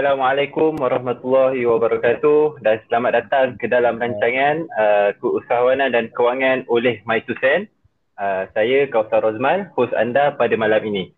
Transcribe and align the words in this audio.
Assalamualaikum 0.00 0.80
warahmatullahi 0.80 1.60
wabarakatuh 1.68 2.64
dan 2.64 2.80
selamat 2.88 3.20
datang 3.20 3.60
ke 3.60 3.68
dalam 3.68 4.00
rancangan 4.00 4.64
uh, 4.72 5.12
Keusahawanan 5.20 5.92
dan 5.92 6.08
Kewangan 6.16 6.64
oleh 6.72 7.04
My. 7.04 7.20
Uh, 7.20 8.48
saya 8.56 8.88
Kausar 8.88 9.20
Rozman, 9.20 9.68
host 9.76 9.92
anda 9.92 10.32
pada 10.40 10.56
malam 10.56 10.80
ini. 10.88 11.12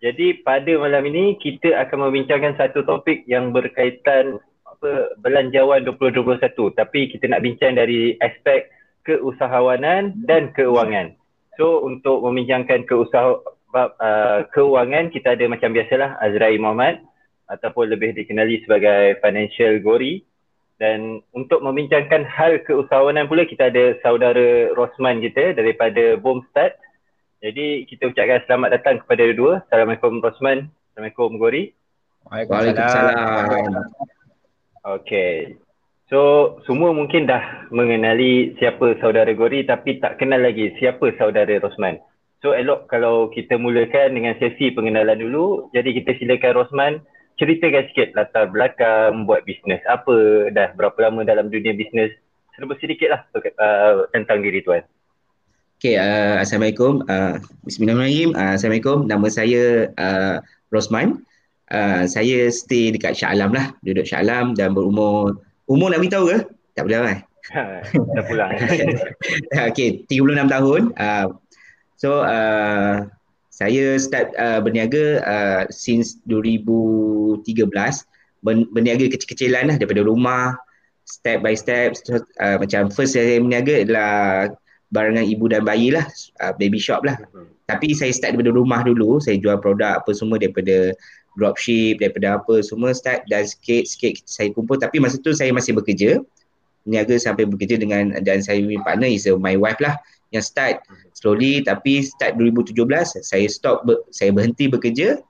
Jadi 0.00 0.40
pada 0.48 0.72
malam 0.80 1.12
ini 1.12 1.36
kita 1.44 1.76
akan 1.84 2.08
membincangkan 2.08 2.56
satu 2.56 2.88
topik 2.88 3.28
yang 3.28 3.52
berkaitan 3.52 4.40
apa 4.64 5.12
belanjawan 5.20 5.84
2021 5.84 6.56
tapi 6.72 7.12
kita 7.12 7.28
nak 7.28 7.44
bincang 7.44 7.76
dari 7.76 8.16
aspek 8.24 8.72
keusahawanan 9.04 10.16
dan 10.24 10.56
keuangan. 10.56 11.12
So 11.60 11.84
untuk 11.84 12.24
membincangkan 12.24 12.88
keusaha 12.88 13.44
uh, 13.76 14.40
keuangan 14.56 15.12
kita 15.12 15.36
ada 15.36 15.44
macam 15.52 15.76
biasalah 15.76 16.16
Azrai 16.24 16.56
Muhammad 16.56 17.11
ataupun 17.52 17.92
lebih 17.92 18.16
dikenali 18.16 18.64
sebagai 18.64 19.20
financial 19.20 19.76
gori 19.84 20.24
dan 20.80 21.22
untuk 21.30 21.62
membincangkan 21.62 22.26
hal 22.26 22.58
keusahawanan 22.64 23.30
pula 23.30 23.46
kita 23.46 23.70
ada 23.70 23.94
saudara 24.02 24.72
Rosman 24.74 25.22
kita 25.22 25.54
daripada 25.54 26.18
Boomstart. 26.18 26.74
Jadi 27.38 27.86
kita 27.86 28.10
ucapkan 28.10 28.42
selamat 28.50 28.68
datang 28.80 28.96
kepada 29.04 29.30
dua. 29.30 29.62
Assalamualaikum 29.66 30.18
Rosman. 30.18 30.66
Assalamualaikum 30.90 31.38
Gori. 31.38 31.70
Waalaikumsalam. 32.26 33.78
Okay. 34.82 35.54
So 36.10 36.54
semua 36.66 36.90
mungkin 36.90 37.30
dah 37.30 37.70
mengenali 37.70 38.58
siapa 38.58 38.98
saudara 38.98 39.30
Gori 39.38 39.62
tapi 39.62 40.02
tak 40.02 40.18
kenal 40.18 40.42
lagi 40.42 40.74
siapa 40.82 41.14
saudara 41.14 41.62
Rosman. 41.62 42.02
So 42.42 42.58
elok 42.58 42.90
kalau 42.90 43.30
kita 43.30 43.54
mulakan 43.54 44.18
dengan 44.18 44.34
sesi 44.42 44.74
pengenalan 44.74 45.14
dulu. 45.14 45.70
Jadi 45.70 45.94
kita 45.94 46.18
silakan 46.18 46.52
Rosman 46.58 46.92
ceritakan 47.42 47.90
sikit 47.90 48.08
latar 48.14 48.46
belakang 48.54 49.26
buat 49.26 49.42
bisnes 49.42 49.82
apa 49.90 50.46
dah 50.54 50.70
berapa 50.78 50.94
lama 51.02 51.26
dalam 51.26 51.50
dunia 51.50 51.74
bisnes 51.74 52.14
serba 52.54 52.78
sedikit 52.78 53.10
lah 53.10 53.20
uh, 53.34 54.06
tentang 54.14 54.46
diri 54.46 54.62
tuan. 54.62 54.86
Okay, 55.82 55.98
uh, 55.98 56.38
Assalamualaikum. 56.38 57.02
Uh, 57.10 57.42
Bismillahirrahmanirrahim. 57.66 58.38
Uh, 58.38 58.54
Assalamualaikum. 58.54 59.10
Nama 59.10 59.26
saya 59.26 59.90
uh, 59.98 60.38
Rosman. 60.70 61.26
Uh, 61.74 62.06
saya 62.06 62.46
stay 62.54 62.94
dekat 62.94 63.18
Shah 63.18 63.34
Alam 63.34 63.50
lah. 63.50 63.74
Duduk 63.82 64.06
Shah 64.06 64.22
Alam 64.22 64.54
dan 64.54 64.78
berumur... 64.78 65.42
Umur 65.66 65.90
nak 65.90 65.98
beritahu 65.98 66.30
ke? 66.30 66.38
Tak 66.78 66.86
boleh 66.86 66.98
kan? 67.02 67.18
Dah 68.14 68.24
pulang. 68.30 68.50
okay, 69.74 70.06
36 70.06 70.54
tahun. 70.54 70.82
Uh, 70.94 71.26
so, 71.98 72.22
uh, 72.22 73.02
saya 73.52 74.00
start 74.00 74.32
uh, 74.40 74.64
berniaga 74.64 75.20
uh, 75.28 75.62
since 75.68 76.16
2013 76.24 77.44
berniaga 78.42 79.06
kecil-kecilan 79.12 79.70
lah 79.70 79.76
daripada 79.78 80.02
rumah 80.02 80.56
step 81.04 81.44
by 81.44 81.52
step. 81.52 81.94
Uh, 82.40 82.56
macam 82.56 82.88
first 82.88 83.12
saya 83.12 83.38
berniaga 83.38 83.84
adalah 83.84 84.12
barangan 84.92 85.24
ibu 85.28 85.52
dan 85.52 85.68
bayi 85.68 85.92
lah 85.92 86.08
uh, 86.40 86.56
baby 86.56 86.80
shop 86.80 87.04
lah. 87.04 87.20
Hmm. 87.32 87.48
tapi 87.70 87.96
saya 87.96 88.12
start 88.12 88.36
daripada 88.36 88.56
rumah 88.56 88.80
dulu. 88.84 89.20
Saya 89.20 89.36
jual 89.36 89.60
produk 89.60 90.00
apa 90.00 90.10
semua 90.16 90.40
daripada 90.40 90.96
dropship 91.36 92.00
daripada 92.00 92.36
apa 92.40 92.60
semua 92.60 92.92
start 92.92 93.24
dan 93.28 93.44
sikit-sikit 93.44 94.24
saya 94.24 94.48
kumpul. 94.52 94.80
Tapi 94.80 94.96
masa 94.96 95.20
tu 95.20 95.36
saya 95.36 95.52
masih 95.52 95.76
bekerja. 95.76 96.24
Berniaga 96.88 97.14
sampai 97.20 97.46
bekerja 97.46 97.78
dengan 97.78 98.16
dan 98.24 98.42
saya 98.42 98.64
punya 98.64 98.80
partner 98.82 99.08
is 99.12 99.28
uh, 99.28 99.36
my 99.36 99.54
wife 99.60 99.78
lah 99.78 99.94
yang 100.32 100.44
start. 100.44 100.82
Slowly 101.12 101.62
tapi 101.62 102.02
start 102.02 102.40
2017 102.40 102.74
saya 103.22 103.46
stop 103.46 103.84
ber, 103.84 104.02
saya 104.10 104.32
berhenti 104.32 104.66
bekerja. 104.66 105.20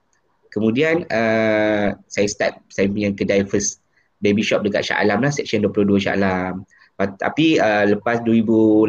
Kemudian 0.55 1.05
uh, 1.11 1.97
saya 2.07 2.27
start 2.31 2.63
saya 2.71 2.87
punya 2.89 3.11
kedai 3.13 3.45
first 3.45 3.83
baby 4.23 4.41
shop 4.41 4.63
dekat 4.63 4.87
Shah 4.87 5.03
Alam 5.03 5.21
lah 5.21 5.35
section 5.35 5.67
22 5.67 6.07
Shah 6.07 6.15
Alam. 6.15 6.63
Tapi 7.03 7.59
uh, 7.59 7.99
lepas 7.99 8.23
2018 8.23 8.87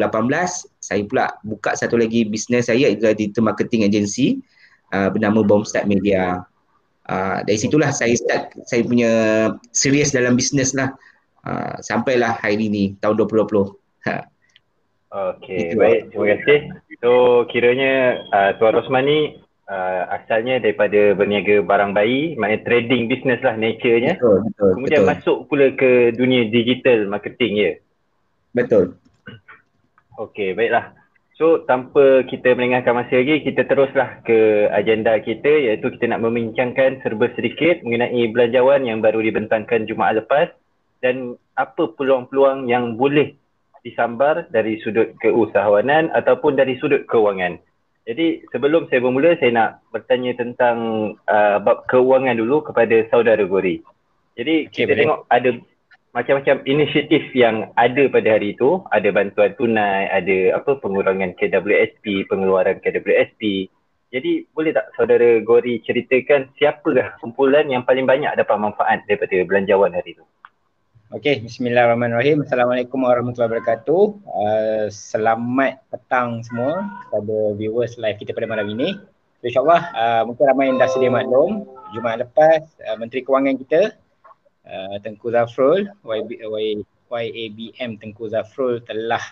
saya 0.78 1.02
pula 1.02 1.34
buka 1.42 1.74
satu 1.74 1.98
lagi 1.98 2.22
bisnes 2.22 2.70
saya 2.70 2.86
iaitu 2.86 3.10
digital 3.18 3.50
marketing 3.50 3.82
agency. 3.84 4.38
Uh, 4.94 5.10
bernama 5.10 5.42
Bombstart 5.42 5.90
Media. 5.90 6.46
Uh, 7.04 7.42
dari 7.44 7.58
situlah 7.58 7.90
saya 7.90 8.14
start 8.14 8.54
saya 8.64 8.86
punya 8.86 9.10
serius 9.74 10.14
dalam 10.14 10.38
bisnes 10.38 10.72
lah. 10.78 10.94
Uh, 11.44 11.76
sampailah 11.84 12.40
hari 12.40 12.72
ini 12.72 12.96
tahun 13.02 13.20
2020 13.20 13.76
ha. 14.08 14.24
Okey, 15.14 15.78
baik. 15.78 16.10
Terima 16.10 16.26
kasih. 16.34 16.58
So, 16.98 17.10
kiranya 17.46 18.26
uh, 18.34 18.50
Tuan 18.58 18.74
Rosman 18.74 19.06
ni 19.06 19.38
uh, 19.70 20.02
asalnya 20.10 20.58
daripada 20.58 21.14
berniaga 21.14 21.62
barang 21.62 21.94
bayi, 21.94 22.34
maknanya 22.34 22.66
trading 22.66 23.06
business 23.06 23.38
lah 23.46 23.54
nature-nya. 23.54 24.18
Betul, 24.18 24.42
betul. 24.50 24.70
Kemudian 24.74 25.02
betul. 25.06 25.10
masuk 25.14 25.38
pula 25.46 25.66
ke 25.78 26.10
dunia 26.18 26.50
digital 26.50 27.06
marketing 27.06 27.52
ya? 27.54 27.72
Betul. 28.58 28.98
Okey, 30.18 30.58
baiklah. 30.58 30.98
So, 31.38 31.62
tanpa 31.62 32.26
kita 32.26 32.54
melengahkan 32.58 32.94
masa 32.94 33.14
lagi, 33.18 33.42
kita 33.42 33.70
teruslah 33.70 34.18
ke 34.26 34.66
agenda 34.74 35.14
kita 35.22 35.50
iaitu 35.50 35.94
kita 35.94 36.10
nak 36.10 36.26
membincangkan 36.26 37.02
serba 37.06 37.30
sedikit 37.38 37.86
mengenai 37.86 38.30
belanjawan 38.34 38.82
yang 38.82 38.98
baru 38.98 39.22
dibentangkan 39.22 39.86
Jumaat 39.86 40.18
lepas 40.22 40.50
dan 41.02 41.38
apa 41.54 41.90
peluang-peluang 41.94 42.66
yang 42.66 42.98
boleh 42.98 43.34
disambar 43.84 44.48
dari 44.48 44.80
sudut 44.80 45.12
keusahawanan 45.20 46.08
ataupun 46.16 46.56
dari 46.56 46.80
sudut 46.80 47.04
kewangan. 47.04 47.60
Jadi 48.04 48.44
sebelum 48.52 48.88
saya 48.88 49.00
bermula 49.00 49.36
saya 49.36 49.52
nak 49.52 49.70
bertanya 49.92 50.36
tentang 50.36 50.76
uh, 51.28 51.56
bab 51.60 51.84
kewangan 51.88 52.36
dulu 52.36 52.64
kepada 52.64 53.04
saudara 53.12 53.44
Gori. 53.44 53.80
Jadi 54.34 54.68
okay, 54.68 54.84
kita 54.84 54.92
boleh. 54.92 55.00
tengok 55.04 55.20
ada 55.30 55.50
macam-macam 56.14 56.56
inisiatif 56.68 57.24
yang 57.34 57.74
ada 57.74 58.06
pada 58.06 58.38
hari 58.38 58.54
itu, 58.54 58.80
ada 58.94 59.08
bantuan 59.10 59.50
tunai, 59.58 60.06
ada 60.06 60.62
apa 60.62 60.78
pengurangan 60.78 61.34
KWSP, 61.34 62.28
pengeluaran 62.28 62.78
KWSP. 62.78 63.72
Jadi 64.14 64.46
boleh 64.54 64.70
tak 64.70 64.94
saudara 64.94 65.42
Gori 65.42 65.82
ceritakan 65.82 66.54
siapakah 66.54 67.18
kumpulan 67.18 67.66
yang 67.66 67.82
paling 67.82 68.06
banyak 68.06 68.30
dapat 68.38 68.56
manfaat 68.62 69.02
daripada 69.10 69.42
belanjawan 69.42 69.90
hari 69.90 70.14
itu? 70.14 70.24
Okey, 71.14 71.46
bismillahirrahmanirrahim. 71.46 72.42
Assalamualaikum 72.42 73.06
warahmatullahi 73.06 73.46
wabarakatuh. 73.46 74.02
Uh, 74.26 74.86
selamat 74.90 75.78
petang 75.86 76.42
semua 76.42 76.90
kepada 77.06 77.54
viewers 77.54 77.94
live 78.02 78.18
kita 78.18 78.34
pada 78.34 78.50
malam 78.50 78.66
ini. 78.74 78.98
So, 79.38 79.46
InsyaAllah 79.46 79.82
uh, 79.94 80.22
mungkin 80.26 80.42
ramai 80.50 80.74
yang 80.74 80.82
dah 80.82 80.90
sedia 80.90 81.14
maklum. 81.14 81.70
Jumaat 81.94 82.18
lepas 82.18 82.66
uh, 82.90 82.98
Menteri 82.98 83.22
Kewangan 83.22 83.54
kita 83.62 83.94
uh, 84.66 84.98
Tengku 85.06 85.30
Zafrul 85.30 85.86
YB, 86.02 86.42
y, 86.50 86.82
YABM 86.82 87.94
Tengku 88.02 88.26
Zafrul 88.26 88.82
telah 88.82 89.22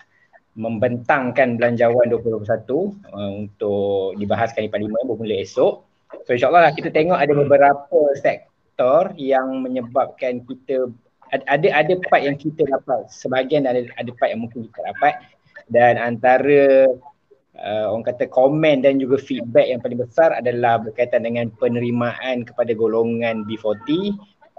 membentangkan 0.55 1.59
belanjawan 1.59 2.07
2021 2.07 2.47
uh, 2.47 3.31
untuk 3.43 4.15
dibahaskan 4.23 4.63
di 4.63 4.71
Parlimen 4.71 5.03
bermula 5.03 5.35
esok. 5.35 5.83
So 6.23 6.31
insyaAllah 6.31 6.71
kita 6.79 6.95
tengok 6.95 7.19
ada 7.19 7.35
beberapa 7.35 7.99
sektor 8.15 9.11
yang 9.19 9.59
menyebabkan 9.59 10.47
kita 10.47 10.87
ada 11.33 11.67
ada 11.73 11.93
part 12.09 12.21
yang 12.21 12.37
kita 12.37 12.65
dapat 12.69 13.09
sebahagian 13.09 13.65
ada 13.65 13.81
ada 13.97 14.11
part 14.17 14.29
yang 14.29 14.45
mungkin 14.45 14.69
kita 14.69 14.81
dapat. 14.93 15.17
Dan 15.71 15.95
antara 15.97 16.91
uh, 17.57 17.85
orang 17.89 18.05
kata 18.05 18.29
komen 18.29 18.83
dan 18.85 19.01
juga 19.01 19.17
feedback 19.17 19.71
yang 19.71 19.79
paling 19.81 19.99
besar 20.01 20.35
adalah 20.35 20.77
berkaitan 20.81 21.25
dengan 21.25 21.49
penerimaan 21.57 22.45
kepada 22.45 22.75
golongan 22.75 23.47
B40 23.47 24.13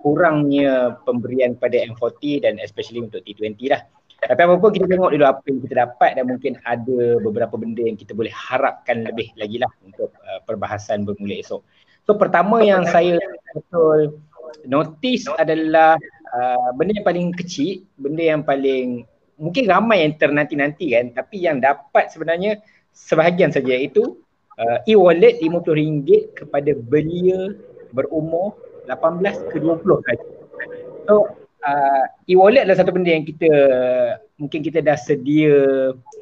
kurangnya 0.05 1.01
pemberian 1.09 1.57
kepada 1.57 1.81
M40 1.89 2.45
dan 2.45 2.61
especially 2.61 3.01
untuk 3.01 3.25
T20 3.25 3.57
lah. 3.73 3.89
Tapi 4.25 4.41
apa 4.41 4.57
pun 4.57 4.73
kita 4.73 4.89
tengok 4.89 5.17
dulu 5.17 5.25
apa 5.25 5.41
yang 5.49 5.61
kita 5.65 5.75
dapat 5.85 6.11
dan 6.17 6.25
mungkin 6.29 6.53
ada 6.65 7.21
beberapa 7.21 7.57
benda 7.57 7.85
yang 7.85 7.97
kita 7.97 8.13
boleh 8.13 8.33
harapkan 8.33 9.05
lebih 9.05 9.33
lagi 9.37 9.61
lah 9.61 9.69
untuk 9.85 10.13
uh, 10.25 10.41
perbahasan 10.45 11.09
bermula 11.09 11.41
esok. 11.41 11.65
So 12.05 12.17
pertama 12.17 12.61
yang 12.61 12.85
saya 12.89 13.17
betul 13.53 14.21
notice 14.69 15.29
adalah 15.41 15.97
uh, 16.35 16.71
benda 16.75 16.99
yang 16.99 17.07
paling 17.07 17.27
kecil, 17.39 17.87
benda 17.95 18.23
yang 18.23 18.43
paling 18.43 19.07
mungkin 19.39 19.65
ramai 19.67 20.07
yang 20.07 20.15
ternanti-nanti 20.15 20.95
kan 20.95 21.11
tapi 21.11 21.43
yang 21.43 21.59
dapat 21.59 22.11
sebenarnya 22.11 22.63
sebahagian 22.95 23.51
saja 23.51 23.75
itu 23.75 24.23
uh, 24.59 24.79
e-wallet 24.87 25.43
RM50 25.43 26.39
kepada 26.39 26.71
belia 26.79 27.55
berumur 27.91 28.55
18 28.87 29.51
ke 29.51 29.59
20 29.59 30.07
saja. 30.07 30.27
So 31.11 31.35
uh, 31.67 32.05
e-wallet 32.31 32.67
adalah 32.67 32.79
satu 32.79 32.95
benda 32.95 33.11
yang 33.11 33.27
kita 33.27 33.51
mungkin 34.39 34.61
kita 34.63 34.83
dah 34.83 34.99
sedia 34.99 35.55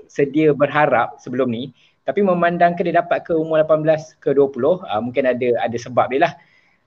sedia 0.08 0.53
berharap 0.53 1.20
sebelum 1.20 1.49
ni 1.53 1.73
tapi 2.03 2.20
memandangkan 2.20 2.82
dia 2.82 2.99
dapat 2.99 3.23
ke 3.23 3.32
umur 3.32 3.62
18 3.62 4.19
ke 4.19 4.35
20 4.35 4.85
uh, 4.88 5.00
mungkin 5.05 5.25
ada 5.29 5.49
ada 5.61 5.76
sebab 5.76 6.08
dia 6.12 6.29
lah. 6.29 6.32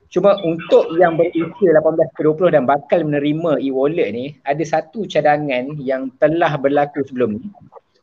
Cuma 0.06 0.38
untuk 0.46 0.94
yang 0.96 1.18
berusia 1.18 1.70
18 1.82 2.14
ke 2.14 2.22
20 2.22 2.54
dan 2.54 2.64
bakal 2.64 3.02
menerima 3.02 3.58
e-wallet 3.58 4.08
ni 4.14 4.26
ada 4.46 4.62
satu 4.62 5.02
cadangan 5.04 5.74
yang 5.82 6.14
telah 6.22 6.54
berlaku 6.54 7.02
sebelum 7.02 7.42
ni. 7.42 7.46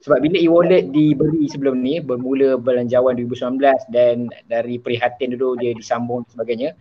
Sebab 0.04 0.20
bila 0.20 0.36
e-wallet 0.36 0.92
diberi 0.92 1.48
sebelum 1.48 1.80
ni 1.80 2.04
bermula 2.04 2.60
belanjawan 2.60 3.16
2019 3.16 3.56
dan 3.96 4.28
dari 4.52 4.76
prihatin 4.76 5.32
dulu 5.32 5.56
dia 5.56 5.72
disambung 5.72 6.28
dan 6.28 6.32
sebagainya 6.36 6.72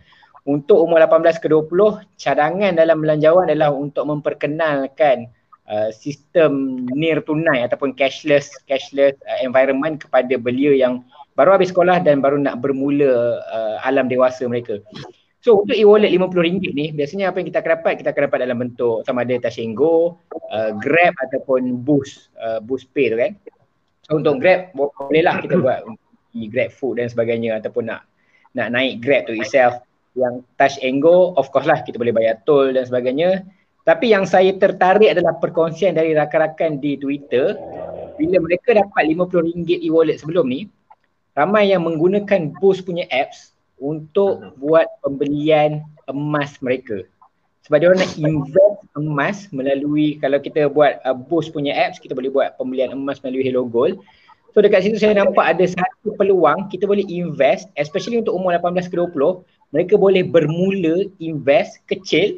untuk 0.43 0.83
umur 0.83 0.99
18 0.99 1.39
ke 1.39 1.47
20 1.47 2.03
cadangan 2.19 2.75
dalam 2.75 2.99
belanjawan 2.99 3.47
adalah 3.47 3.71
untuk 3.71 4.03
memperkenalkan 4.11 5.31
uh, 5.71 5.87
sistem 5.95 6.83
nir 6.91 7.23
tunai 7.23 7.63
ataupun 7.63 7.95
cashless 7.95 8.51
cashless 8.67 9.15
uh, 9.23 9.39
environment 9.39 10.03
kepada 10.03 10.35
belia 10.35 10.75
yang 10.75 10.99
baru 11.33 11.57
habis 11.57 11.73
sekolah 11.73 12.01
dan 12.01 12.21
baru 12.21 12.37
nak 12.37 12.61
bermula 12.61 13.41
uh, 13.41 13.77
alam 13.85 14.09
dewasa 14.09 14.45
mereka. 14.45 14.79
So 15.43 15.59
untuk 15.67 15.75
e-wallet 15.75 16.15
RM50 16.15 16.71
ni 16.71 16.85
biasanya 16.95 17.35
apa 17.35 17.43
yang 17.43 17.47
kita 17.51 17.59
akan 17.59 17.71
dapat 17.79 17.93
kita 17.99 18.09
akan 18.15 18.23
dapat 18.31 18.39
dalam 18.47 18.57
bentuk 18.63 19.03
sama 19.03 19.27
ada 19.27 19.35
Touch 19.43 19.59
and 19.59 19.75
Go, 19.75 20.15
uh, 20.55 20.71
Grab 20.79 21.11
ataupun 21.19 21.83
Boost, 21.83 22.31
uh, 22.39 22.63
Boost 22.63 22.87
Pay 22.95 23.11
tu 23.11 23.19
kan. 23.19 23.35
So 24.07 24.23
untuk 24.23 24.39
Grab 24.39 24.71
boleh 24.71 25.23
lah 25.23 25.43
kita 25.43 25.59
buat 25.59 25.83
Grab 26.31 26.69
Food 26.71 27.03
dan 27.03 27.11
sebagainya 27.11 27.59
ataupun 27.59 27.91
nak 27.91 28.07
nak 28.55 28.71
naik 28.71 29.03
Grab 29.03 29.27
tu 29.27 29.35
itself 29.35 29.83
yang 30.13 30.45
touch 30.61 30.77
and 30.79 31.01
go 31.01 31.33
of 31.35 31.49
course 31.49 31.65
lah 31.65 31.81
kita 31.81 31.97
boleh 31.97 32.13
bayar 32.13 32.39
tol 32.45 32.69
dan 32.69 32.85
sebagainya 32.85 33.41
tapi 33.83 34.15
yang 34.15 34.23
saya 34.23 34.55
tertarik 34.55 35.11
adalah 35.11 35.35
perkongsian 35.41 35.97
dari 35.97 36.15
rakan-rakan 36.15 36.79
di 36.79 36.95
Twitter 36.95 37.57
bila 38.15 38.39
mereka 38.39 38.77
dapat 38.77 39.11
RM50 39.11 39.83
e-wallet 39.83 40.21
sebelum 40.21 40.47
ni 40.47 40.69
ramai 41.33 41.73
yang 41.73 41.85
menggunakan 41.85 42.53
Boost 42.61 42.85
punya 42.85 43.05
apps 43.09 43.53
untuk 43.81 44.53
buat 44.61 44.85
pembelian 45.01 45.81
emas 46.05 46.57
mereka. 46.61 47.05
Sebab 47.63 47.79
dia 47.79 47.87
orang 47.89 48.03
nak 48.03 48.15
invest 48.19 48.79
emas 48.93 49.37
melalui 49.55 50.19
kalau 50.19 50.37
kita 50.37 50.67
buat 50.67 50.99
uh, 51.07 51.15
Boost 51.15 51.55
punya 51.55 51.73
apps 51.73 51.97
kita 51.97 52.13
boleh 52.13 52.29
buat 52.29 52.59
pembelian 52.59 52.91
emas 52.91 53.23
melalui 53.23 53.43
Hello 53.47 53.63
Gold. 53.65 53.97
So 54.53 54.61
dekat 54.61 54.85
situ 54.85 55.01
saya 55.01 55.17
nampak 55.17 55.57
ada 55.57 55.65
satu 55.65 56.13
peluang 56.13 56.69
kita 56.69 56.85
boleh 56.85 57.01
invest 57.09 57.71
especially 57.73 58.21
untuk 58.21 58.37
umur 58.37 58.53
18 58.53 58.85
ke 58.85 58.95
20 58.99 59.41
mereka 59.73 59.97
boleh 59.97 60.21
bermula 60.21 61.09
invest 61.17 61.81
kecil 61.89 62.37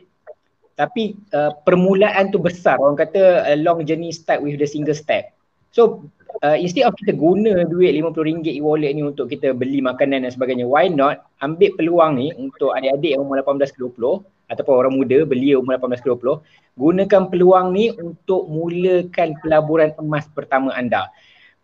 tapi 0.79 1.15
uh, 1.35 1.51
permulaan 1.63 2.31
tu 2.31 2.39
besar. 2.39 2.79
Orang 2.79 2.99
kata 2.99 3.47
a 3.47 3.55
long 3.59 3.83
journey 3.83 4.11
start 4.11 4.43
with 4.43 4.59
the 4.59 4.67
single 4.67 4.95
step. 4.95 5.31
So 5.75 6.07
uh, 6.43 6.57
instead 6.57 6.83
of 6.83 6.97
kita 6.97 7.15
guna 7.15 7.63
duit 7.69 7.95
RM50 7.95 8.59
e-wallet 8.59 8.91
ni 8.91 9.03
untuk 9.05 9.31
kita 9.31 9.55
beli 9.55 9.79
makanan 9.79 10.27
dan 10.27 10.31
sebagainya 10.33 10.67
why 10.67 10.89
not 10.89 11.23
ambil 11.39 11.71
peluang 11.79 12.19
ni 12.19 12.33
untuk 12.35 12.75
adik-adik 12.75 13.15
yang 13.15 13.23
umur 13.23 13.39
18 13.43 13.71
ke 13.71 13.79
20 13.79 14.51
ataupun 14.51 14.73
orang 14.75 14.93
muda 14.97 15.17
beli 15.23 15.55
umur 15.55 15.79
18 15.79 16.03
ke 16.03 16.07
20 16.11 16.41
gunakan 16.75 17.23
peluang 17.31 17.67
ni 17.71 17.93
untuk 17.95 18.49
mulakan 18.51 19.37
pelaburan 19.39 19.89
emas 20.01 20.27
pertama 20.33 20.75
anda 20.75 21.07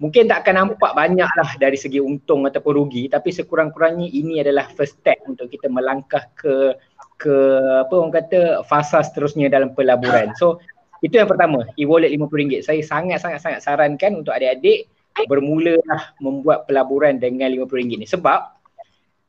mungkin 0.01 0.25
tak 0.25 0.47
akan 0.47 0.55
nampak 0.73 0.91
banyak 0.97 1.29
lah 1.29 1.51
dari 1.61 1.77
segi 1.77 2.01
untung 2.01 2.47
ataupun 2.49 2.73
rugi 2.73 3.05
tapi 3.05 3.29
sekurang-kurangnya 3.29 4.09
ini 4.09 4.41
adalah 4.41 4.65
first 4.73 4.97
step 4.97 5.21
untuk 5.29 5.51
kita 5.51 5.69
melangkah 5.69 6.25
ke 6.33 6.73
ke 7.21 7.37
apa 7.85 7.93
orang 7.93 8.09
kata 8.09 8.65
fasa 8.65 9.05
seterusnya 9.05 9.45
dalam 9.53 9.77
pelaburan. 9.77 10.33
So 10.33 10.57
itu 11.01 11.17
yang 11.17 11.25
pertama, 11.25 11.65
e-wallet 11.73 12.13
RM50. 12.13 12.61
Saya 12.61 12.81
sangat-sangat-sangat 12.85 13.59
sarankan 13.65 14.21
untuk 14.21 14.37
adik-adik 14.37 14.85
bermulalah 15.25 16.15
membuat 16.23 16.69
pelaburan 16.69 17.17
dengan 17.17 17.51
RM50 17.51 17.99
ni 17.99 18.07
sebab 18.07 18.53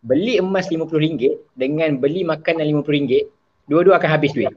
beli 0.05 0.39
emas 0.39 0.69
RM50 0.69 1.57
dengan 1.57 1.97
beli 1.99 2.23
makanan 2.23 2.69
RM50 2.69 3.13
dua-dua 3.67 3.99
akan 3.99 4.11
habis 4.11 4.37
duit. 4.37 4.53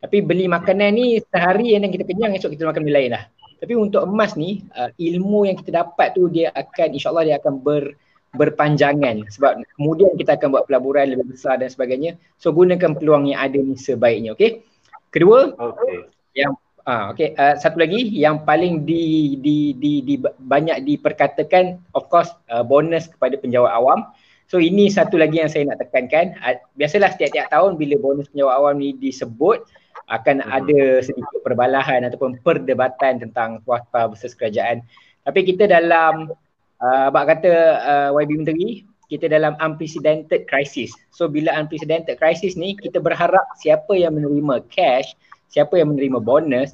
Tapi 0.00 0.24
beli 0.24 0.48
makanan 0.48 0.96
ni 0.96 1.20
sehari 1.20 1.76
yang 1.76 1.84
kita 1.92 2.08
kenyang 2.08 2.32
esok 2.32 2.56
kita 2.56 2.64
makan 2.64 2.88
benda 2.88 2.96
lain 2.96 3.10
lah. 3.12 3.24
Tapi 3.60 3.76
untuk 3.76 4.08
emas 4.08 4.32
ni 4.32 4.64
uh, 4.72 4.88
ilmu 4.96 5.44
yang 5.44 5.60
kita 5.60 5.84
dapat 5.84 6.16
tu 6.16 6.32
dia 6.32 6.48
akan 6.56 6.96
insyaallah 6.96 7.24
dia 7.28 7.36
akan 7.36 7.60
ber 7.60 7.92
berpanjangan 8.30 9.26
sebab 9.26 9.58
kemudian 9.74 10.14
kita 10.14 10.38
akan 10.38 10.54
buat 10.54 10.64
pelaburan 10.70 11.12
lebih 11.12 11.36
besar 11.36 11.60
dan 11.60 11.68
sebagainya. 11.68 12.16
So 12.40 12.54
gunakan 12.56 12.96
peluang 12.96 13.28
yang 13.28 13.44
ada 13.44 13.58
ni 13.60 13.76
sebaiknya, 13.76 14.32
okey. 14.38 14.64
Kedua, 15.10 15.50
okay. 15.58 16.06
Yang 16.34 16.54
ah 16.88 17.12
okey 17.12 17.36
uh, 17.36 17.54
satu 17.60 17.76
lagi 17.76 18.08
yang 18.16 18.42
paling 18.48 18.88
di 18.88 19.36
di 19.44 19.76
di, 19.76 20.00
di 20.00 20.14
banyak 20.40 20.80
diperkatakan 20.88 21.76
of 21.92 22.08
course 22.08 22.32
uh, 22.48 22.64
bonus 22.64 23.08
kepada 23.10 23.36
penjawat 23.36 23.70
awam. 23.70 24.08
So 24.50 24.58
ini 24.58 24.90
satu 24.90 25.14
lagi 25.14 25.38
yang 25.38 25.50
saya 25.52 25.70
nak 25.70 25.78
tekankan. 25.78 26.34
Uh, 26.42 26.58
biasalah 26.74 27.14
setiap-tiap 27.14 27.52
tahun 27.52 27.78
bila 27.78 28.00
bonus 28.00 28.26
penjawat 28.32 28.54
awam 28.58 28.74
ni 28.82 28.96
disebut 28.96 29.62
akan 30.10 30.42
hmm. 30.42 30.50
ada 30.50 30.80
sedikit 31.04 31.40
perbalahan 31.46 32.02
ataupun 32.08 32.42
perdebatan 32.42 33.22
tentang 33.22 33.62
swasta 33.62 34.10
versus 34.10 34.34
kerajaan. 34.34 34.82
Tapi 35.22 35.46
kita 35.46 35.70
dalam 35.70 36.34
uh, 36.82 37.08
abang 37.12 37.28
kata 37.30 37.52
uh, 37.78 38.08
YB 38.16 38.42
Menteri, 38.42 38.82
kita 39.06 39.30
dalam 39.30 39.54
unprecedented 39.62 40.50
crisis. 40.50 40.90
So 41.14 41.30
bila 41.30 41.54
unprecedented 41.54 42.18
crisis 42.18 42.58
ni 42.58 42.74
kita 42.74 42.98
berharap 42.98 43.42
siapa 43.58 43.94
yang 43.94 44.18
menerima 44.18 44.66
cash, 44.70 45.14
siapa 45.50 45.76
yang 45.76 45.92
menerima 45.92 46.22
bonus 46.22 46.72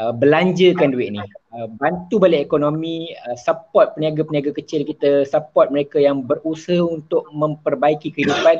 uh, 0.00 0.10
belanjakan 0.10 0.90
duit 0.90 1.14
ni. 1.14 1.22
Uh, 1.54 1.70
bantu 1.78 2.18
balik 2.18 2.50
ekonomi, 2.50 3.14
uh, 3.28 3.38
support 3.38 3.94
peniaga-peniaga 3.94 4.50
kecil 4.56 4.82
kita, 4.82 5.22
support 5.22 5.70
mereka 5.70 6.02
yang 6.02 6.26
berusaha 6.26 6.82
untuk 6.82 7.28
memperbaiki 7.30 8.10
kehidupan 8.10 8.58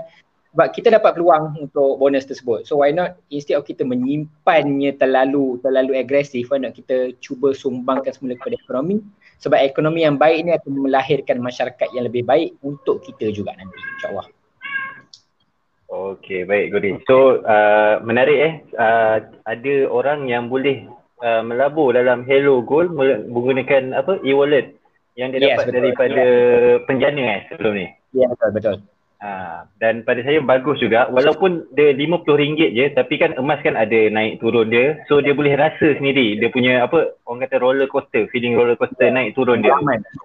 sebab 0.54 0.70
kita 0.70 0.94
dapat 0.94 1.18
peluang 1.18 1.66
untuk 1.66 1.98
bonus 1.98 2.30
tersebut. 2.30 2.62
So 2.62 2.78
why 2.78 2.94
not 2.94 3.18
instead 3.34 3.58
of 3.58 3.66
kita 3.66 3.82
menyimpannya 3.82 4.94
terlalu 4.94 5.58
terlalu 5.66 5.98
agresif, 5.98 6.46
why 6.54 6.62
not 6.62 6.78
kita 6.78 7.10
cuba 7.18 7.50
sumbangkan 7.50 8.14
semula 8.14 8.38
kepada 8.38 8.54
ekonomi 8.62 9.02
sebab 9.42 9.58
ekonomi 9.58 10.06
yang 10.06 10.14
baik 10.14 10.46
ini 10.46 10.50
akan 10.54 10.72
melahirkan 10.78 11.42
masyarakat 11.42 11.90
yang 11.90 12.06
lebih 12.06 12.22
baik 12.22 12.54
untuk 12.62 13.02
kita 13.02 13.34
juga 13.34 13.50
nanti 13.58 13.74
insyaAllah. 13.98 14.30
Okay 15.88 16.48
baik 16.48 16.72
Gori. 16.72 16.90
So 17.04 17.44
uh, 17.44 18.00
menarik 18.00 18.38
eh. 18.40 18.54
Uh, 18.74 19.16
ada 19.44 19.74
orang 19.92 20.26
yang 20.26 20.48
boleh 20.48 20.88
uh, 21.20 21.42
melabur 21.44 21.92
dalam 21.92 22.24
Hello 22.24 22.64
Gold 22.64 22.96
menggunakan 23.28 23.92
apa 23.92 24.18
e-wallet 24.24 24.74
yang 25.14 25.30
dia 25.30 25.40
yes, 25.40 25.48
dapat 25.54 25.66
betul. 25.70 25.76
daripada 25.78 26.24
penjana 26.90 27.22
eh 27.22 27.40
sebelum 27.52 27.72
ni. 27.76 27.86
Ya 28.14 28.24
yeah, 28.24 28.28
betul 28.32 28.50
betul. 28.56 28.76
Ha, 29.24 29.64
dan 29.80 30.04
pada 30.04 30.20
saya 30.20 30.36
bagus 30.44 30.76
juga. 30.84 31.08
Walaupun 31.08 31.72
dia 31.72 31.96
RM50 31.96 32.76
je 32.76 32.86
tapi 32.92 33.16
kan 33.16 33.32
emas 33.40 33.56
kan 33.64 33.72
ada 33.72 34.12
naik 34.12 34.36
turun 34.42 34.68
dia. 34.68 35.00
So 35.08 35.24
dia 35.24 35.32
boleh 35.32 35.56
rasa 35.56 35.96
sendiri. 35.96 36.36
Dia 36.36 36.52
punya 36.52 36.84
apa 36.84 37.16
orang 37.24 37.48
kata 37.48 37.56
roller 37.56 37.88
coaster 37.88 38.28
feeling 38.28 38.52
roller 38.52 38.76
coaster 38.76 39.08
naik 39.08 39.32
turun 39.32 39.64
dia. 39.64 39.72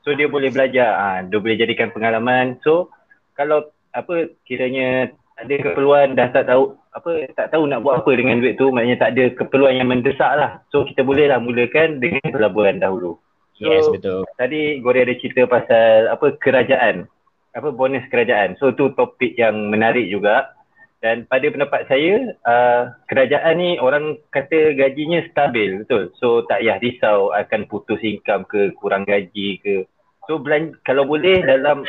So 0.04 0.12
dia 0.18 0.28
boleh 0.28 0.52
belajar. 0.52 0.90
Ha, 1.00 1.08
dia 1.24 1.40
boleh 1.40 1.56
jadikan 1.56 1.96
pengalaman. 1.96 2.60
So 2.66 2.92
kalau 3.40 3.72
apa 3.96 4.36
kiranya 4.44 5.16
ada 5.40 5.54
keperluan 5.60 6.20
dah 6.20 6.28
tak 6.36 6.46
tahu 6.52 6.76
apa 6.92 7.12
tak 7.38 7.48
tahu 7.56 7.64
nak 7.70 7.82
buat 7.86 8.04
apa 8.04 8.12
dengan 8.16 8.44
duit 8.44 8.60
tu 8.60 8.70
maknanya 8.74 9.08
tak 9.08 9.12
ada 9.16 9.24
keperluan 9.36 9.80
yang 9.80 9.88
mendesak 9.88 10.32
lah 10.36 10.60
so 10.70 10.84
kita 10.84 11.02
boleh 11.06 11.32
lah 11.32 11.40
mulakan 11.40 12.04
dengan 12.04 12.24
pelaburan 12.28 12.78
dahulu 12.82 13.16
so, 13.56 13.66
yes 13.68 13.88
betul 13.88 14.28
tadi 14.36 14.84
Gori 14.84 15.06
ada 15.06 15.16
cerita 15.16 15.48
pasal 15.48 16.12
apa 16.12 16.36
kerajaan 16.38 17.08
apa 17.54 17.70
bonus 17.74 18.06
kerajaan. 18.14 18.58
So 18.62 18.74
tu 18.74 18.94
topik 18.94 19.34
yang 19.38 19.74
menarik 19.74 20.10
juga. 20.10 20.54
Dan 21.00 21.24
pada 21.32 21.48
pendapat 21.48 21.88
saya, 21.88 22.36
uh, 22.44 22.92
kerajaan 23.08 23.56
ni 23.56 23.80
orang 23.80 24.20
kata 24.36 24.76
gajinya 24.76 25.24
stabil, 25.32 25.80
betul. 25.80 26.12
So 26.20 26.44
tak 26.44 26.60
payah 26.60 26.76
risau 26.84 27.32
akan 27.32 27.72
putus 27.72 28.04
income 28.04 28.44
ke, 28.44 28.76
kurang 28.76 29.08
gaji 29.08 29.64
ke. 29.64 29.88
So 30.28 30.44
belan- 30.44 30.76
kalau 30.84 31.08
boleh 31.08 31.40
dalam 31.40 31.88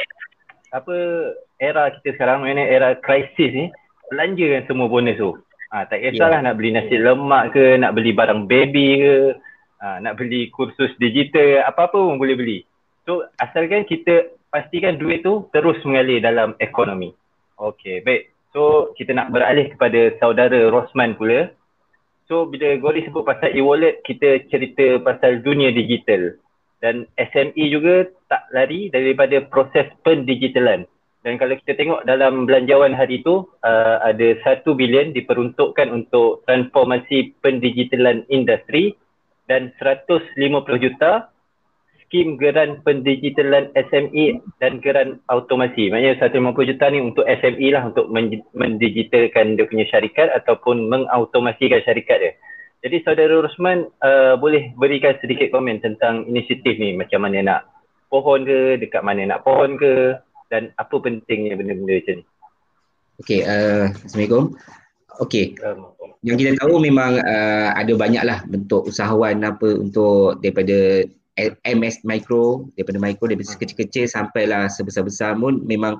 apa 0.70 0.96
era 1.60 1.92
kita 1.92 2.16
sekarang, 2.16 2.42
mana 2.42 2.64
era 2.64 2.96
krisis 2.96 3.52
ni, 3.52 3.66
belanjakan 4.08 4.64
semua 4.66 4.88
bonus 4.88 5.20
tu. 5.20 5.36
Ha, 5.70 5.86
tak 5.86 6.02
kisahlah 6.02 6.42
yeah. 6.42 6.46
nak 6.50 6.56
beli 6.58 6.74
nasi 6.74 6.98
lemak 6.98 7.54
ke, 7.54 7.78
nak 7.78 7.94
beli 7.94 8.10
barang 8.10 8.50
baby 8.50 8.88
ke, 8.98 9.16
ha, 9.78 10.02
nak 10.02 10.18
beli 10.18 10.50
kursus 10.50 10.90
digital, 10.98 11.62
apa-apa 11.62 11.94
pun 11.94 12.18
boleh 12.18 12.34
beli. 12.34 12.58
So 13.06 13.28
asalkan 13.38 13.86
kita 13.86 14.34
pastikan 14.50 14.98
duit 14.98 15.22
tu 15.22 15.46
terus 15.54 15.78
mengalir 15.86 16.18
dalam 16.18 16.58
ekonomi. 16.58 17.14
Okey, 17.54 18.02
baik. 18.02 18.34
So 18.50 18.90
kita 18.98 19.14
nak 19.14 19.30
beralih 19.30 19.70
kepada 19.70 20.10
saudara 20.18 20.66
Rosman 20.74 21.14
pula. 21.14 21.54
So 22.26 22.50
bila 22.50 22.74
Gori 22.78 23.06
sebut 23.06 23.22
pasal 23.22 23.54
e-wallet, 23.54 24.02
kita 24.02 24.42
cerita 24.50 24.98
pasal 25.02 25.42
dunia 25.42 25.70
digital. 25.70 26.34
Dan 26.82 27.06
SME 27.14 27.64
juga 27.70 28.08
tak 28.26 28.48
lari 28.50 28.90
daripada 28.90 29.38
proses 29.46 29.86
pendigitalan. 30.02 30.88
Dan 31.20 31.36
kalau 31.36 31.52
kita 31.60 31.76
tengok 31.76 32.08
dalam 32.08 32.48
belanjawan 32.48 32.96
hari 32.96 33.20
itu, 33.20 33.44
uh, 33.60 33.96
ada 34.00 34.40
1 34.40 34.64
bilion 34.72 35.12
diperuntukkan 35.12 35.92
untuk 35.92 36.40
transformasi 36.48 37.36
pendigitalan 37.44 38.24
industri 38.32 38.96
dan 39.44 39.68
150 39.76 40.32
juta 40.80 41.28
skim 42.10 42.40
geran 42.40 42.82
pendigitalan 42.82 43.70
SME 43.76 44.42
dan 44.58 44.82
geran 44.82 45.22
automasi. 45.30 45.94
Maknanya 45.94 46.26
150 46.26 46.70
juta 46.74 46.84
ni 46.90 46.98
untuk 46.98 47.22
SME 47.22 47.68
lah 47.70 47.86
untuk 47.86 48.10
mendigitalkan 48.56 49.54
dia 49.54 49.68
punya 49.70 49.86
syarikat 49.86 50.32
ataupun 50.34 50.90
mengautomasikan 50.90 51.84
syarikat 51.86 52.18
dia. 52.18 52.32
Jadi 52.80 52.96
saudara 53.04 53.44
Rosman 53.44 53.86
uh, 54.02 54.34
boleh 54.40 54.72
berikan 54.74 55.14
sedikit 55.20 55.52
komen 55.52 55.84
tentang 55.84 56.24
inisiatif 56.26 56.80
ni 56.80 56.96
macam 56.96 57.22
mana 57.22 57.38
nak 57.44 57.60
pohon 58.10 58.42
ke, 58.42 58.80
dekat 58.82 59.06
mana 59.06 59.36
nak 59.36 59.46
pohon 59.46 59.78
ke 59.78 60.18
dan 60.50 60.74
apa 60.76 60.98
pentingnya 60.98 61.54
benda-benda 61.54 61.94
macam 62.02 62.14
ni. 62.20 62.24
Okay, 63.22 63.40
uh, 63.46 63.94
Assalamualaikum. 64.04 64.58
Okay, 65.20 65.52
yang 66.20 66.36
kita 66.36 66.56
tahu 66.60 66.80
memang 66.80 67.20
uh, 67.20 67.70
ada 67.76 67.92
banyaklah 67.96 68.44
bentuk 68.48 68.88
usahawan 68.88 69.40
apa 69.40 69.78
untuk 69.80 70.40
daripada 70.44 71.04
MS 71.64 72.04
Micro, 72.04 72.68
daripada 72.76 72.98
Micro, 73.00 73.24
daripada 73.32 73.48
sekecil-kecil 73.48 74.04
sampailah 74.04 74.68
sebesar-besar 74.68 75.36
pun 75.40 75.64
memang 75.64 75.96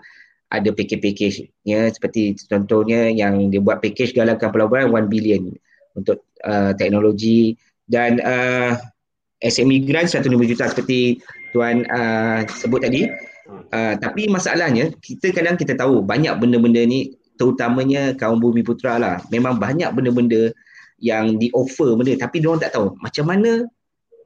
ada 0.53 0.69
package-package-nya. 0.75 1.89
Seperti 1.95 2.37
contohnya 2.51 3.09
yang 3.09 3.49
dia 3.49 3.63
buat 3.63 3.81
package 3.81 4.13
galakkan 4.13 4.53
pelaburan 4.53 4.93
1 4.93 5.09
billion 5.09 5.49
untuk 5.97 6.27
uh, 6.45 6.77
teknologi. 6.77 7.57
Dan 7.89 8.21
uh, 8.21 8.77
SME 9.41 9.89
grant 9.89 10.13
150 10.13 10.53
juta 10.53 10.69
seperti 10.69 11.25
tuan 11.57 11.89
uh, 11.89 12.45
sebut 12.47 12.85
tadi 12.85 13.09
uh, 13.73 13.95
tapi 13.99 14.27
masalahnya 14.31 14.93
kita 15.03 15.31
kadang 15.35 15.57
kita 15.59 15.75
tahu 15.79 16.03
banyak 16.03 16.35
benda-benda 16.39 16.83
ni 16.85 17.15
terutamanya 17.41 18.13
kaum 18.21 18.37
bumi 18.37 18.61
putra 18.61 19.01
lah. 19.01 19.17
Memang 19.33 19.57
banyak 19.57 19.89
benda-benda 19.97 20.53
yang 21.01 21.41
di 21.41 21.49
offer 21.57 21.97
benda 21.97 22.13
tapi 22.21 22.45
dia 22.45 22.53
orang 22.53 22.61
tak 22.61 22.77
tahu 22.77 22.93
macam 23.01 23.25
mana 23.25 23.65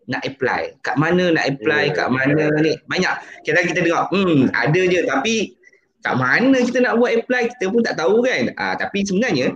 nak 0.04 0.20
apply 0.26 0.74
kat 0.82 0.98
mana 0.98 1.30
nak 1.30 1.46
apply 1.46 1.94
kat 1.94 2.10
mana 2.10 2.50
ni. 2.58 2.74
Banyak. 2.90 3.14
Kadang 3.46 3.64
kita 3.70 3.80
dengar 3.86 4.10
hmm 4.10 4.50
ada 4.50 4.80
je 4.82 5.00
tapi 5.06 5.54
kat 6.02 6.14
mana 6.18 6.58
kita 6.58 6.82
nak 6.82 6.98
buat 6.98 7.14
apply? 7.14 7.54
Kita 7.56 7.70
pun 7.70 7.80
tak 7.86 7.96
tahu 8.02 8.26
kan. 8.26 8.50
Uh, 8.58 8.74
tapi 8.76 9.06
sebenarnya 9.06 9.54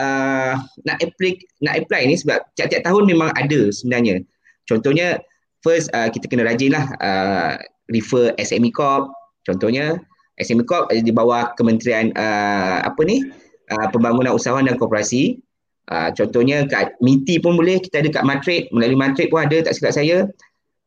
uh, 0.00 0.56
nak 0.88 0.98
apply 0.98 1.36
nak 1.60 1.74
apply 1.84 2.02
ni 2.08 2.16
sebab 2.16 2.40
tiap-tiap 2.56 2.82
tahun 2.88 3.04
memang 3.04 3.30
ada 3.36 3.68
sebenarnya. 3.68 4.24
Contohnya 4.64 5.20
first 5.60 5.92
uh, 5.92 6.08
kita 6.08 6.24
kena 6.32 6.48
rajin 6.48 6.72
lah 6.72 6.88
uh, 7.04 7.60
refer 7.92 8.32
SME 8.40 8.72
Corp 8.72 9.12
contohnya 9.44 10.00
SME 10.42 10.66
Corp 10.66 10.90
di 10.90 11.12
bawah 11.14 11.54
kementerian 11.54 12.10
uh, 12.18 12.82
apa 12.82 13.00
ni 13.06 13.22
uh, 13.70 13.86
pembangunan 13.94 14.34
usahawan 14.34 14.66
dan 14.66 14.76
koperasi. 14.76 15.38
Uh, 15.84 16.08
contohnya 16.16 16.64
kat 16.64 16.96
MITI 17.04 17.44
pun 17.44 17.60
boleh 17.60 17.76
kita 17.76 18.00
ada 18.00 18.08
kat 18.08 18.24
Matrik 18.24 18.72
melalui 18.72 18.96
Matrik 18.96 19.28
pun 19.28 19.44
ada 19.44 19.60
tak 19.62 19.76
silap 19.76 19.94
saya. 19.94 20.26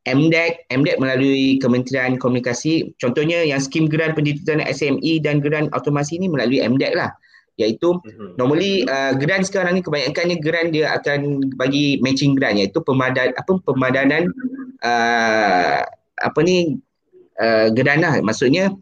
MDEC, 0.07 0.71
MDEC 0.71 1.03
melalui 1.03 1.59
Kementerian 1.59 2.15
Komunikasi, 2.15 2.95
contohnya 2.95 3.43
yang 3.43 3.59
skim 3.59 3.91
grant 3.91 4.15
pendidikan 4.15 4.63
SME 4.63 5.19
dan 5.19 5.43
grant 5.43 5.67
automasi 5.75 6.15
ni 6.15 6.31
melalui 6.31 6.63
MDEC 6.63 6.95
lah. 6.95 7.11
Iaitu 7.59 7.99
mm-hmm. 7.99 8.39
normally 8.39 8.87
uh, 8.87 9.11
grant 9.19 9.43
sekarang 9.43 9.75
ni 9.75 9.81
kebanyakannya 9.83 10.39
grant 10.39 10.71
dia 10.71 10.95
akan 10.95 11.51
bagi 11.59 11.99
matching 11.99 12.39
grant. 12.39 12.55
Iaitu 12.55 12.79
pemadan 12.87 13.35
apa 13.35 13.51
pemadanan 13.67 14.31
uh, 14.79 15.83
apa 16.23 16.39
ni 16.39 16.79
uh, 17.41 17.67
grant 17.73 18.01
lah. 18.01 18.19
Maksudnya 18.21 18.73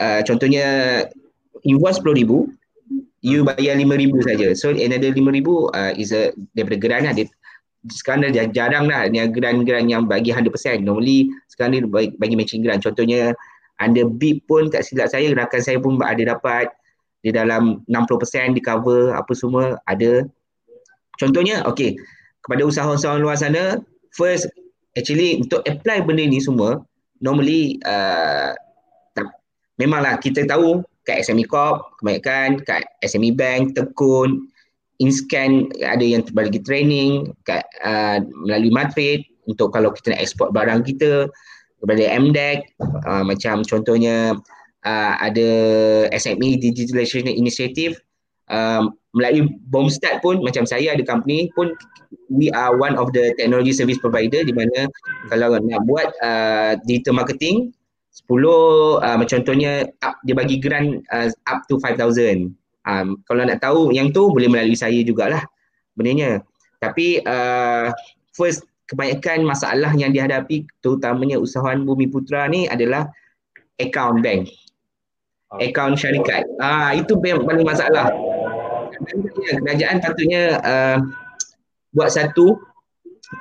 uh, 0.00 0.20
contohnya 0.24 0.66
invoice 1.64 2.00
RM10,000 2.00 2.30
you 3.26 3.42
bayar 3.42 3.74
RM5,000 3.80 4.14
saja. 4.22 4.48
So 4.54 4.70
another 4.70 5.10
RM5,000 5.10 5.48
uh, 5.74 5.92
is 5.98 6.14
a 6.14 6.30
daripada 6.54 6.76
grant 6.78 7.04
lah. 7.10 7.14
Dia, 7.16 7.26
sekarang 7.86 8.34
dah 8.34 8.50
jarang 8.50 8.90
lah 8.90 9.06
ni 9.06 9.22
grant-grant 9.30 9.86
yang 9.86 10.10
bagi 10.10 10.34
100%. 10.34 10.82
Normally 10.82 11.30
sekarang 11.50 11.70
ni 11.74 11.80
bagi, 11.86 12.34
matching 12.34 12.66
grant. 12.66 12.82
Contohnya 12.82 13.34
under 13.78 14.08
BIP 14.08 14.46
pun 14.50 14.72
tak 14.72 14.82
silap 14.82 15.12
saya 15.12 15.30
rakan 15.34 15.60
saya 15.62 15.78
pun 15.78 16.00
ada 16.02 16.34
dapat 16.34 16.72
di 17.22 17.30
dalam 17.34 17.82
60% 17.90 18.56
di 18.58 18.62
cover 18.62 19.14
apa 19.14 19.32
semua 19.34 19.78
ada. 19.86 20.26
Contohnya 21.16 21.64
okey 21.66 21.96
kepada 22.44 22.62
usahawan-usahawan 22.62 23.22
luar 23.22 23.34
sana 23.34 23.82
first 24.14 24.46
actually 24.94 25.42
untuk 25.42 25.66
apply 25.66 25.98
benda 26.04 26.22
ni 26.22 26.38
semua 26.38 26.84
normally 27.26 27.82
uh, 27.82 28.54
tak, 29.18 29.26
memanglah 29.82 30.14
kita 30.22 30.46
tahu 30.46 30.86
kat 31.02 31.26
SME 31.26 31.50
Corp 31.50 31.98
kebanyakan 31.98 32.62
kat 32.62 32.86
SME 33.02 33.34
Bank, 33.34 33.74
Tekun, 33.74 34.46
InScan 35.02 35.74
ada 35.82 36.02
yang 36.02 36.22
bagi 36.30 36.62
training 36.62 37.34
kat, 37.42 37.66
uh, 37.82 38.22
melalui 38.46 38.70
Madrid 38.70 39.26
untuk 39.50 39.74
kalau 39.74 39.90
kita 39.90 40.14
nak 40.14 40.22
ekspor 40.22 40.54
barang 40.54 40.86
kita 40.86 41.26
kepada 41.82 42.02
MDEC 42.14 42.58
uh, 43.04 43.22
macam 43.26 43.66
contohnya 43.66 44.38
uh, 44.86 45.14
ada 45.20 45.48
SME 46.16 46.56
Digitalization 46.62 47.28
Initiative 47.28 48.00
um, 48.48 48.96
melalui 49.16 49.48
Bombstart 49.72 50.20
pun 50.20 50.44
macam 50.44 50.68
saya 50.68 50.92
ada 50.92 51.00
company 51.02 51.48
pun 51.56 51.72
we 52.28 52.52
are 52.52 52.76
one 52.76 52.94
of 53.00 53.08
the 53.16 53.32
technology 53.40 53.72
service 53.72 53.96
provider 53.96 54.44
di 54.44 54.52
mana 54.52 54.84
kalau 55.32 55.56
nak 55.56 55.80
buat 55.88 56.12
uh, 56.20 56.76
digital 56.84 57.24
marketing 57.24 57.72
10 58.28 58.28
uh, 58.28 59.16
macam 59.16 59.40
contohnya 59.40 59.88
up, 60.04 60.20
dia 60.28 60.36
bagi 60.36 60.60
grant 60.60 61.00
uh, 61.10 61.32
up 61.48 61.64
to 61.66 61.80
5000 61.80 62.52
Um, 62.86 63.18
kalau 63.26 63.42
nak 63.42 63.58
tahu 63.58 63.90
yang 63.90 64.14
tu 64.14 64.30
boleh 64.30 64.46
melalui 64.46 64.78
saya 64.78 65.02
jugalah 65.02 65.42
benarnya. 65.98 66.46
Tapi 66.78 67.18
uh, 67.26 67.90
first 68.30 68.62
kebanyakan 68.86 69.42
masalah 69.42 69.90
yang 69.98 70.14
dihadapi 70.14 70.70
terutamanya 70.78 71.34
usahawan 71.42 71.82
Bumi 71.82 72.06
Putra 72.06 72.46
ni 72.46 72.70
adalah 72.70 73.10
account 73.82 74.22
bank. 74.22 74.46
Ah. 75.50 75.58
Account 75.66 75.98
syarikat. 75.98 76.46
Ah 76.62 76.94
itu 76.94 77.18
yang 77.26 77.42
paling 77.42 77.66
masalah. 77.66 78.14
Kerajaan 79.62 79.98
patutnya 80.02 80.60
uh, 80.62 80.98
buat 81.96 82.10
satu 82.12 82.60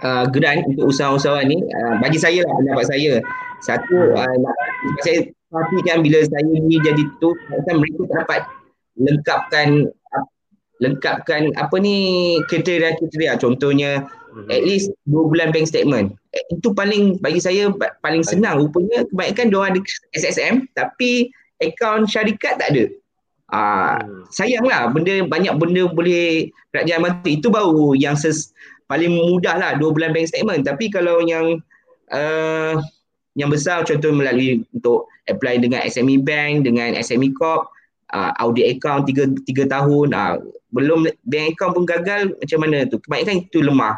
uh, 0.02 0.26
grant 0.32 0.66
untuk 0.70 0.92
usahawan-usahawan 0.92 1.46
ni. 1.50 1.58
Uh, 1.62 1.96
bagi 2.02 2.20
saya 2.20 2.42
lah 2.46 2.54
pendapat 2.56 2.86
saya. 2.90 3.14
Satu 3.64 4.16
uh, 4.16 4.36
saya 5.04 5.30
perhatikan 5.50 6.04
bila 6.04 6.20
saya 6.26 6.54
ni 6.56 6.78
jadi 6.82 7.04
tu 7.22 7.34
mereka 7.50 8.02
tak 8.10 8.18
dapat 8.26 8.42
lengkapkan 8.96 9.68
lengkapkan 10.84 11.56
apa 11.56 11.76
ni 11.80 11.96
kriteria-kriteria. 12.52 13.40
Contohnya 13.40 14.04
hmm. 14.36 14.52
at 14.52 14.62
least 14.64 14.92
2 15.08 15.32
bulan 15.32 15.56
bank 15.56 15.72
statement. 15.72 16.16
Eh, 16.36 16.44
itu 16.52 16.76
paling 16.76 17.20
bagi 17.24 17.40
saya 17.40 17.72
paling 18.04 18.24
senang. 18.28 18.60
Rupanya 18.60 19.08
kebanyakan 19.08 19.48
dia 19.52 19.62
ada 19.72 19.80
SSM 20.20 20.68
tapi 20.76 21.32
akaun 21.64 22.04
syarikat 22.04 22.60
tak 22.60 22.76
ada 22.76 22.92
ah 23.54 24.02
hmm. 24.02 24.26
sayanglah 24.34 24.90
benda 24.90 25.22
banyak 25.30 25.54
benda 25.62 25.86
boleh 25.86 26.50
kerajaan 26.74 27.06
bantu 27.06 27.30
itu 27.30 27.48
baru 27.48 27.94
yang 27.94 28.18
ses, 28.18 28.52
paling 28.92 29.14
mudah 29.14 29.56
lah 29.56 29.72
2 29.78 29.96
bulan 29.96 30.12
bank 30.12 30.28
statement. 30.28 30.66
Tapi 30.66 30.90
kalau 30.90 31.22
yang 31.24 31.62
uh, 32.12 32.76
yang 33.36 33.48
besar 33.48 33.88
contoh 33.88 34.12
melalui 34.12 34.64
untuk 34.76 35.08
apply 35.32 35.60
dengan 35.64 35.84
SME 35.88 36.24
bank 36.24 36.68
dengan 36.68 36.96
SME 37.00 37.32
corp 37.36 37.72
uh, 38.12 38.32
audit 38.40 38.78
account 38.78 39.08
tiga, 39.08 39.30
tiga 39.46 39.70
tahun 39.70 40.12
uh, 40.12 40.42
belum 40.76 41.08
bank 41.28 41.56
account 41.56 41.74
pun 41.78 41.86
gagal 41.88 42.36
macam 42.36 42.60
mana 42.60 42.78
tu? 42.90 42.98
Kebanyakan 43.00 43.36
itu 43.48 43.60
lemah. 43.64 43.96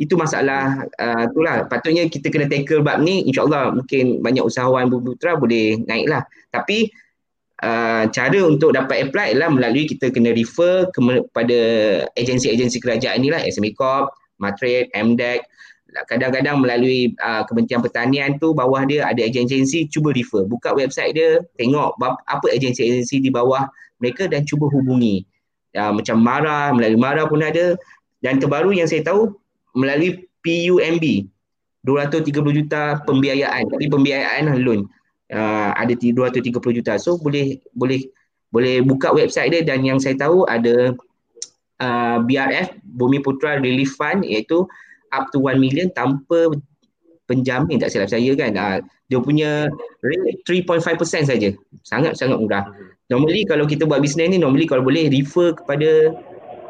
Itu 0.00 0.14
masalah 0.18 0.88
uh, 0.98 1.24
itulah. 1.30 1.66
Patutnya 1.66 2.06
kita 2.06 2.30
kena 2.30 2.46
tackle 2.46 2.82
bab 2.82 3.02
ni 3.02 3.26
insyaallah 3.26 3.76
mungkin 3.76 4.22
banyak 4.22 4.42
usahawan 4.46 4.90
putra 4.90 5.34
boleh 5.38 5.82
naik 5.86 6.06
lah 6.10 6.22
tapi 6.52 6.92
uh, 7.62 8.04
cara 8.10 8.38
untuk 8.42 8.74
dapat 8.74 9.08
apply 9.08 9.38
adalah 9.38 9.50
melalui 9.54 9.86
kita 9.88 10.10
kena 10.10 10.34
refer 10.34 10.90
kepada 10.92 11.60
agensi-agensi 12.18 12.82
kerajaan 12.82 13.22
ni 13.22 13.30
lah 13.30 13.40
SME 13.46 13.72
Corp, 13.78 14.12
Matrade, 14.42 14.90
MDEC 14.92 15.46
kadang-kadang 16.08 16.60
melalui 16.60 17.12
uh, 17.20 17.44
Kementerian 17.44 17.84
Pertanian 17.84 18.30
tu 18.40 18.56
bawah 18.56 18.80
dia 18.88 19.04
ada 19.04 19.20
agensi 19.20 19.84
cuba 19.92 20.16
refer. 20.16 20.48
Buka 20.48 20.72
website 20.72 21.12
dia 21.12 21.44
tengok 21.60 22.00
apa 22.00 22.46
agensi-agensi 22.48 23.20
di 23.20 23.28
bawah 23.28 23.68
mereka 24.00 24.24
dan 24.26 24.48
cuba 24.48 24.72
hubungi. 24.72 25.28
Uh, 25.76 25.92
macam 25.92 26.20
Mara 26.20 26.72
melalui 26.72 27.00
Mara 27.00 27.28
pun 27.28 27.44
ada. 27.44 27.76
Dan 28.22 28.38
terbaru 28.38 28.70
yang 28.70 28.86
saya 28.86 29.02
tahu 29.02 29.34
melalui 29.74 30.24
PUMB 30.46 31.28
230 31.84 32.32
juta 32.56 33.02
pembiayaan. 33.04 33.68
Tapi 33.68 33.84
pembiayaan 33.90 34.48
loan 34.62 34.88
uh, 35.32 35.70
ada 35.74 35.92
230 35.96 36.78
juta. 36.78 36.92
So 37.00 37.18
boleh 37.18 37.58
boleh 37.74 38.06
boleh 38.52 38.84
buka 38.84 39.10
website 39.16 39.50
dia 39.50 39.62
dan 39.64 39.80
yang 39.82 39.96
saya 39.96 40.14
tahu 40.20 40.44
ada 40.44 40.92
uh, 41.80 42.16
BRF 42.22 42.76
Bumi 42.84 43.24
Putra 43.24 43.56
Relief 43.58 43.96
Fund 43.96 44.22
iaitu 44.28 44.68
up 45.12 45.32
to 45.32 45.40
1 45.40 45.56
million 45.56 45.88
tanpa 45.92 46.52
penjamin. 47.24 47.80
Tak 47.80 47.90
silap 47.90 48.12
saya 48.12 48.32
kan? 48.36 48.52
Uh, 48.54 48.78
dia 49.08 49.18
punya 49.20 49.68
rate 50.04 50.44
3.5% 50.44 51.28
saja. 51.28 51.48
Sangat 51.84 52.16
sangat 52.20 52.36
murah. 52.40 52.68
Normally 53.08 53.44
kalau 53.44 53.68
kita 53.68 53.84
buat 53.84 54.00
bisnes 54.00 54.32
ni 54.32 54.40
normally 54.40 54.64
kalau 54.64 54.84
boleh 54.84 55.08
refer 55.12 55.52
kepada 55.52 56.16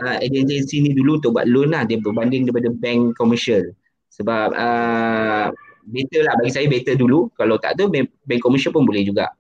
uh, 0.02 0.16
agensi 0.18 0.82
ni 0.82 0.90
dulu 0.94 1.18
untuk 1.18 1.38
buat 1.38 1.46
loan 1.46 1.74
lah. 1.74 1.82
Dia 1.86 1.98
berbanding 1.98 2.46
daripada 2.46 2.70
bank 2.70 3.18
komersial 3.18 3.74
sebab 4.12 4.52
uh, 4.52 5.48
better 5.88 6.22
lah 6.26 6.34
bagi 6.38 6.52
saya 6.54 6.66
better 6.70 6.94
dulu 6.94 7.30
kalau 7.34 7.58
tak 7.58 7.78
tu 7.78 7.90
bank, 7.90 8.10
bank 8.26 8.40
komersial 8.42 8.74
pun 8.74 8.86
boleh 8.86 9.02
juga 9.06 9.30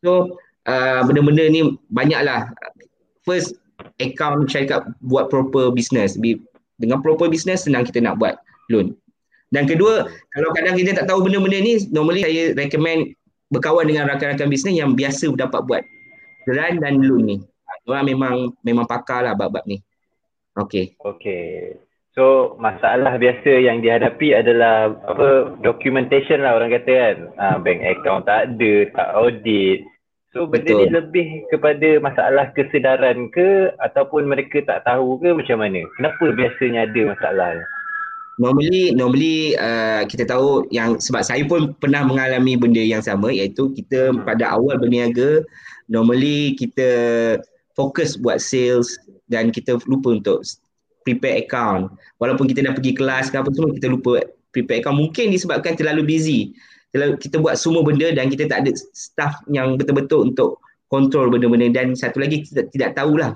so 0.00 0.38
uh, 0.68 1.00
benda-benda 1.04 1.44
ni 1.48 1.76
banyak 1.92 2.20
lah 2.24 2.48
first 3.24 3.56
account 4.00 4.46
syarikat 4.48 4.86
buat 5.04 5.28
proper 5.28 5.72
business 5.74 6.16
dengan 6.78 6.98
proper 7.00 7.30
business 7.30 7.66
senang 7.66 7.86
kita 7.86 8.02
nak 8.02 8.18
buat 8.18 8.38
loan. 8.70 8.94
Dan 9.52 9.70
kedua, 9.70 10.10
kalau 10.34 10.50
kadang 10.50 10.74
kita 10.74 10.98
tak 10.98 11.06
tahu 11.06 11.22
benda-benda 11.22 11.62
ni, 11.62 11.78
normally 11.94 12.26
saya 12.26 12.56
recommend 12.58 13.14
berkawan 13.54 13.86
dengan 13.86 14.10
rakan-rakan 14.10 14.50
bisnes 14.50 14.74
yang 14.74 14.98
biasa 14.98 15.30
dapat 15.38 15.62
buat 15.70 15.82
grant 16.48 16.82
dan 16.82 16.98
loan 16.98 17.22
ni. 17.22 17.38
orang 17.84 18.08
memang 18.08 18.34
memang 18.64 18.88
pakar 18.88 19.28
lah 19.28 19.36
bab-bab 19.36 19.62
ni. 19.68 19.78
Okay. 20.56 20.96
Okay. 20.98 21.76
So 22.14 22.54
masalah 22.62 23.18
biasa 23.18 23.58
yang 23.58 23.82
dihadapi 23.82 24.38
adalah 24.38 24.94
apa 25.10 25.58
documentation 25.66 26.46
lah 26.46 26.54
orang 26.54 26.70
kata 26.70 26.92
kan. 26.94 27.16
Uh, 27.34 27.56
bank 27.58 27.82
account 27.82 28.22
tak 28.30 28.54
ada, 28.54 28.86
tak 28.94 29.08
audit. 29.18 29.82
So 30.30 30.46
benda 30.46 30.70
Betul. 30.70 30.78
ni 30.78 30.86
lebih 30.94 31.26
kepada 31.50 31.88
masalah 31.98 32.54
kesedaran 32.54 33.34
ke 33.34 33.74
ataupun 33.82 34.30
mereka 34.30 34.62
tak 34.62 34.86
tahu 34.86 35.18
ke 35.18 35.34
macam 35.34 35.58
mana? 35.62 35.82
Kenapa 35.98 36.24
biasanya 36.30 36.86
ada 36.86 37.02
masalah? 37.18 37.54
Normally 38.38 38.94
normally 38.94 39.58
uh, 39.58 40.06
kita 40.06 40.26
tahu 40.26 40.66
yang 40.70 40.98
sebab 41.02 41.22
saya 41.22 41.42
pun 41.46 41.74
pernah 41.78 42.06
mengalami 42.06 42.54
benda 42.54 42.82
yang 42.82 43.02
sama 43.02 43.30
iaitu 43.30 43.74
kita 43.74 44.10
pada 44.26 44.58
awal 44.58 44.74
berniaga 44.74 45.46
normally 45.86 46.58
kita 46.58 46.88
fokus 47.78 48.18
buat 48.18 48.42
sales 48.42 48.98
dan 49.30 49.54
kita 49.54 49.78
lupa 49.86 50.18
untuk 50.18 50.42
prepare 51.04 51.44
account. 51.44 51.92
Walaupun 52.18 52.48
kita 52.50 52.64
dah 52.64 52.72
pergi 52.72 52.96
kelas 52.96 53.30
ke 53.30 53.36
apa 53.36 53.52
semua 53.52 53.70
kita 53.76 53.92
lupa 53.92 54.24
prepare 54.50 54.82
account. 54.82 54.98
Mungkin 54.98 55.30
disebabkan 55.30 55.76
terlalu 55.76 56.02
busy. 56.08 56.56
Terlalu, 56.90 57.20
kita 57.20 57.38
buat 57.38 57.54
semua 57.60 57.84
benda 57.84 58.08
dan 58.10 58.32
kita 58.32 58.48
tak 58.48 58.66
ada 58.66 58.72
staff 58.96 59.42
yang 59.50 59.76
betul-betul 59.76 60.32
untuk 60.32 60.64
kontrol 60.88 61.28
benda-benda 61.28 61.70
dan 61.74 61.92
satu 61.92 62.22
lagi 62.22 62.42
kita 62.46 62.66
tidak 62.72 62.96
tahulah. 62.96 63.34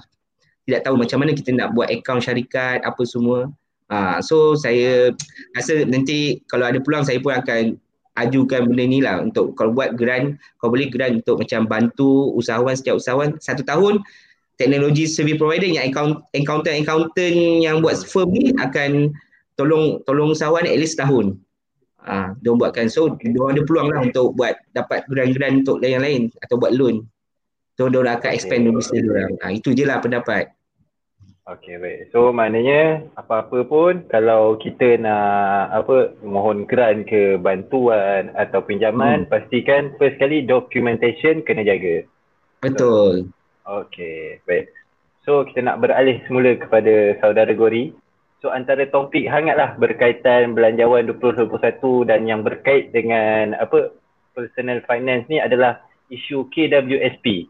Tidak 0.65 0.85
tahu 0.85 0.95
macam 1.01 1.25
mana 1.25 1.35
kita 1.35 1.51
nak 1.53 1.75
buat 1.75 1.91
account 1.91 2.25
syarikat 2.25 2.81
apa 2.87 3.03
semua. 3.03 3.51
Ha, 3.89 4.21
so 4.21 4.53
saya 4.53 5.11
rasa 5.57 5.83
nanti 5.89 6.45
kalau 6.47 6.69
ada 6.69 6.77
peluang 6.77 7.09
saya 7.09 7.19
pun 7.25 7.33
akan 7.33 7.81
ajukan 8.21 8.69
benda 8.69 8.85
ni 8.85 8.99
lah 9.01 9.23
untuk 9.23 9.55
kalau 9.55 9.73
buat 9.73 9.95
grant, 9.95 10.37
kalau 10.59 10.71
boleh 10.75 10.91
grant 10.91 11.23
untuk 11.25 11.41
macam 11.41 11.65
bantu 11.65 12.35
usahawan 12.35 12.75
setiap 12.75 12.99
usahawan 12.99 13.39
satu 13.39 13.63
tahun 13.63 14.03
teknologi 14.59 15.07
service 15.07 15.39
provider 15.39 15.71
yang 15.71 15.89
accountant 15.89 16.77
accountant 16.77 17.39
yang 17.63 17.79
buat 17.79 17.97
firm 18.05 18.35
ni 18.35 18.51
akan 18.59 19.15
tolong 19.55 20.03
tolong 20.05 20.35
usahawan 20.35 20.67
at 20.67 20.77
least 20.77 20.99
tahun. 20.99 21.39
Ah, 22.03 22.31
ha, 22.31 22.39
dia 22.41 22.55
buatkan 22.55 22.87
so 22.91 23.15
dia 23.21 23.43
ada 23.43 23.61
peluang 23.67 23.91
lah 23.91 24.01
untuk 24.07 24.35
buat 24.39 24.55
dapat 24.73 25.05
grant-grant 25.11 25.67
untuk 25.67 25.83
yang 25.83 26.03
lain 26.03 26.31
atau 26.43 26.57
buat 26.59 26.75
loan. 26.75 27.07
So 27.79 27.87
dia 27.91 28.03
akan 28.03 28.31
expand 28.35 28.67
okay. 28.67 28.75
bisnes 28.75 29.03
dia 29.07 29.11
orang. 29.15 29.33
Ha, 29.39 29.47
itu 29.55 29.71
je 29.75 29.85
lah 29.87 30.03
pendapat. 30.03 30.51
Okay 31.49 31.81
baik. 31.81 32.13
So 32.13 32.29
maknanya 32.29 33.09
apa-apa 33.17 33.65
pun 33.65 34.05
kalau 34.13 34.61
kita 34.61 35.01
nak 35.01 35.73
apa 35.73 36.13
mohon 36.21 36.69
grant 36.69 37.09
ke 37.09 37.41
bantuan 37.41 38.29
atau 38.37 38.61
pinjaman 38.61 39.25
hmm. 39.25 39.31
pastikan 39.33 39.97
first 39.97 40.21
kali 40.21 40.45
documentation 40.45 41.41
kena 41.41 41.65
jaga. 41.65 42.05
Betul. 42.61 43.33
Okey, 43.69 44.41
baik. 44.49 44.73
So 45.29 45.45
kita 45.45 45.61
nak 45.61 45.85
beralih 45.85 46.25
semula 46.25 46.57
kepada 46.57 47.21
saudara 47.21 47.53
Gori. 47.53 47.93
So 48.41 48.49
antara 48.49 48.89
topik 48.89 49.29
hangatlah 49.29 49.77
berkaitan 49.77 50.57
belanjawan 50.57 51.05
2021 51.05 52.09
dan 52.09 52.25
yang 52.25 52.41
berkait 52.41 52.97
dengan 52.97 53.53
apa 53.61 53.93
personal 54.33 54.81
finance 54.89 55.29
ni 55.29 55.37
adalah 55.37 55.85
isu 56.09 56.49
KWSP. 56.49 57.45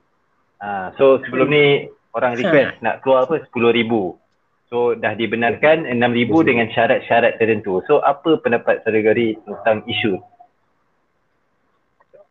Uh, 0.59 0.91
so 0.99 1.23
sebelum 1.23 1.55
ni 1.55 1.87
orang 2.19 2.35
request 2.35 2.83
nak 2.83 3.07
keluar 3.07 3.31
apa 3.31 3.47
10,000. 3.55 3.87
So 4.75 4.99
dah 4.99 5.15
dibenarkan 5.15 5.87
6,000 5.87 6.51
dengan 6.51 6.67
syarat-syarat 6.75 7.39
tertentu. 7.39 7.79
So 7.87 8.03
apa 8.03 8.43
pendapat 8.43 8.83
saudara 8.83 9.15
Gori 9.15 9.39
tentang 9.47 9.87
isu 9.87 10.19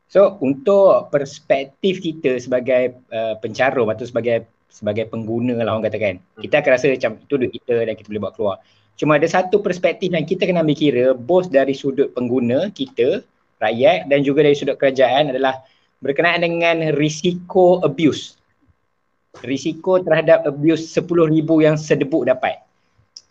So 0.08 0.40
untuk 0.40 1.12
perspektif 1.12 2.00
kita 2.00 2.40
sebagai 2.40 2.96
uh, 3.12 3.36
pencarum 3.44 3.92
atau 3.92 4.08
sebagai 4.08 4.48
sebagai 4.72 5.08
pengguna 5.12 5.60
lah 5.60 5.76
orang 5.76 5.92
katakan 5.92 6.16
kita 6.40 6.64
akan 6.64 6.72
rasa 6.76 6.86
macam 6.92 7.12
itu 7.20 7.34
duit 7.36 7.52
kita 7.60 7.76
dan 7.84 7.94
kita 7.96 8.08
boleh 8.08 8.24
bawa 8.24 8.34
keluar. 8.36 8.58
Cuma 8.98 9.20
ada 9.20 9.28
satu 9.30 9.62
perspektif 9.62 10.10
yang 10.10 10.26
kita 10.26 10.50
kena 10.50 10.66
ambil 10.66 10.78
kira 10.80 11.06
bos 11.14 11.46
dari 11.52 11.78
sudut 11.78 12.10
pengguna 12.18 12.74
kita, 12.74 13.22
rakyat 13.62 14.10
dan 14.10 14.26
juga 14.26 14.42
dari 14.42 14.58
sudut 14.58 14.74
kerajaan 14.80 15.30
adalah 15.30 15.62
berkenaan 16.02 16.42
dengan 16.42 16.98
risiko 16.98 17.84
abuse. 17.86 18.40
Risiko 19.46 20.02
terhadap 20.02 20.50
abuse 20.50 20.90
RM10,000 20.98 21.50
yang 21.62 21.76
sedebuk 21.78 22.26
dapat. 22.26 22.58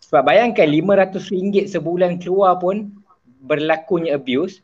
Sebab 0.07 0.23
bayangkan 0.23 0.71
RM500 0.71 1.67
sebulan 1.67 2.23
keluar 2.23 2.55
pun 2.63 2.95
berlakunya 3.43 4.15
abuse 4.15 4.63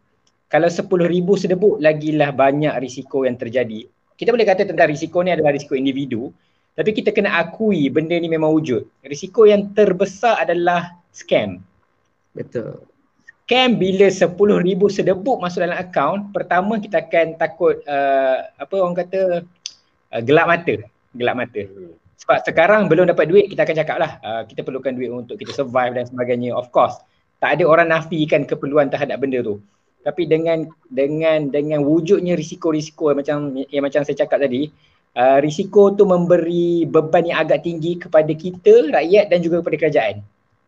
kalau 0.54 0.70
10,000 0.70 1.10
sedebuk 1.34 1.82
lagilah 1.82 2.30
banyak 2.30 2.78
risiko 2.78 3.26
yang 3.26 3.42
terjadi. 3.42 3.90
Kita 4.14 4.30
boleh 4.30 4.46
kata 4.46 4.70
tentang 4.70 4.86
risiko 4.86 5.26
ni 5.26 5.34
adalah 5.34 5.50
risiko 5.50 5.74
individu 5.74 6.30
tapi 6.74 6.90
kita 6.90 7.14
kena 7.14 7.38
akui 7.38 7.86
benda 7.90 8.18
ni 8.18 8.26
memang 8.26 8.50
wujud. 8.50 8.86
Risiko 9.06 9.46
yang 9.46 9.74
terbesar 9.78 10.42
adalah 10.42 10.98
scam. 11.14 11.62
Betul. 12.34 12.82
Scam 13.46 13.78
bila 13.78 14.10
10,000 14.10 14.34
sedebuk 14.90 15.38
masuk 15.38 15.62
dalam 15.62 15.78
akaun, 15.78 16.34
pertama 16.34 16.82
kita 16.82 17.06
akan 17.06 17.38
takut 17.38 17.78
uh, 17.86 18.50
apa 18.58 18.74
orang 18.78 18.98
kata 19.06 19.46
uh, 20.18 20.22
gelap 20.26 20.50
mata. 20.50 20.82
Gelap 21.14 21.36
mata. 21.38 21.62
Sebab 22.26 22.38
sekarang 22.42 22.90
belum 22.90 23.10
dapat 23.10 23.30
duit, 23.30 23.54
kita 23.54 23.70
akan 23.70 23.76
cakap 23.78 23.98
lah 24.02 24.12
uh, 24.26 24.42
kita 24.50 24.66
perlukan 24.66 24.98
duit 24.98 25.14
untuk 25.14 25.38
kita 25.38 25.54
survive 25.54 25.94
dan 25.94 26.10
sebagainya. 26.10 26.58
Of 26.58 26.74
course, 26.74 26.98
tak 27.38 27.62
ada 27.62 27.70
orang 27.70 27.94
nafikan 27.94 28.50
keperluan 28.50 28.90
terhadap 28.90 29.22
benda 29.22 29.46
tu 29.46 29.62
tapi 30.04 30.28
dengan 30.28 30.68
dengan 30.92 31.48
dengan 31.48 31.82
wujudnya 31.88 32.36
risiko-risiko 32.36 33.10
yang 33.10 33.20
macam 33.24 33.38
yang 33.56 33.84
macam 33.84 34.02
saya 34.04 34.20
cakap 34.20 34.44
tadi 34.44 34.68
uh, 35.18 35.40
risiko 35.40 35.94
tu 35.96 36.04
memberi 36.04 36.86
beban 36.86 37.24
yang 37.24 37.40
agak 37.42 37.64
tinggi 37.64 37.98
kepada 37.98 38.30
kita 38.36 38.92
rakyat 38.92 39.32
dan 39.32 39.40
juga 39.40 39.64
kepada 39.64 39.78
kerajaan. 39.80 40.16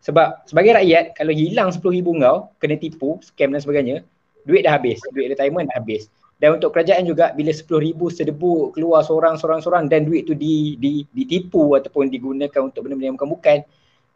Sebab 0.05 0.45
sebagai 0.45 0.77
rakyat 0.77 1.17
kalau 1.17 1.33
hilang 1.33 1.73
10,000 1.73 1.81
kau 2.05 2.37
kena 2.61 2.75
tipu 2.77 3.17
scam 3.25 3.49
dan 3.49 3.61
sebagainya 3.61 4.05
duit 4.45 4.61
dah 4.63 4.77
habis. 4.77 5.01
Duit 5.11 5.33
retirement 5.33 5.65
dah 5.65 5.81
habis. 5.81 6.05
Dan 6.37 6.61
untuk 6.61 6.75
kerajaan 6.75 7.07
juga 7.09 7.33
bila 7.33 7.49
10,000 7.49 7.95
sedebu 8.11 8.75
keluar 8.75 9.01
seorang 9.01 9.39
seorang 9.39 9.59
seorang 9.65 9.83
dan 9.89 10.05
duit 10.05 10.29
tu 10.29 10.37
di, 10.37 10.77
di 10.77 11.01
ditipu 11.09 11.73
ataupun 11.73 12.11
digunakan 12.11 12.61
untuk 12.61 12.85
benda-benda 12.85 13.09
yang 13.09 13.17
bukan-bukan 13.17 13.59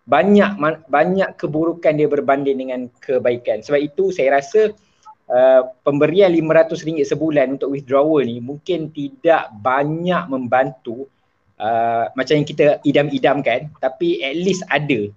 banyak 0.10 0.52
banyak 0.90 1.30
keburukan 1.38 1.94
dia 1.98 2.10
berbanding 2.10 2.58
dengan 2.60 2.80
kebaikan. 3.02 3.66
Sebab 3.66 3.80
itu 3.82 4.14
saya 4.14 4.42
rasa 4.42 4.74
uh, 5.30 5.62
pemberian 5.86 6.34
RM500 6.34 7.06
sebulan 7.06 7.56
untuk 7.56 7.72
withdrawal 7.72 8.26
ni 8.26 8.42
mungkin 8.42 8.90
tidak 8.92 9.54
banyak 9.62 10.26
membantu 10.28 11.08
uh, 11.62 12.10
macam 12.18 12.34
yang 12.42 12.48
kita 12.48 12.82
idam-idamkan 12.84 13.70
tapi 13.78 14.20
at 14.26 14.36
least 14.36 14.66
ada. 14.68 15.10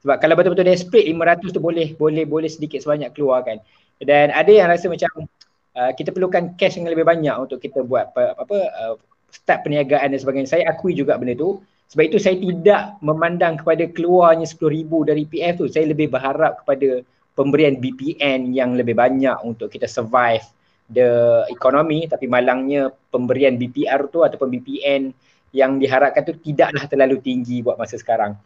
Sebab 0.00 0.16
kalau 0.16 0.32
betul-betul 0.36 0.64
desperate 0.68 1.08
500 1.08 1.56
tu 1.56 1.60
boleh 1.60 1.92
boleh 1.96 2.24
boleh 2.24 2.48
sedikit 2.48 2.80
sebanyak 2.80 3.12
keluar 3.12 3.44
kan. 3.44 3.60
Dan 4.00 4.32
ada 4.32 4.48
yang 4.48 4.72
rasa 4.72 4.88
macam 4.88 5.28
uh, 5.76 5.92
kita 5.92 6.12
perlukan 6.12 6.56
cash 6.56 6.80
yang 6.80 6.88
lebih 6.88 7.04
banyak 7.04 7.36
untuk 7.36 7.60
kita 7.60 7.84
buat 7.84 8.12
apa, 8.16 8.32
apa 8.40 8.56
uh, 8.80 8.94
start 9.28 9.68
perniagaan 9.68 10.16
dan 10.16 10.18
sebagainya. 10.18 10.48
Saya 10.48 10.64
akui 10.72 10.96
juga 10.96 11.20
benda 11.20 11.36
tu. 11.36 11.60
Sebab 11.90 12.06
itu 12.06 12.22
saya 12.22 12.38
tidak 12.38 13.02
memandang 13.02 13.58
kepada 13.58 13.82
keluarnya 13.90 14.46
10,000 14.46 15.10
dari 15.10 15.26
PF 15.26 15.54
tu. 15.58 15.66
Saya 15.66 15.90
lebih 15.90 16.06
berharap 16.06 16.62
kepada 16.62 17.02
pemberian 17.40 17.80
BPN 17.80 18.52
yang 18.52 18.76
lebih 18.76 18.92
banyak 18.92 19.40
untuk 19.40 19.72
kita 19.72 19.88
survive 19.88 20.44
the 20.92 21.40
economy 21.48 22.04
tapi 22.04 22.28
malangnya 22.28 22.92
pemberian 23.08 23.56
BPR 23.56 24.12
tu 24.12 24.20
ataupun 24.20 24.52
BPN 24.52 25.08
yang 25.56 25.80
diharapkan 25.80 26.20
tu 26.28 26.36
tidaklah 26.36 26.84
terlalu 26.84 27.16
tinggi 27.24 27.64
buat 27.64 27.80
masa 27.80 27.96
sekarang. 27.96 28.36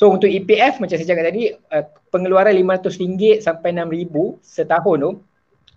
So 0.00 0.08
untuk 0.08 0.32
EPF 0.32 0.80
macam 0.80 0.96
saya 0.96 1.04
cakap 1.10 1.28
tadi 1.28 1.52
uh, 1.52 1.84
pengeluaran 2.08 2.56
RM500 2.56 3.44
sampai 3.44 3.76
RM6,000 3.76 4.16
setahun 4.40 4.96
tu 4.96 5.10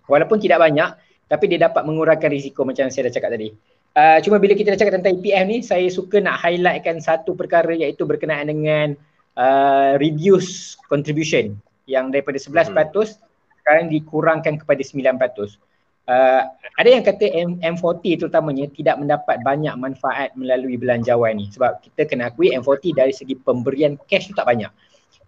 walaupun 0.08 0.38
tidak 0.40 0.64
banyak 0.64 0.90
tapi 1.28 1.44
dia 1.52 1.68
dapat 1.68 1.84
mengurangkan 1.84 2.32
risiko 2.32 2.64
macam 2.64 2.88
saya 2.88 3.12
dah 3.12 3.14
cakap 3.20 3.36
tadi. 3.36 3.52
Uh, 3.92 4.18
cuma 4.24 4.40
bila 4.40 4.56
kita 4.56 4.72
dah 4.72 4.80
cakap 4.80 4.96
tentang 4.96 5.20
EPF 5.20 5.44
ni 5.44 5.58
saya 5.60 5.84
suka 5.92 6.24
nak 6.24 6.40
highlightkan 6.40 6.96
satu 7.04 7.36
perkara 7.36 7.76
iaitu 7.76 8.08
berkenaan 8.08 8.48
dengan 8.48 8.96
uh, 9.36 10.00
reduce 10.00 10.80
contribution 10.88 11.60
yang 11.86 12.10
daripada 12.14 12.38
11% 12.38 12.70
hmm. 12.70 13.18
sekarang 13.62 13.86
dikurangkan 13.90 14.54
kepada 14.62 14.82
9%. 14.82 15.58
Uh, 16.02 16.42
ada 16.82 16.88
yang 16.90 17.06
kata 17.06 17.30
M- 17.30 17.62
M40 17.62 18.18
terutamanya 18.18 18.66
tidak 18.74 18.98
mendapat 18.98 19.38
banyak 19.46 19.70
manfaat 19.78 20.34
melalui 20.34 20.74
belanjawan 20.74 21.38
ni 21.38 21.46
sebab 21.46 21.78
kita 21.78 22.10
kena 22.10 22.34
akui 22.34 22.50
M40 22.50 22.90
dari 22.90 23.14
segi 23.14 23.38
pemberian 23.38 23.94
cash 24.10 24.26
tu 24.26 24.34
tak 24.34 24.50
banyak. 24.50 24.66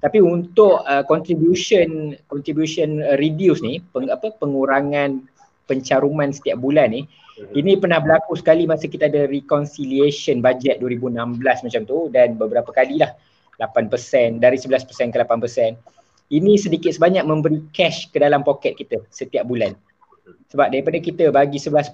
Tapi 0.03 0.19
untuk 0.19 0.83
uh, 0.83 1.07
contribution 1.07 2.19
contribution 2.27 3.07
uh, 3.07 3.15
reduce 3.23 3.63
ni 3.63 3.79
peng, 3.95 4.11
apa 4.11 4.35
pengurangan 4.35 5.23
pencaruman 5.71 6.35
setiap 6.35 6.59
bulan 6.59 6.91
ni 6.91 7.07
hmm. 7.07 7.55
ini 7.55 7.79
pernah 7.79 8.03
berlaku 8.03 8.35
sekali 8.35 8.67
masa 8.67 8.91
kita 8.91 9.07
ada 9.07 9.31
reconciliation 9.31 10.43
budget 10.43 10.83
2016 10.83 11.39
macam 11.39 11.83
tu 11.87 12.11
dan 12.11 12.35
beberapa 12.35 12.75
kalilah 12.75 13.15
8% 13.63 14.43
dari 14.43 14.59
11% 14.59 14.91
ke 14.91 15.17
8% 15.23 15.94
ini 16.33 16.57
sedikit 16.57 16.95
sebanyak 16.95 17.25
memberi 17.27 17.61
cash 17.77 18.09
ke 18.09 18.23
dalam 18.23 18.41
poket 18.41 18.81
kita 18.81 19.03
setiap 19.13 19.45
bulan. 19.45 19.77
Sebab 20.49 20.73
daripada 20.73 20.97
kita 21.03 21.29
bagi 21.29 21.61
11% 21.61 21.93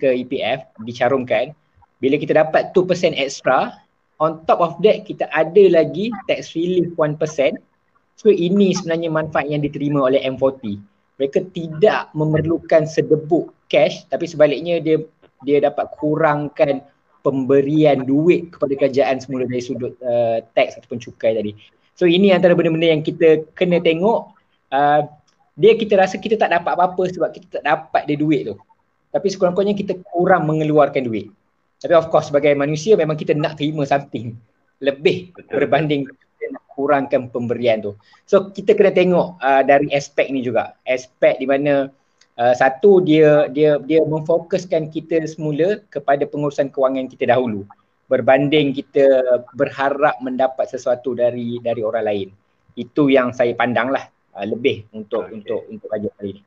ke 0.00 0.08
EPF 0.24 0.72
dicarumkan, 0.86 1.52
bila 1.98 2.14
kita 2.16 2.32
dapat 2.38 2.70
2% 2.72 3.12
extra 3.18 3.74
on 4.18 4.42
top 4.46 4.58
of 4.62 4.72
that 4.82 5.06
kita 5.06 5.26
ada 5.34 5.64
lagi 5.70 6.10
tax 6.26 6.54
relief 6.54 6.90
1% 6.94 7.18
so 8.18 8.30
ini 8.30 8.74
sebenarnya 8.74 9.10
manfaat 9.10 9.46
yang 9.50 9.62
diterima 9.62 10.10
oleh 10.10 10.22
M40 10.26 10.78
mereka 11.18 11.42
tidak 11.54 12.10
memerlukan 12.14 12.86
sedebuk 12.86 13.54
cash 13.70 14.06
tapi 14.10 14.26
sebaliknya 14.26 14.82
dia 14.82 14.98
dia 15.46 15.62
dapat 15.62 15.90
kurangkan 15.98 16.82
pemberian 17.22 18.06
duit 18.06 18.50
kepada 18.54 18.74
kerajaan 18.78 19.22
semula 19.22 19.46
dari 19.46 19.62
sudut 19.62 19.94
uh, 20.02 20.42
tax 20.54 20.78
ataupun 20.78 20.98
cukai 21.02 21.34
tadi. 21.34 21.52
So 21.98 22.06
ini 22.06 22.30
antara 22.30 22.54
benda-benda 22.54 22.94
yang 22.94 23.02
kita 23.02 23.42
kena 23.58 23.82
tengok 23.82 24.30
uh, 24.70 25.00
dia 25.58 25.74
kita 25.74 25.98
rasa 25.98 26.14
kita 26.22 26.38
tak 26.38 26.54
dapat 26.54 26.78
apa-apa 26.78 27.10
sebab 27.10 27.34
kita 27.34 27.58
tak 27.58 27.64
dapat 27.66 28.06
dia 28.06 28.14
duit 28.14 28.46
tu. 28.46 28.54
Tapi 29.10 29.26
sekurang-kurangnya 29.26 29.74
kita 29.74 29.98
kurang 30.06 30.46
mengeluarkan 30.46 31.02
duit. 31.02 31.26
Tapi 31.82 31.98
of 31.98 32.06
course 32.14 32.30
sebagai 32.30 32.54
manusia 32.54 32.94
memang 32.94 33.18
kita 33.18 33.34
nak 33.34 33.58
terima 33.58 33.82
something 33.82 34.38
lebih 34.78 35.34
Betul. 35.34 35.66
berbanding 35.66 36.06
kita 36.06 36.54
nak 36.54 36.62
kurangkan 36.70 37.26
pemberian 37.34 37.82
tu. 37.82 37.98
So 38.30 38.54
kita 38.54 38.78
kena 38.78 38.94
tengok 38.94 39.42
uh, 39.42 39.66
dari 39.66 39.90
aspek 39.90 40.30
ni 40.30 40.46
juga. 40.46 40.78
Aspek 40.86 41.42
di 41.42 41.50
mana 41.50 41.90
uh, 42.38 42.54
satu 42.54 43.02
dia 43.02 43.50
dia 43.50 43.82
dia 43.82 44.06
memfokuskan 44.06 44.94
kita 44.94 45.26
semula 45.26 45.82
kepada 45.90 46.22
pengurusan 46.30 46.70
kewangan 46.70 47.10
kita 47.10 47.26
dahulu 47.34 47.66
berbanding 48.08 48.72
kita 48.72 49.04
berharap 49.52 50.18
mendapat 50.24 50.66
sesuatu 50.66 51.12
dari 51.12 51.60
dari 51.60 51.84
orang 51.84 52.04
lain. 52.04 52.28
Itu 52.74 53.12
yang 53.12 53.36
saya 53.36 53.52
pandanglah 53.52 54.08
uh, 54.32 54.46
lebih 54.48 54.88
untuk 54.96 55.28
okay. 55.28 55.36
untuk 55.36 55.60
untuk 55.68 55.88
kajian 55.92 56.14
hari 56.16 56.30
ini. 56.34 56.42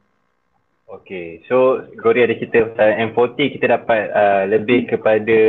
Okay, 0.92 1.40
so 1.48 1.88
Gori 2.04 2.20
ada 2.28 2.36
cerita 2.36 2.68
pasal 2.68 3.16
M40 3.16 3.56
kita 3.56 3.66
dapat 3.80 4.12
uh, 4.12 4.44
lebih 4.44 4.92
kepada 4.92 5.40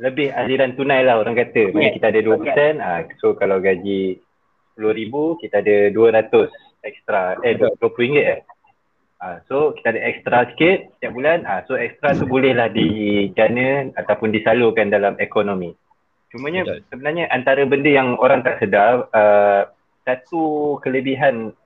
lebih 0.00 0.32
aliran 0.32 0.72
tunai 0.72 1.04
lah 1.04 1.20
orang 1.20 1.36
kata. 1.36 1.76
Maksudnya 1.76 1.92
kita 1.92 2.06
ada 2.08 2.20
2%, 2.24 2.40
okay. 2.40 2.72
uh, 2.80 3.00
so 3.20 3.36
kalau 3.36 3.60
gaji 3.60 4.16
RM10,000 4.80 5.14
kita 5.44 5.54
ada 5.60 5.76
200 5.92 6.88
extra, 6.88 7.36
eh 7.44 7.52
RM20 7.56 8.00
eh. 8.16 8.40
Uh, 9.16 9.40
so 9.48 9.72
kita 9.72 9.96
ada 9.96 10.00
extra 10.04 10.38
sikit 10.52 10.92
setiap 10.96 11.12
bulan. 11.16 11.48
Uh, 11.48 11.60
so 11.64 11.72
extra 11.74 12.12
tu 12.12 12.28
bolehlah 12.28 12.68
dijana 12.68 13.88
ataupun 13.96 14.28
disalurkan 14.28 14.92
dalam 14.92 15.16
ekonomi. 15.16 15.72
Cumanya 16.28 16.68
Betul. 16.68 16.80
sebenarnya 16.92 17.24
antara 17.32 17.64
benda 17.64 17.88
yang 17.88 18.20
orang 18.20 18.44
tak 18.44 18.60
sedar, 18.60 19.08
uh, 19.16 19.72
satu 20.04 20.76
kelebihan 20.84 21.56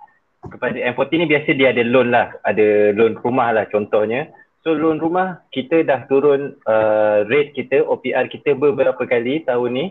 kepada 0.46 0.78
M40 0.78 1.12
ni 1.20 1.26
biasa 1.26 1.48
dia 1.58 1.74
ada 1.74 1.82
loan 1.82 2.14
lah. 2.14 2.30
Ada 2.46 2.94
loan 2.94 3.18
rumah 3.18 3.50
lah 3.50 3.66
contohnya. 3.66 4.30
So 4.62 4.76
loan 4.76 5.02
rumah 5.02 5.42
kita 5.50 5.82
dah 5.82 6.06
turun 6.06 6.54
uh, 6.70 7.26
rate 7.26 7.56
kita, 7.56 7.82
OPR 7.82 8.30
kita 8.30 8.54
beberapa 8.54 9.02
kali 9.02 9.42
tahun 9.42 9.70
ni. 9.74 9.86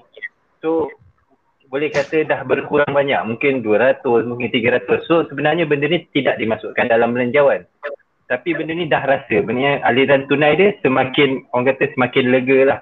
So 0.64 0.88
boleh 1.70 1.94
kata 1.94 2.26
dah 2.26 2.42
berkurang 2.44 2.90
banyak 2.90 3.22
mungkin 3.30 3.62
200 3.62 4.02
mungkin 4.26 4.50
300 4.50 5.06
so 5.06 5.22
sebenarnya 5.30 5.70
benda 5.70 5.86
ni 5.86 6.02
tidak 6.10 6.42
dimasukkan 6.42 6.90
dalam 6.90 7.14
belanjawan 7.14 7.64
tapi 8.30 8.54
benda 8.54 8.78
ni 8.78 8.86
dah 8.86 9.02
rasa. 9.02 9.42
Benda 9.42 9.82
aliran 9.82 10.30
tunai 10.30 10.54
dia 10.54 10.78
semakin 10.86 11.50
orang 11.50 11.74
kata 11.74 11.98
semakin 11.98 12.26
lega 12.30 12.60
lah. 12.70 12.80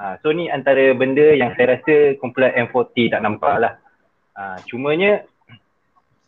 Ha, 0.00 0.16
so 0.24 0.32
ni 0.32 0.48
antara 0.48 0.96
benda 0.96 1.36
yang 1.36 1.52
saya 1.54 1.76
rasa 1.76 2.16
kumpulan 2.16 2.56
M40 2.56 3.12
tak 3.12 3.20
nampak 3.20 3.54
lah. 3.60 3.72
Ha, 4.32 4.64
cumanya 4.64 5.28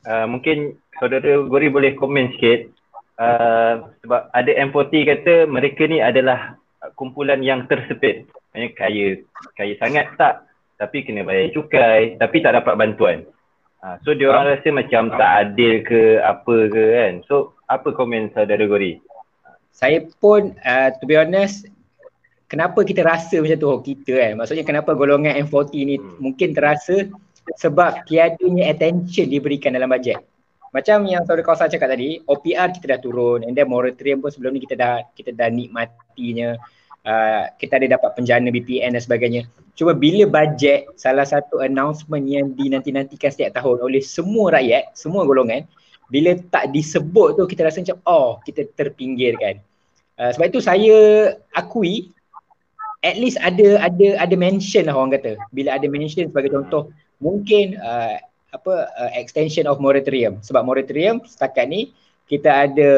uh, 0.05 0.29
mungkin 0.29 0.77
saudara 1.01 1.41
Gori 1.49 1.73
boleh 1.73 1.97
komen 1.97 2.37
sikit. 2.37 2.69
Uh, 3.17 3.89
sebab 4.05 4.29
ada 4.33 4.53
M40 4.53 4.93
kata 5.09 5.35
mereka 5.49 5.89
ni 5.89 6.05
adalah 6.05 6.61
kumpulan 7.01 7.41
yang 7.41 7.65
tersepit. 7.65 8.29
Kaya, 8.77 9.25
kaya 9.57 9.75
sangat 9.81 10.13
tak 10.21 10.45
tapi 10.81 11.05
kena 11.05 11.29
bayar 11.29 11.53
cukai 11.53 12.17
tapi 12.17 12.41
tak 12.41 12.57
dapat 12.57 12.75
bantuan. 12.81 13.29
Ha, 13.85 14.01
so 14.01 14.17
dia 14.17 14.33
orang 14.33 14.57
rasa 14.57 14.69
macam 14.73 15.13
tak 15.13 15.31
adil 15.45 15.85
ke 15.85 16.25
apa 16.25 16.57
ke 16.73 16.85
kan. 16.97 17.13
So 17.29 17.53
apa 17.69 17.93
komen 17.93 18.33
saudara 18.33 18.65
Gori? 18.65 18.97
Saya 19.77 20.01
pun 20.21 20.57
uh, 20.65 20.89
to 20.97 21.05
be 21.05 21.21
honest 21.21 21.69
kenapa 22.49 22.81
kita 22.83 23.05
rasa 23.05 23.45
macam 23.45 23.57
tu 23.61 23.69
oh, 23.69 23.81
kita 23.85 24.17
kan. 24.17 24.33
Maksudnya 24.41 24.65
kenapa 24.65 24.97
golongan 24.97 25.37
M40 25.45 25.77
ni 25.85 25.97
hmm. 26.01 26.17
mungkin 26.17 26.57
terasa 26.57 27.09
sebab 27.61 28.05
tiadanya 28.09 28.73
attention 28.73 29.29
diberikan 29.29 29.77
dalam 29.77 29.93
bajet. 29.93 30.21
Macam 30.71 31.03
yang 31.03 31.27
saudara 31.27 31.43
Kausar 31.43 31.67
cakap 31.67 31.91
tadi, 31.91 32.23
OPR 32.23 32.71
kita 32.71 32.95
dah 32.95 33.01
turun 33.03 33.43
and 33.43 33.59
then 33.59 33.67
moratorium 33.67 34.23
pun 34.23 34.31
sebelum 34.31 34.55
ni 34.55 34.63
kita 34.63 34.79
dah 34.79 35.03
kita 35.19 35.35
dah 35.35 35.51
nikmatinya. 35.51 36.55
Uh, 37.01 37.49
kita 37.57 37.81
ada 37.81 37.97
dapat 37.97 38.13
penjana 38.13 38.53
BPN 38.53 38.93
dan 38.93 39.01
sebagainya. 39.01 39.49
Cuma 39.73 39.97
bila 39.97 40.29
bajet 40.29 40.85
salah 41.01 41.25
satu 41.25 41.65
announcement 41.65 42.21
yang 42.29 42.53
dinanti-nantikan 42.53 43.33
setiap 43.33 43.57
tahun 43.57 43.81
oleh 43.81 44.05
semua 44.05 44.53
rakyat, 44.61 44.93
semua 44.93 45.25
golongan, 45.25 45.65
bila 46.13 46.37
tak 46.53 46.69
disebut 46.77 47.41
tu 47.41 47.49
kita 47.49 47.65
rasa 47.65 47.81
macam 47.81 47.99
oh 48.05 48.37
kita 48.45 48.69
terpinggirkan. 48.77 49.65
Uh, 50.21 50.29
sebab 50.37 50.53
itu 50.53 50.61
saya 50.61 50.97
akui 51.57 52.13
at 53.01 53.17
least 53.17 53.41
ada 53.41 53.81
ada 53.81 54.21
ada 54.21 54.35
mention 54.37 54.85
lah 54.85 54.93
orang 54.93 55.17
kata. 55.17 55.41
Bila 55.57 55.81
ada 55.81 55.87
mention 55.89 56.29
sebagai 56.29 56.53
contoh 56.53 56.93
mungkin 57.17 57.81
uh, 57.81 58.21
apa 58.51 58.75
uh, 58.99 59.11
extension 59.15 59.65
of 59.71 59.79
moratorium 59.79 60.43
sebab 60.43 60.67
moratorium 60.67 61.23
setakat 61.23 61.71
ni 61.71 61.95
kita 62.31 62.71
ada 62.71 62.91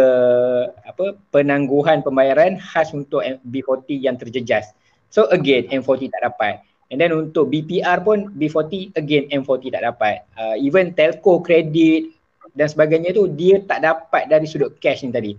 apa 0.84 1.16
penangguhan 1.32 2.04
pembayaran 2.04 2.60
khas 2.60 2.92
untuk 2.92 3.24
B40 3.48 3.96
yang 3.96 4.20
terjejas. 4.20 4.76
So 5.08 5.24
again 5.32 5.72
M40 5.72 6.12
tak 6.12 6.22
dapat. 6.28 6.60
And 6.92 7.00
then 7.00 7.16
untuk 7.16 7.48
BPR 7.48 8.04
pun 8.04 8.28
B40 8.36 8.92
again 8.92 9.32
M40 9.32 9.72
tak 9.72 9.88
dapat. 9.88 10.28
Uh, 10.36 10.60
even 10.60 10.92
telco 10.92 11.40
kredit 11.40 12.12
dan 12.52 12.68
sebagainya 12.68 13.16
tu 13.16 13.32
dia 13.32 13.64
tak 13.64 13.80
dapat 13.80 14.28
dari 14.28 14.44
sudut 14.44 14.76
cash 14.84 15.00
ni 15.00 15.08
tadi. 15.08 15.32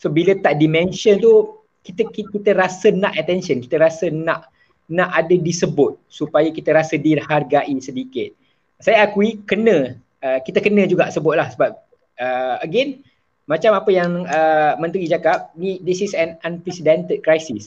So 0.00 0.08
bila 0.08 0.32
tak 0.40 0.56
dimension 0.56 1.20
tu 1.20 1.60
kita 1.84 2.08
kita, 2.08 2.32
kita 2.32 2.50
rasa 2.56 2.88
nak 2.88 3.20
attention, 3.20 3.60
kita 3.60 3.76
rasa 3.76 4.08
nak 4.08 4.48
nak 4.88 5.12
ada 5.12 5.36
disebut 5.36 6.00
supaya 6.08 6.48
kita 6.48 6.72
rasa 6.72 6.96
dihargai 6.96 7.68
sedikit. 7.84 8.32
Saya 8.80 9.04
akui 9.04 9.44
kena 9.44 10.00
uh, 10.24 10.38
kita 10.40 10.64
kena 10.64 10.88
juga 10.88 11.12
sebutlah 11.12 11.52
sebab 11.52 11.76
uh, 12.16 12.56
again 12.64 13.04
macam 13.46 13.72
apa 13.78 13.90
yang 13.94 14.26
uh, 14.26 14.74
menteri 14.82 15.06
cakap 15.06 15.54
ni 15.54 15.78
this 15.86 16.02
is 16.02 16.12
an 16.12 16.34
unprecedented 16.42 17.22
crisis 17.22 17.66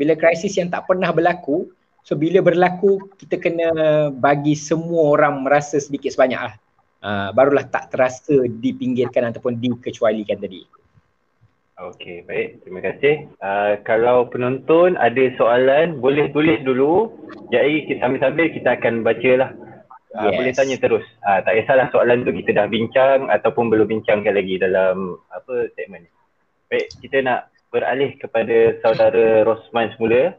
bila 0.00 0.16
krisis 0.16 0.56
yang 0.56 0.72
tak 0.72 0.88
pernah 0.88 1.12
berlaku 1.12 1.68
so 2.04 2.16
bila 2.16 2.40
berlaku 2.40 2.96
kita 3.20 3.36
kena 3.36 3.68
bagi 4.12 4.56
semua 4.56 5.16
orang 5.16 5.44
merasa 5.44 5.76
sedikit 5.76 6.16
sebanyak 6.16 6.40
lah 6.40 6.54
uh, 7.04 7.28
barulah 7.36 7.68
tak 7.68 7.92
terasa 7.92 8.48
dipinggirkan 8.48 9.28
ataupun 9.28 9.60
dikecualikan 9.60 10.40
tadi 10.40 10.64
Okey, 11.78 12.26
baik. 12.26 12.66
Terima 12.66 12.82
kasih. 12.82 13.30
Uh, 13.38 13.78
kalau 13.86 14.26
penonton 14.26 14.98
ada 14.98 15.30
soalan, 15.38 16.02
boleh 16.02 16.26
tulis 16.34 16.58
dulu. 16.66 17.06
Jadi 17.54 18.02
sambil-sambil 18.02 18.50
kita 18.50 18.74
akan 18.74 19.06
baca 19.06 19.32
lah 19.38 19.50
Uh, 20.16 20.32
yes. 20.32 20.36
Boleh 20.40 20.54
tanya 20.56 20.76
terus. 20.80 21.06
Uh, 21.20 21.40
tak 21.44 21.52
kisahlah 21.60 21.88
soalan 21.92 22.24
tu 22.24 22.32
kita 22.32 22.56
dah 22.56 22.66
bincang 22.66 23.28
ataupun 23.28 23.68
belum 23.68 23.88
bincangkan 23.88 24.32
lagi 24.32 24.56
dalam 24.56 25.20
apa 25.28 25.68
segmen 25.76 26.08
ni. 26.08 26.10
Baik, 26.72 26.88
kita 27.04 27.20
nak 27.24 27.40
beralih 27.68 28.16
kepada 28.16 28.80
saudara 28.80 29.44
Rosman 29.44 29.92
semula. 29.96 30.36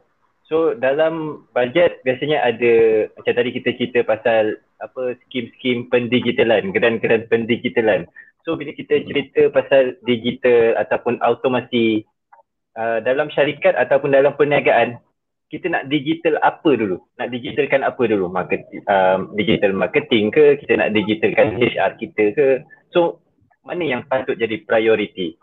So 0.50 0.74
dalam 0.74 1.46
bajet 1.54 2.02
biasanya 2.02 2.42
ada 2.42 2.74
macam 3.14 3.34
tadi 3.38 3.50
kita 3.54 3.70
cerita 3.78 4.00
pasal 4.02 4.58
apa 4.82 5.14
skim-skim 5.26 5.86
pendigitalan, 5.94 6.74
geran-geran 6.74 7.30
pendigitalan. 7.30 8.10
So 8.48 8.58
bila 8.58 8.74
kita 8.74 9.06
cerita 9.06 9.54
pasal 9.54 10.02
digital 10.10 10.82
ataupun 10.82 11.22
automasi 11.22 12.02
uh, 12.74 12.98
dalam 13.06 13.30
syarikat 13.30 13.78
ataupun 13.78 14.10
dalam 14.10 14.34
perniagaan, 14.34 14.98
kita 15.50 15.66
nak 15.70 15.90
digital 15.90 16.38
apa 16.46 16.78
dulu? 16.78 17.02
Nak 17.18 17.34
digitalkan 17.34 17.82
apa 17.82 18.06
dulu? 18.06 18.30
Market, 18.30 18.70
um, 18.86 19.34
digital 19.34 19.74
marketing 19.74 20.30
ke? 20.30 20.62
Kita 20.62 20.78
nak 20.78 20.94
digitalkan 20.94 21.58
HR 21.58 21.98
kita 21.98 22.24
ke? 22.38 22.48
So, 22.94 23.22
mana 23.66 23.82
yang 23.82 24.06
patut 24.06 24.38
jadi 24.38 24.62
priority? 24.64 25.36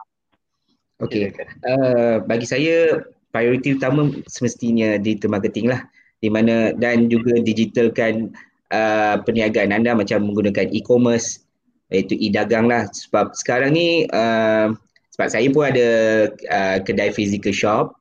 Okay, 1.03 1.29
uh, 1.69 2.25
bagi 2.25 2.49
saya 2.49 3.05
priority 3.29 3.77
utama 3.77 4.09
semestinya 4.33 4.97
digital 4.97 5.37
marketing 5.37 5.69
lah 5.69 5.85
di 6.25 6.33
mana 6.33 6.73
dan 6.73 7.13
juga 7.13 7.37
digitalkan 7.37 8.33
uh, 8.73 9.21
perniagaan 9.21 9.77
anda 9.77 9.93
macam 9.93 10.25
menggunakan 10.25 10.73
e-commerce 10.73 11.45
iaitu 11.93 12.17
e-dagang 12.17 12.67
lah 12.73 12.89
sebab 12.89 13.37
sekarang 13.37 13.77
ni 13.77 14.09
uh, 14.09 14.73
sebab 15.13 15.29
saya 15.29 15.47
pun 15.53 15.69
ada 15.69 15.89
uh, 16.49 16.77
kedai 16.81 17.13
physical 17.13 17.53
shop 17.53 17.93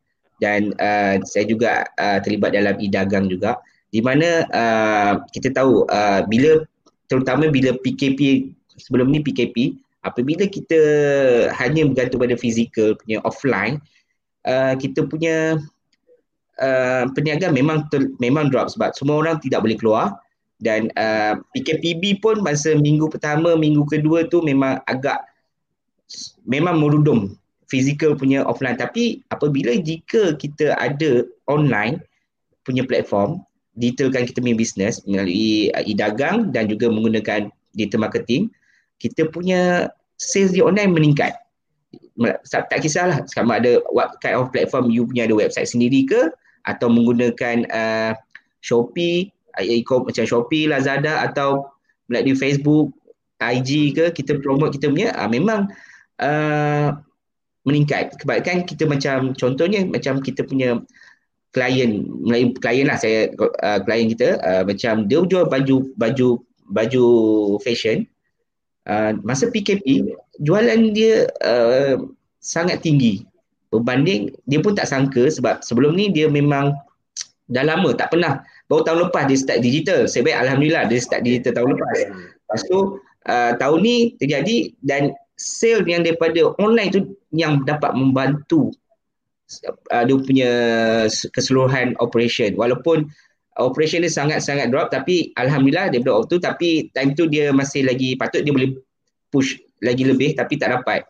dan 0.43 0.75
uh, 0.81 1.19
saya 1.23 1.45
juga 1.47 1.87
uh, 1.99 2.19
terlibat 2.19 2.55
dalam 2.55 2.75
e-dagang 2.79 3.31
juga. 3.31 3.59
Di 3.91 4.03
mana 4.03 4.43
uh, 4.51 5.13
kita 5.31 5.55
tahu 5.55 5.87
uh, 5.87 6.27
bila 6.27 6.63
terutama 7.07 7.47
bila 7.47 7.77
PKP 7.79 8.51
sebelum 8.75 9.07
ni 9.07 9.23
PKP 9.23 9.77
apabila 10.03 10.43
kita 10.45 10.79
hanya 11.55 11.87
bergantung 11.87 12.19
pada 12.19 12.35
fizikal 12.35 12.93
punya 12.99 13.23
offline 13.23 13.79
uh, 14.43 14.75
kita 14.75 15.07
punya 15.07 15.55
uh, 16.59 17.03
perniagaan 17.15 17.55
memang 17.55 17.87
ter, 17.87 18.11
memang 18.19 18.51
drop 18.51 18.67
sebab 18.71 18.91
semua 18.95 19.19
orang 19.19 19.39
tidak 19.39 19.63
boleh 19.63 19.77
keluar. 19.79 20.07
Dan 20.55 20.87
uh, 20.95 21.35
PKPB 21.51 22.23
pun 22.23 22.39
masa 22.39 22.79
minggu 22.79 23.11
pertama, 23.11 23.59
minggu 23.59 23.83
kedua 23.91 24.23
tu 24.31 24.39
memang 24.39 24.79
agak 24.87 25.19
memang 26.47 26.79
merudum 26.79 27.35
physical 27.69 28.13
punya 28.13 28.45
offline. 28.45 28.77
Tapi 28.77 29.21
apabila 29.33 29.75
jika 29.79 30.37
kita 30.37 30.73
ada 30.77 31.25
online 31.49 32.01
punya 32.65 32.85
platform 32.85 33.41
detailkan 33.75 34.23
kita 34.23 34.39
punya 34.39 34.57
business 34.57 35.03
melalui 35.03 35.69
uh, 35.75 35.83
e-dagang 35.83 36.49
dan 36.55 36.71
juga 36.71 36.87
menggunakan 36.87 37.51
digital 37.75 38.07
marketing 38.07 38.47
kita 39.03 39.27
punya 39.27 39.91
sales 40.15 40.55
di 40.55 40.63
online 40.63 40.95
meningkat. 40.95 41.35
Tak 42.47 42.79
kisahlah 42.79 43.27
sama 43.27 43.59
ada 43.59 43.83
what 43.91 44.15
kind 44.23 44.39
of 44.39 44.47
platform 44.55 44.87
you 44.87 45.03
punya 45.03 45.27
ada 45.27 45.35
website 45.35 45.67
sendiri 45.67 46.07
ke 46.07 46.31
atau 46.63 46.87
menggunakan 46.87 47.67
uh, 47.69 48.15
Shopee, 48.63 49.29
uh, 49.59 49.99
macam 50.01 50.23
Shopee, 50.23 50.71
Lazada 50.71 51.27
atau 51.27 51.67
melalui 52.07 52.39
Facebook, 52.39 52.95
IG 53.43 53.93
ke 53.99 54.05
kita 54.15 54.39
promote 54.39 54.79
kita 54.79 54.87
punya 54.87 55.11
uh, 55.19 55.27
memang 55.27 55.67
uh, 56.23 56.95
meningkat. 57.65 58.13
Kebanyakan 58.21 58.63
kita 58.69 58.85
macam 58.85 59.33
contohnya 59.35 59.83
macam 59.89 60.21
kita 60.21 60.45
punya 60.45 60.79
klien, 61.51 62.05
melalui 62.23 62.53
klien 62.61 62.85
lah 62.87 62.99
saya 62.99 63.31
uh, 63.39 63.79
klien 63.83 64.07
kita 64.11 64.39
uh, 64.45 64.63
macam 64.63 65.09
dia 65.09 65.25
jual 65.25 65.45
baju 65.49 65.91
baju 65.97 66.29
baju 66.69 67.05
fashion. 67.65 68.05
Uh, 68.85 69.17
masa 69.25 69.49
PKP 69.49 70.13
jualan 70.45 70.93
dia 70.93 71.25
uh, 71.41 71.97
sangat 72.39 72.85
tinggi. 72.85 73.25
Berbanding 73.73 74.31
dia 74.45 74.61
pun 74.61 74.77
tak 74.77 74.87
sangka 74.87 75.25
sebab 75.27 75.65
sebelum 75.65 75.97
ni 75.97 76.13
dia 76.13 76.29
memang 76.29 76.71
dah 77.49 77.65
lama 77.65 77.91
tak 77.97 78.13
pernah. 78.13 78.45
Baru 78.69 78.85
tahun 78.85 79.09
lepas 79.09 79.25
dia 79.25 79.37
start 79.41 79.59
digital. 79.65 80.05
Baik 80.05 80.37
Alhamdulillah 80.37 80.85
dia 80.85 80.99
start 81.01 81.25
digital 81.25 81.57
tahun 81.57 81.69
lepas. 81.73 81.97
Lepas 82.13 82.61
tu 82.69 83.01
uh, 83.25 83.51
tahun 83.57 83.79
ni 83.81 83.95
terjadi 84.21 84.73
dan 84.85 85.15
sale 85.35 85.83
yang 85.87 86.03
daripada 86.03 86.55
online 86.59 86.91
tu 86.91 87.01
yang 87.35 87.63
dapat 87.67 87.91
membantu 87.91 88.71
uh, 89.91 90.03
dia 90.03 90.17
punya 90.17 90.51
keseluruhan 91.35 91.93
operation. 91.99 92.55
Walaupun 92.55 93.07
operation 93.59 94.03
dia 94.03 94.11
sangat-sangat 94.11 94.71
drop 94.71 94.91
tapi 94.91 95.31
Alhamdulillah 95.35 95.91
dia 95.91 96.01
drop. 96.01 96.27
Tu 96.31 96.39
tapi 96.39 96.89
time 96.95 97.15
tu 97.15 97.27
dia 97.27 97.51
masih 97.51 97.85
lagi 97.85 98.15
patut 98.15 98.41
dia 98.43 98.51
boleh 98.51 98.75
push 99.29 99.59
lagi 99.83 100.07
lebih 100.07 100.35
tapi 100.35 100.55
tak 100.55 100.73
dapat. 100.81 101.03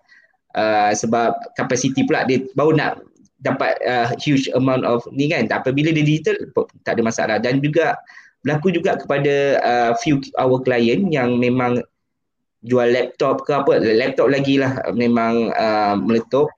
Uh, 0.55 0.95
sebab 0.95 1.35
capacity 1.59 2.07
pula 2.07 2.23
dia 2.23 2.39
baru 2.55 2.71
nak 2.79 3.03
dapat 3.43 3.75
uh, 3.85 4.09
huge 4.17 4.49
amount 4.57 4.81
of 4.88 5.05
ni 5.13 5.29
kan. 5.29 5.45
Apabila 5.51 5.93
dia 5.93 6.01
digital 6.01 6.35
tak 6.81 6.97
ada 6.97 7.01
masalah. 7.05 7.38
Dan 7.38 7.61
juga 7.61 7.93
berlaku 8.45 8.73
juga 8.73 8.97
kepada 8.97 9.33
uh, 9.61 9.91
few 10.01 10.21
our 10.38 10.61
client 10.61 11.09
yang 11.09 11.38
memang 11.41 11.81
jual 12.65 12.89
laptop 12.89 13.45
ke 13.45 13.54
apa 13.54 13.78
laptop 13.80 14.28
lagi 14.34 14.58
lah 14.58 14.82
memang 14.97 15.54
uh, 15.54 15.93
meletup 15.95 16.49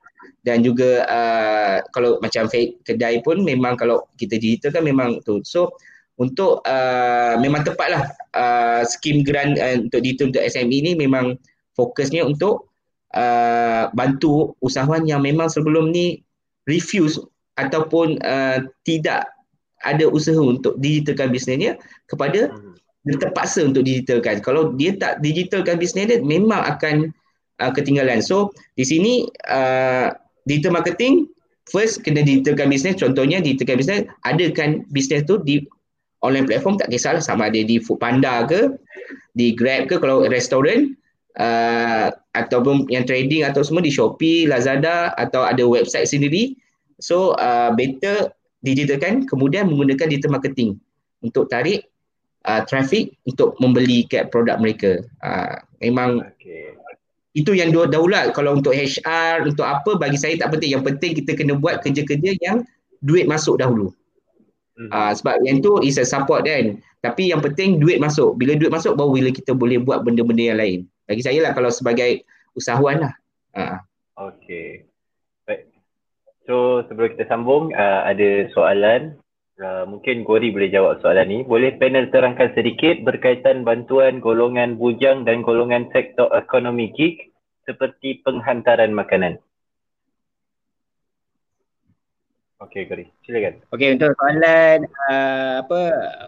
dan 0.48 0.64
juga 0.64 1.04
uh, 1.12 1.84
kalau 1.92 2.24
macam 2.24 2.48
kedai 2.88 3.20
pun 3.20 3.44
memang 3.44 3.76
kalau 3.76 4.08
kita 4.16 4.40
digital 4.40 4.72
kan 4.80 4.84
memang 4.88 5.20
tu 5.28 5.44
so 5.44 5.76
untuk 6.18 6.64
uh, 6.66 7.36
memang 7.38 7.68
tepatlah 7.68 8.08
uh, 8.34 8.82
skim 8.88 9.22
grant 9.28 9.60
uh, 9.60 9.78
untuk 9.78 10.00
digital 10.02 10.32
untuk 10.32 10.44
SME 10.48 10.78
ni 10.82 10.92
memang 10.96 11.36
fokusnya 11.76 12.26
untuk 12.26 12.72
uh, 13.14 13.92
bantu 13.94 14.56
usahawan 14.64 15.06
yang 15.06 15.22
memang 15.22 15.52
sebelum 15.52 15.94
ni 15.94 16.24
refuse 16.66 17.22
ataupun 17.60 18.18
uh, 18.24 18.64
tidak 18.88 19.30
ada 19.86 20.10
usaha 20.10 20.40
untuk 20.42 20.74
digitalkan 20.82 21.30
bisnesnya 21.30 21.78
kepada 22.10 22.50
hmm. 22.50 22.74
Dia 23.08 23.16
terpaksa 23.18 23.64
untuk 23.64 23.88
digitalkan. 23.88 24.44
Kalau 24.44 24.76
dia 24.76 24.94
tak 25.00 25.24
digitalkan 25.24 25.80
bisnes 25.80 26.12
dia 26.12 26.20
memang 26.20 26.60
akan 26.60 27.16
uh, 27.64 27.72
ketinggalan. 27.72 28.20
So 28.20 28.52
di 28.76 28.84
sini 28.84 29.32
uh, 29.48 30.12
digital 30.44 30.76
marketing 30.76 31.32
first 31.72 32.04
kena 32.04 32.28
digitalkan 32.28 32.68
bisnes. 32.68 33.00
Contohnya 33.00 33.40
digitalkan 33.40 33.80
bisnes 33.80 34.02
adakan 34.28 34.84
bisnes 34.92 35.24
tu 35.24 35.40
di 35.40 35.64
online 36.26 36.50
platform 36.50 36.76
tak 36.76 36.92
kisahlah 36.92 37.24
sama 37.24 37.48
ada 37.48 37.62
di 37.64 37.80
Foodpanda 37.80 38.44
ke, 38.50 38.76
di 39.38 39.56
Grab 39.56 39.88
ke 39.88 40.02
kalau 40.02 40.26
restoran 40.28 40.98
uh, 41.40 42.12
ataupun 42.36 42.90
yang 42.92 43.06
trading 43.06 43.46
atau 43.46 43.62
semua 43.62 43.86
di 43.86 43.94
Shopee, 43.94 44.50
Lazada 44.50 45.16
atau 45.16 45.46
ada 45.48 45.64
website 45.64 46.10
sendiri. 46.10 46.58
So 46.98 47.38
uh, 47.38 47.72
better 47.78 48.34
digitalkan 48.66 49.30
kemudian 49.30 49.70
menggunakan 49.70 50.10
digital 50.10 50.42
marketing 50.42 50.82
untuk 51.22 51.48
tarik 51.48 51.86
uh, 52.48 52.62
traffic 52.64 53.14
untuk 53.28 53.54
membeli 53.60 54.08
kat 54.08 54.32
produk 54.32 54.58
mereka. 54.58 55.04
Uh, 55.22 55.60
memang 55.84 56.24
okay. 56.24 56.74
itu 57.36 57.54
yang 57.54 57.70
daulat 57.70 58.34
kalau 58.34 58.58
untuk 58.58 58.74
HR 58.74 59.46
untuk 59.46 59.68
apa 59.68 60.00
bagi 60.00 60.18
saya 60.18 60.40
tak 60.40 60.56
penting. 60.56 60.74
Yang 60.80 60.84
penting 60.96 61.12
kita 61.24 61.32
kena 61.36 61.54
buat 61.60 61.84
kerja-kerja 61.84 62.32
yang 62.42 62.64
duit 63.04 63.28
masuk 63.28 63.60
dahulu. 63.60 63.92
Uh, 64.78 65.10
sebab 65.10 65.42
yang 65.42 65.58
tu 65.58 65.82
is 65.82 65.98
a 65.98 66.06
support 66.06 66.46
kan. 66.46 66.78
Tapi 67.02 67.34
yang 67.34 67.42
penting 67.42 67.82
duit 67.82 67.98
masuk. 67.98 68.38
Bila 68.38 68.54
duit 68.54 68.70
masuk 68.70 68.94
baru 68.94 69.10
bila 69.10 69.30
kita 69.34 69.58
boleh 69.58 69.82
buat 69.82 70.06
benda-benda 70.06 70.54
yang 70.54 70.60
lain. 70.62 70.80
Bagi 71.10 71.26
saya 71.26 71.42
lah 71.42 71.52
kalau 71.58 71.74
sebagai 71.74 72.22
usahawan 72.54 73.10
lah. 73.10 73.14
Uh. 73.58 73.78
Okay. 74.18 74.86
Baik. 75.50 75.74
So 76.46 76.86
sebelum 76.86 77.18
kita 77.18 77.26
sambung 77.26 77.74
uh, 77.74 78.06
ada 78.06 78.54
soalan. 78.54 79.18
Uh, 79.58 79.90
mungkin 79.90 80.22
Gori 80.22 80.54
boleh 80.54 80.70
jawab 80.70 81.02
soalan 81.02 81.26
ni. 81.34 81.40
Boleh 81.42 81.74
panel 81.82 82.14
terangkan 82.14 82.54
sedikit 82.54 83.02
berkaitan 83.02 83.66
bantuan 83.66 84.22
golongan 84.22 84.78
bujang 84.78 85.26
dan 85.26 85.42
golongan 85.42 85.90
sektor 85.90 86.30
ekonomi 86.30 86.94
gig 86.94 87.34
seperti 87.66 88.22
penghantaran 88.22 88.94
makanan. 88.94 89.42
Okey, 92.62 92.86
Gori. 92.86 93.06
Silakan. 93.26 93.66
Okey, 93.74 93.98
untuk 93.98 94.14
soalan 94.14 94.86
uh, 95.10 95.66
apa 95.66 95.80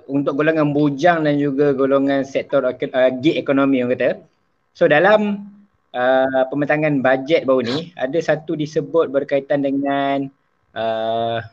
untuk 0.10 0.34
golongan 0.34 0.74
bujang 0.74 1.22
dan 1.22 1.38
juga 1.38 1.78
golongan 1.78 2.26
sektor 2.26 2.66
uh, 2.66 3.12
gig 3.22 3.38
ekonomi 3.38 3.86
yang 3.86 3.94
kata. 3.94 4.26
So 4.74 4.90
dalam 4.90 5.54
uh, 5.94 6.44
pembentangan 6.50 7.06
bajet 7.06 7.46
baru 7.46 7.62
ni 7.62 7.94
ada 7.94 8.18
satu 8.18 8.58
disebut 8.58 9.14
berkaitan 9.14 9.62
dengan 9.62 10.30
uh, 10.74 11.46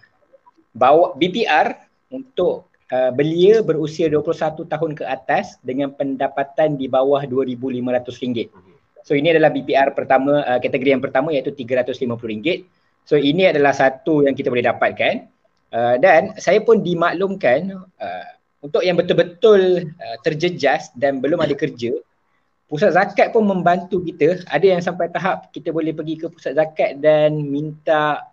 bawa 0.76 1.16
BPR 1.16 1.72
untuk 2.12 2.68
uh, 2.92 3.10
belia 3.16 3.64
berusia 3.64 4.12
21 4.12 4.68
tahun 4.68 4.92
ke 4.92 5.04
atas 5.08 5.56
dengan 5.64 5.96
pendapatan 5.96 6.76
di 6.76 6.86
bawah 6.86 7.24
RM2,500. 7.24 8.52
So 9.06 9.14
ini 9.14 9.32
adalah 9.32 9.50
BPR 9.54 9.96
pertama, 9.96 10.44
uh, 10.44 10.60
kategori 10.60 10.90
yang 10.92 11.02
pertama 11.02 11.32
iaitu 11.32 11.56
RM350. 11.56 12.68
So 13.06 13.16
ini 13.16 13.48
adalah 13.48 13.72
satu 13.72 14.26
yang 14.26 14.34
kita 14.34 14.50
boleh 14.52 14.66
dapatkan 14.66 15.14
uh, 15.72 15.96
dan 15.96 16.36
saya 16.36 16.60
pun 16.60 16.82
dimaklumkan 16.84 17.72
uh, 18.02 18.28
untuk 18.60 18.82
yang 18.82 18.98
betul-betul 18.98 19.88
uh, 19.94 20.16
terjejas 20.26 20.90
dan 20.98 21.22
belum 21.22 21.38
ada 21.38 21.54
kerja 21.54 21.94
pusat 22.66 22.98
zakat 22.98 23.30
pun 23.30 23.46
membantu 23.46 24.02
kita 24.02 24.42
ada 24.50 24.66
yang 24.66 24.82
sampai 24.82 25.06
tahap 25.06 25.54
kita 25.54 25.70
boleh 25.70 25.94
pergi 25.94 26.18
ke 26.18 26.26
pusat 26.26 26.58
zakat 26.58 26.98
dan 26.98 27.38
minta 27.38 28.26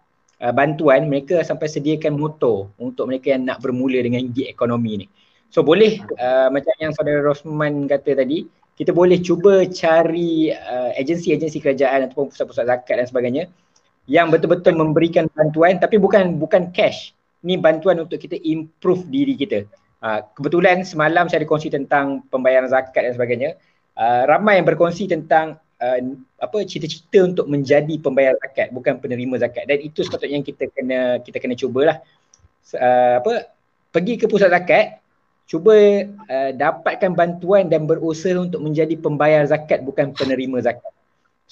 uh, 0.44 0.52
bantuan 0.52 1.08
mereka 1.08 1.40
sampai 1.42 1.72
sediakan 1.72 2.20
motor 2.20 2.68
untuk 2.76 3.08
mereka 3.08 3.32
yang 3.34 3.48
nak 3.48 3.64
bermula 3.64 4.04
dengan 4.04 4.28
gig 4.36 4.52
ekonomi 4.52 5.02
ni 5.02 5.08
so 5.48 5.64
boleh 5.64 6.04
uh, 6.20 6.52
macam 6.52 6.76
yang 6.84 6.92
saudara 6.92 7.24
Rosman 7.24 7.88
kata 7.88 8.20
tadi 8.20 8.44
kita 8.74 8.90
boleh 8.90 9.22
cuba 9.22 9.64
cari 9.70 10.50
uh, 10.50 10.92
agensi-agensi 10.98 11.62
kerajaan 11.62 12.10
ataupun 12.10 12.34
pusat-pusat 12.34 12.66
zakat 12.66 12.96
dan 12.98 13.06
sebagainya 13.06 13.44
yang 14.10 14.34
betul-betul 14.34 14.76
memberikan 14.76 15.32
bantuan 15.32 15.80
tapi 15.80 15.96
bukan 16.02 16.36
bukan 16.42 16.74
cash. 16.76 17.16
Ni 17.44 17.60
bantuan 17.60 18.00
untuk 18.00 18.24
kita 18.24 18.40
improve 18.40 19.04
diri 19.12 19.36
kita. 19.36 19.68
Uh, 20.04 20.24
kebetulan 20.36 20.84
semalam 20.84 21.28
saya 21.28 21.44
ada 21.44 21.48
kongsi 21.48 21.72
tentang 21.72 22.24
pembayaran 22.32 22.72
zakat 22.72 23.04
dan 23.04 23.14
sebagainya. 23.16 23.50
Uh, 23.94 24.26
ramai 24.26 24.60
yang 24.60 24.68
berkongsi 24.68 25.06
tentang 25.06 25.60
uh, 25.84 26.00
apa 26.40 26.58
cita-cita 26.64 27.28
untuk 27.28 27.52
menjadi 27.52 28.00
pembayar 28.00 28.40
zakat 28.40 28.72
bukan 28.72 29.04
penerima 29.04 29.44
zakat 29.44 29.68
dan 29.68 29.84
itu 29.84 30.00
sepatutnya 30.08 30.40
yang 30.40 30.48
kita 30.48 30.66
kena 30.72 31.20
kita 31.20 31.38
kena 31.44 31.56
cubalah 31.60 32.00
uh, 32.80 33.20
apa 33.20 33.52
pergi 33.92 34.16
ke 34.16 34.26
pusat 34.32 34.48
zakat 34.50 35.04
cuba 35.44 35.76
uh, 36.08 36.52
dapatkan 36.56 37.12
bantuan 37.12 37.68
dan 37.68 37.84
berusaha 37.84 38.40
untuk 38.40 38.64
menjadi 38.64 38.96
pembayar 38.96 39.44
zakat 39.44 39.84
bukan 39.84 40.16
penerima 40.16 40.64
zakat. 40.64 40.94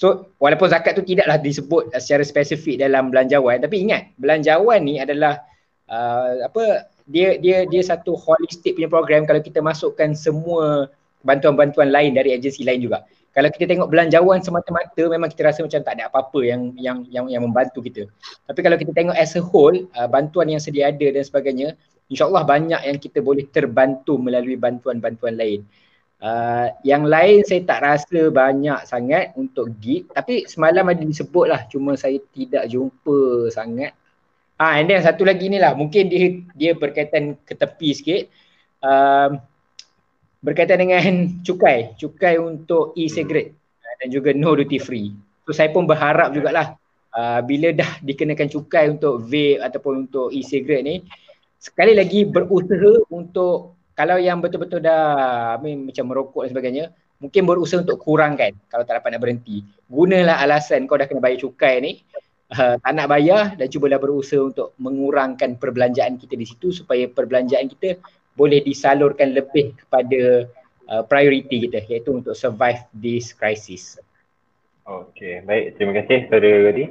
So 0.00 0.32
walaupun 0.40 0.72
zakat 0.72 0.96
tu 0.96 1.04
tidaklah 1.04 1.36
disebut 1.36 1.92
secara 2.00 2.24
spesifik 2.24 2.80
dalam 2.80 3.12
belanjawan 3.12 3.60
tapi 3.60 3.84
ingat 3.84 4.10
belanjawan 4.16 4.80
ni 4.82 4.98
adalah 4.98 5.44
uh, 5.86 6.48
apa 6.48 6.88
dia 7.04 7.36
dia 7.36 7.68
dia 7.68 7.82
satu 7.84 8.16
holistic 8.16 8.74
punya 8.80 8.88
program 8.88 9.28
kalau 9.28 9.44
kita 9.44 9.60
masukkan 9.60 10.16
semua 10.16 10.88
bantuan-bantuan 11.22 11.92
lain 11.92 12.16
dari 12.16 12.34
agensi 12.34 12.66
lain 12.66 12.82
juga. 12.82 13.06
Kalau 13.32 13.48
kita 13.48 13.64
tengok 13.64 13.88
belanjawan 13.88 14.44
semata-mata 14.44 15.02
memang 15.08 15.32
kita 15.32 15.48
rasa 15.48 15.64
macam 15.64 15.80
tak 15.80 15.92
ada 15.96 16.12
apa-apa 16.12 16.40
yang 16.44 16.76
yang 16.76 16.98
yang 17.08 17.26
yang 17.32 17.42
membantu 17.42 17.80
kita. 17.80 18.04
Tapi 18.44 18.60
kalau 18.60 18.76
kita 18.76 18.92
tengok 18.92 19.16
as 19.16 19.32
a 19.34 19.42
whole 19.42 19.74
uh, 19.96 20.08
bantuan 20.08 20.52
yang 20.52 20.60
sedia 20.60 20.92
ada 20.92 21.06
dan 21.08 21.24
sebagainya, 21.24 21.74
insyaallah 22.12 22.44
banyak 22.44 22.80
yang 22.84 22.98
kita 23.00 23.24
boleh 23.24 23.48
terbantu 23.48 24.20
melalui 24.20 24.60
bantuan-bantuan 24.60 25.34
lain. 25.40 25.64
Uh, 26.22 26.70
yang 26.86 27.02
lain 27.02 27.42
saya 27.42 27.66
tak 27.66 27.82
rasa 27.82 28.30
banyak 28.30 28.86
sangat 28.86 29.34
untuk 29.34 29.74
gig 29.82 30.06
tapi 30.14 30.46
semalam 30.46 30.86
ada 30.86 31.02
disebut 31.02 31.50
lah 31.50 31.66
cuma 31.66 31.98
saya 31.98 32.22
tidak 32.30 32.70
jumpa 32.70 33.50
sangat 33.50 33.90
Ah, 34.62 34.78
and 34.78 34.86
then 34.86 35.02
satu 35.02 35.26
lagi 35.26 35.50
ni 35.50 35.58
lah, 35.58 35.74
mungkin 35.74 36.06
dia 36.06 36.38
dia 36.54 36.72
berkaitan 36.78 37.34
ke 37.42 37.58
tepi 37.58 37.90
sikit. 37.98 38.22
Uh, 38.78 39.42
berkaitan 40.42 40.82
dengan 40.82 41.00
cukai, 41.46 41.94
cukai 41.94 42.34
untuk 42.36 42.92
e-cigarette 42.98 43.54
uh, 43.54 43.94
dan 44.02 44.08
juga 44.10 44.34
no 44.34 44.58
duty 44.58 44.82
free. 44.82 45.14
So 45.46 45.54
saya 45.54 45.70
pun 45.70 45.86
berharap 45.86 46.34
jugalah 46.34 46.74
uh, 47.14 47.40
bila 47.46 47.70
dah 47.70 48.02
dikenakan 48.02 48.50
cukai 48.50 48.90
untuk 48.90 49.22
vape 49.22 49.62
ataupun 49.62 50.10
untuk 50.10 50.34
e-cigarette 50.34 50.82
ni, 50.82 50.96
sekali 51.62 51.94
lagi 51.94 52.26
berusaha 52.26 53.06
untuk 53.14 53.78
kalau 53.94 54.18
yang 54.18 54.42
betul-betul 54.42 54.82
dah 54.82 55.56
I 55.56 55.62
mean, 55.62 55.86
macam 55.86 56.10
merokok 56.10 56.42
dan 56.42 56.50
sebagainya, 56.50 56.84
mungkin 57.22 57.46
berusaha 57.46 57.86
untuk 57.86 58.02
kurangkan 58.02 58.50
kalau 58.66 58.82
tak 58.82 58.98
dapat 58.98 59.14
nak 59.14 59.22
berhenti. 59.22 59.62
Gunalah 59.86 60.42
alasan 60.42 60.90
kau 60.90 60.98
dah 60.98 61.06
kena 61.06 61.22
bayar 61.22 61.38
cukai 61.38 61.78
ni, 61.78 62.02
uh, 62.58 62.74
tak 62.82 62.92
nak 62.98 63.06
bayar 63.06 63.54
dan 63.54 63.70
cubalah 63.70 64.02
berusaha 64.02 64.42
untuk 64.42 64.74
mengurangkan 64.82 65.54
perbelanjaan 65.54 66.18
kita 66.18 66.34
di 66.34 66.46
situ 66.50 66.74
supaya 66.74 67.06
perbelanjaan 67.06 67.70
kita 67.70 68.02
boleh 68.34 68.64
disalurkan 68.64 69.36
lebih 69.36 69.76
kepada 69.76 70.48
uh, 70.88 71.02
priority 71.04 71.68
kita 71.68 71.84
iaitu 71.88 72.10
untuk 72.22 72.36
survive 72.36 72.80
this 72.96 73.32
crisis. 73.36 74.00
Okey, 74.82 75.46
baik. 75.46 75.78
Terima 75.78 75.92
kasih 76.02 76.26
saudara 76.26 76.58
Gadi. 76.72 76.84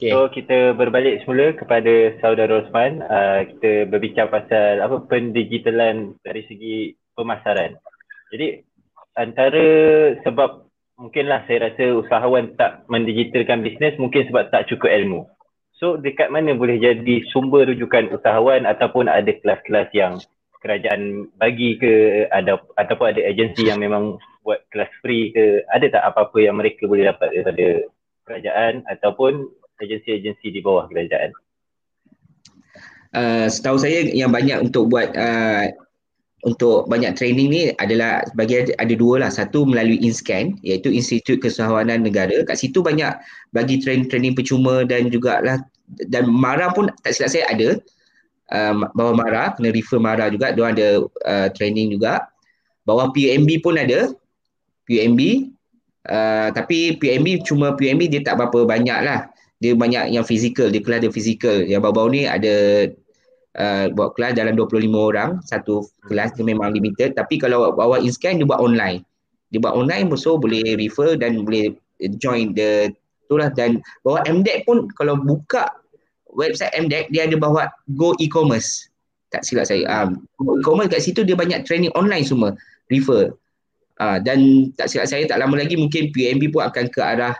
Okay. 0.00 0.16
So 0.16 0.32
kita 0.32 0.72
berbalik 0.78 1.20
semula 1.26 1.52
kepada 1.52 2.16
saudara 2.24 2.64
Osman. 2.64 3.04
Uh, 3.04 3.44
kita 3.52 3.90
berbincang 3.90 4.32
pasal 4.32 4.80
apa 4.80 4.96
pendigitalan 5.04 6.16
dari 6.24 6.46
segi 6.48 6.96
pemasaran. 7.18 7.76
Jadi 8.32 8.64
antara 9.18 9.66
sebab 10.24 10.70
mungkinlah 10.96 11.44
saya 11.44 11.68
rasa 11.68 11.84
usahawan 12.00 12.56
tak 12.56 12.86
mendigitalkan 12.88 13.60
bisnes 13.60 13.98
mungkin 14.00 14.24
sebab 14.30 14.48
tak 14.48 14.72
cukup 14.72 14.88
ilmu. 14.88 15.28
So 15.76 15.96
dekat 16.00 16.32
mana 16.32 16.52
boleh 16.56 16.80
jadi 16.80 17.24
sumber 17.32 17.68
rujukan 17.68 18.12
usahawan 18.12 18.64
ataupun 18.64 19.08
ada 19.08 19.32
kelas-kelas 19.32 19.88
yang 19.92 20.20
kerajaan 20.60 21.32
bagi 21.40 21.80
ke 21.80 22.24
ada 22.30 22.60
ataupun 22.76 23.16
ada 23.16 23.20
agensi 23.24 23.68
yang 23.68 23.80
memang 23.80 24.20
buat 24.44 24.60
kelas 24.72 24.92
free 25.00 25.32
ke 25.32 25.64
ada 25.72 25.88
tak 25.88 26.02
apa-apa 26.12 26.38
yang 26.40 26.56
mereka 26.60 26.84
boleh 26.84 27.08
dapat 27.08 27.32
daripada 27.32 27.66
kerajaan 28.28 28.84
ataupun 28.88 29.48
agensi-agensi 29.80 30.52
di 30.52 30.60
bawah 30.60 30.86
kerajaan? 30.88 31.32
Uh, 33.10 33.50
setahu 33.50 33.80
saya 33.80 34.06
yang 34.06 34.30
banyak 34.30 34.60
untuk 34.62 34.86
buat 34.92 35.10
uh, 35.18 35.66
untuk 36.46 36.88
banyak 36.88 37.18
training 37.18 37.48
ni 37.52 37.62
adalah 37.76 38.24
bagi 38.38 38.64
ada, 38.64 38.72
ada 38.80 38.94
dua 38.94 39.26
lah. 39.26 39.30
Satu 39.32 39.66
melalui 39.66 40.00
InScan 40.00 40.56
iaitu 40.62 40.88
Institut 40.88 41.42
Kesahawanan 41.42 42.06
Negara. 42.06 42.40
Kat 42.46 42.56
situ 42.56 42.80
banyak 42.80 43.12
bagi 43.52 43.82
training 43.82 44.08
training 44.08 44.34
percuma 44.38 44.86
dan 44.86 45.10
juga 45.12 45.42
lah 45.42 45.58
dan 46.08 46.30
Mara 46.30 46.70
pun 46.70 46.88
tak 47.02 47.12
silap 47.18 47.30
saya 47.34 47.44
ada 47.50 47.76
um, 48.50 48.86
bawah 48.92 49.14
Mara 49.16 49.54
kena 49.54 49.70
refer 49.72 49.98
Mara 50.02 50.28
juga. 50.28 50.52
Dia 50.52 50.64
ada 50.70 50.88
uh, 51.06 51.48
training 51.54 51.94
juga. 51.94 52.26
Bawah 52.84 53.10
PUMB 53.14 53.62
pun 53.62 53.78
ada. 53.78 54.10
PUMB 54.90 55.20
uh, 56.10 56.48
tapi 56.50 56.98
PUMB 56.98 57.46
cuma 57.46 57.78
PUMB 57.78 58.10
dia 58.10 58.20
tak 58.22 58.38
berapa 58.42 58.66
banyak 58.66 59.00
lah. 59.06 59.30
Dia 59.60 59.76
banyak 59.76 60.16
yang 60.16 60.24
fizikal 60.24 60.72
dia 60.72 60.80
kelas 60.80 61.04
dia 61.04 61.12
fizikal 61.12 61.62
yang 61.68 61.84
bawah-bawah 61.84 62.10
ni 62.10 62.24
ada 62.24 62.88
uh, 63.60 63.84
buat 63.94 64.16
kelas 64.18 64.34
dalam 64.36 64.56
25 64.58 64.90
orang. 64.94 65.38
Satu 65.46 65.86
kelas 66.10 66.34
dia 66.34 66.44
memang 66.44 66.74
limited. 66.74 67.14
Tapi 67.14 67.38
kalau 67.38 67.70
bawa 67.72 68.02
inscan 68.02 68.40
dia 68.40 68.48
buat 68.48 68.60
online. 68.60 69.04
Dia 69.50 69.58
buat 69.58 69.74
online 69.74 70.06
so 70.14 70.38
boleh 70.38 70.78
refer 70.78 71.18
dan 71.18 71.42
boleh 71.42 71.74
join 72.22 72.54
the 72.54 72.94
itulah 73.30 73.46
dan 73.54 73.78
bawa 74.02 74.26
MDEC 74.26 74.66
pun 74.66 74.90
kalau 74.98 75.14
buka 75.14 75.70
website 76.36 76.74
MDEC 76.76 77.10
dia 77.10 77.26
ada 77.26 77.36
bawa 77.38 77.70
go 77.94 78.14
e-commerce 78.22 78.90
tak 79.30 79.46
silap 79.46 79.66
saya. 79.70 79.86
Um, 79.86 80.26
go 80.42 80.58
e-commerce 80.58 80.90
kat 80.90 81.02
situ 81.06 81.22
dia 81.22 81.38
banyak 81.38 81.62
training 81.64 81.94
online 81.94 82.26
semua 82.26 82.58
refer. 82.90 83.32
Uh, 84.00 84.18
dan 84.20 84.70
tak 84.74 84.90
silap 84.90 85.06
saya 85.06 85.24
tak 85.30 85.38
lama 85.38 85.60
lagi 85.60 85.78
mungkin 85.78 86.10
PMB 86.10 86.50
pun 86.50 86.66
akan 86.66 86.90
ke 86.90 87.00
arah 87.00 87.36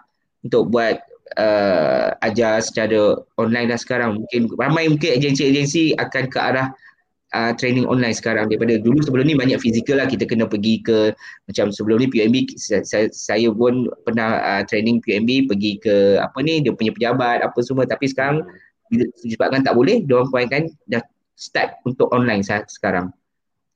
untuk 0.47 0.71
buat 0.71 1.03
uh, 1.37 2.15
ajar 2.23 2.63
secara 2.63 3.19
online 3.37 3.75
dah 3.75 3.79
sekarang. 3.79 4.23
Mungkin 4.23 4.55
ramai 4.57 4.87
mungkin 4.87 5.19
agensi-agensi 5.19 5.99
akan 5.99 6.31
ke 6.31 6.39
arah 6.39 6.71
uh, 7.35 7.53
training 7.59 7.91
online 7.91 8.15
sekarang. 8.15 8.47
Daripada 8.47 8.79
dulu 8.79 9.03
sebelum 9.03 9.27
ni 9.27 9.35
banyak 9.35 9.59
fizikal 9.59 9.99
lah. 9.99 10.07
Kita 10.07 10.31
kena 10.31 10.47
pergi 10.47 10.85
ke 10.87 11.11
macam 11.51 11.75
sebelum 11.75 12.07
ni 12.07 12.09
PMB 12.13 12.55
saya, 12.61 13.11
saya 13.11 13.49
pun 13.51 13.91
pernah 14.07 14.39
uh, 14.39 14.63
training 14.63 15.03
PMB 15.03 15.51
pergi 15.51 15.83
ke 15.83 16.23
apa 16.23 16.39
ni 16.43 16.63
dia 16.63 16.71
punya 16.71 16.95
pejabat 16.95 17.43
apa 17.43 17.59
semua. 17.67 17.83
Tapi 17.83 18.07
sekarang 18.11 18.47
disebabkan 18.91 19.63
tak 19.63 19.79
boleh 19.79 20.03
dia 20.03 20.19
orang 20.19 20.67
dah 20.91 21.03
start 21.39 21.79
untuk 21.87 22.11
online 22.11 22.43
sekarang 22.45 23.15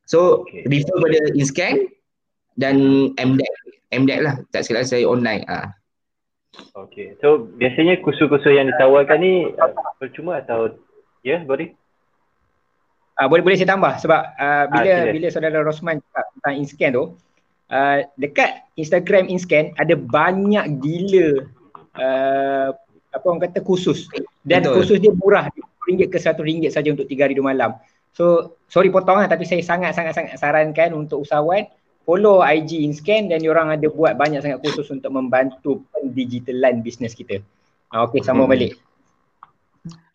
so 0.05 0.43
okay. 0.45 0.67
refer 0.67 0.97
pada 0.99 1.21
InScan 1.33 1.75
dan 2.59 2.77
MDEC 3.17 3.55
MDEC 3.95 4.21
lah 4.21 4.35
tak 4.51 4.67
silap 4.67 4.85
saya 4.85 5.07
online 5.07 5.47
ah. 5.47 5.71
Okay, 6.55 7.19
so 7.19 7.51
biasanya 7.59 7.99
kursus-kursus 7.99 8.55
yang 8.55 8.71
ditawarkan 8.71 9.19
ni 9.19 9.51
uh, 9.59 9.75
percuma 9.99 10.39
atau 10.39 10.71
ya, 11.27 11.39
yeah, 11.39 11.41
boleh? 11.43 11.75
Uh, 13.19 13.27
boleh 13.27 13.43
boleh 13.43 13.59
saya 13.59 13.75
tambah 13.75 13.95
sebab 13.99 14.23
uh, 14.39 14.65
bila 14.71 14.91
ah, 14.91 15.11
bila 15.11 15.27
saudara 15.31 15.63
Rosman 15.63 16.03
cakap 16.03 16.27
tentang 16.35 16.55
InScan 16.59 16.91
tu 16.95 17.05
uh, 17.71 17.99
dekat 18.19 18.51
Instagram 18.75 19.31
InScan 19.31 19.75
ada 19.79 19.95
banyak 19.95 20.67
gila 20.83 21.29
uh, 21.99 22.71
apa 23.15 23.25
orang 23.25 23.43
kata 23.47 23.63
khusus 23.63 24.11
dan 24.43 24.67
Betul. 24.67 24.75
khusus 24.83 24.97
dia 24.99 25.13
murah 25.15 25.47
RM1 25.87 26.11
ke 26.11 26.19
RM100 26.19 26.75
saja 26.75 26.89
untuk 26.91 27.07
3 27.07 27.25
hari 27.25 27.35
2 27.39 27.45
malam. 27.45 27.79
So 28.15 28.57
sorry 28.67 28.91
potong 28.91 29.23
lah 29.23 29.29
tapi 29.31 29.47
saya 29.47 29.63
sangat 29.63 29.95
sangat 29.95 30.15
sangat 30.19 30.35
sarankan 30.39 30.91
untuk 30.95 31.23
usahawan 31.23 31.67
follow 32.05 32.45
IG 32.45 32.85
InScan 32.85 33.33
dan 33.33 33.41
diorang 33.41 33.73
ada 33.73 33.89
buat 33.89 34.15
banyak 34.21 34.45
sangat 34.45 34.61
kursus 34.61 34.93
untuk 34.93 35.11
membantu 35.11 35.83
pendigitalan 35.93 36.85
bisnes 36.85 37.17
kita. 37.17 37.41
Uh, 37.91 38.05
Okey, 38.07 38.21
sambung 38.21 38.47
hmm. 38.49 38.55
balik. 38.55 38.73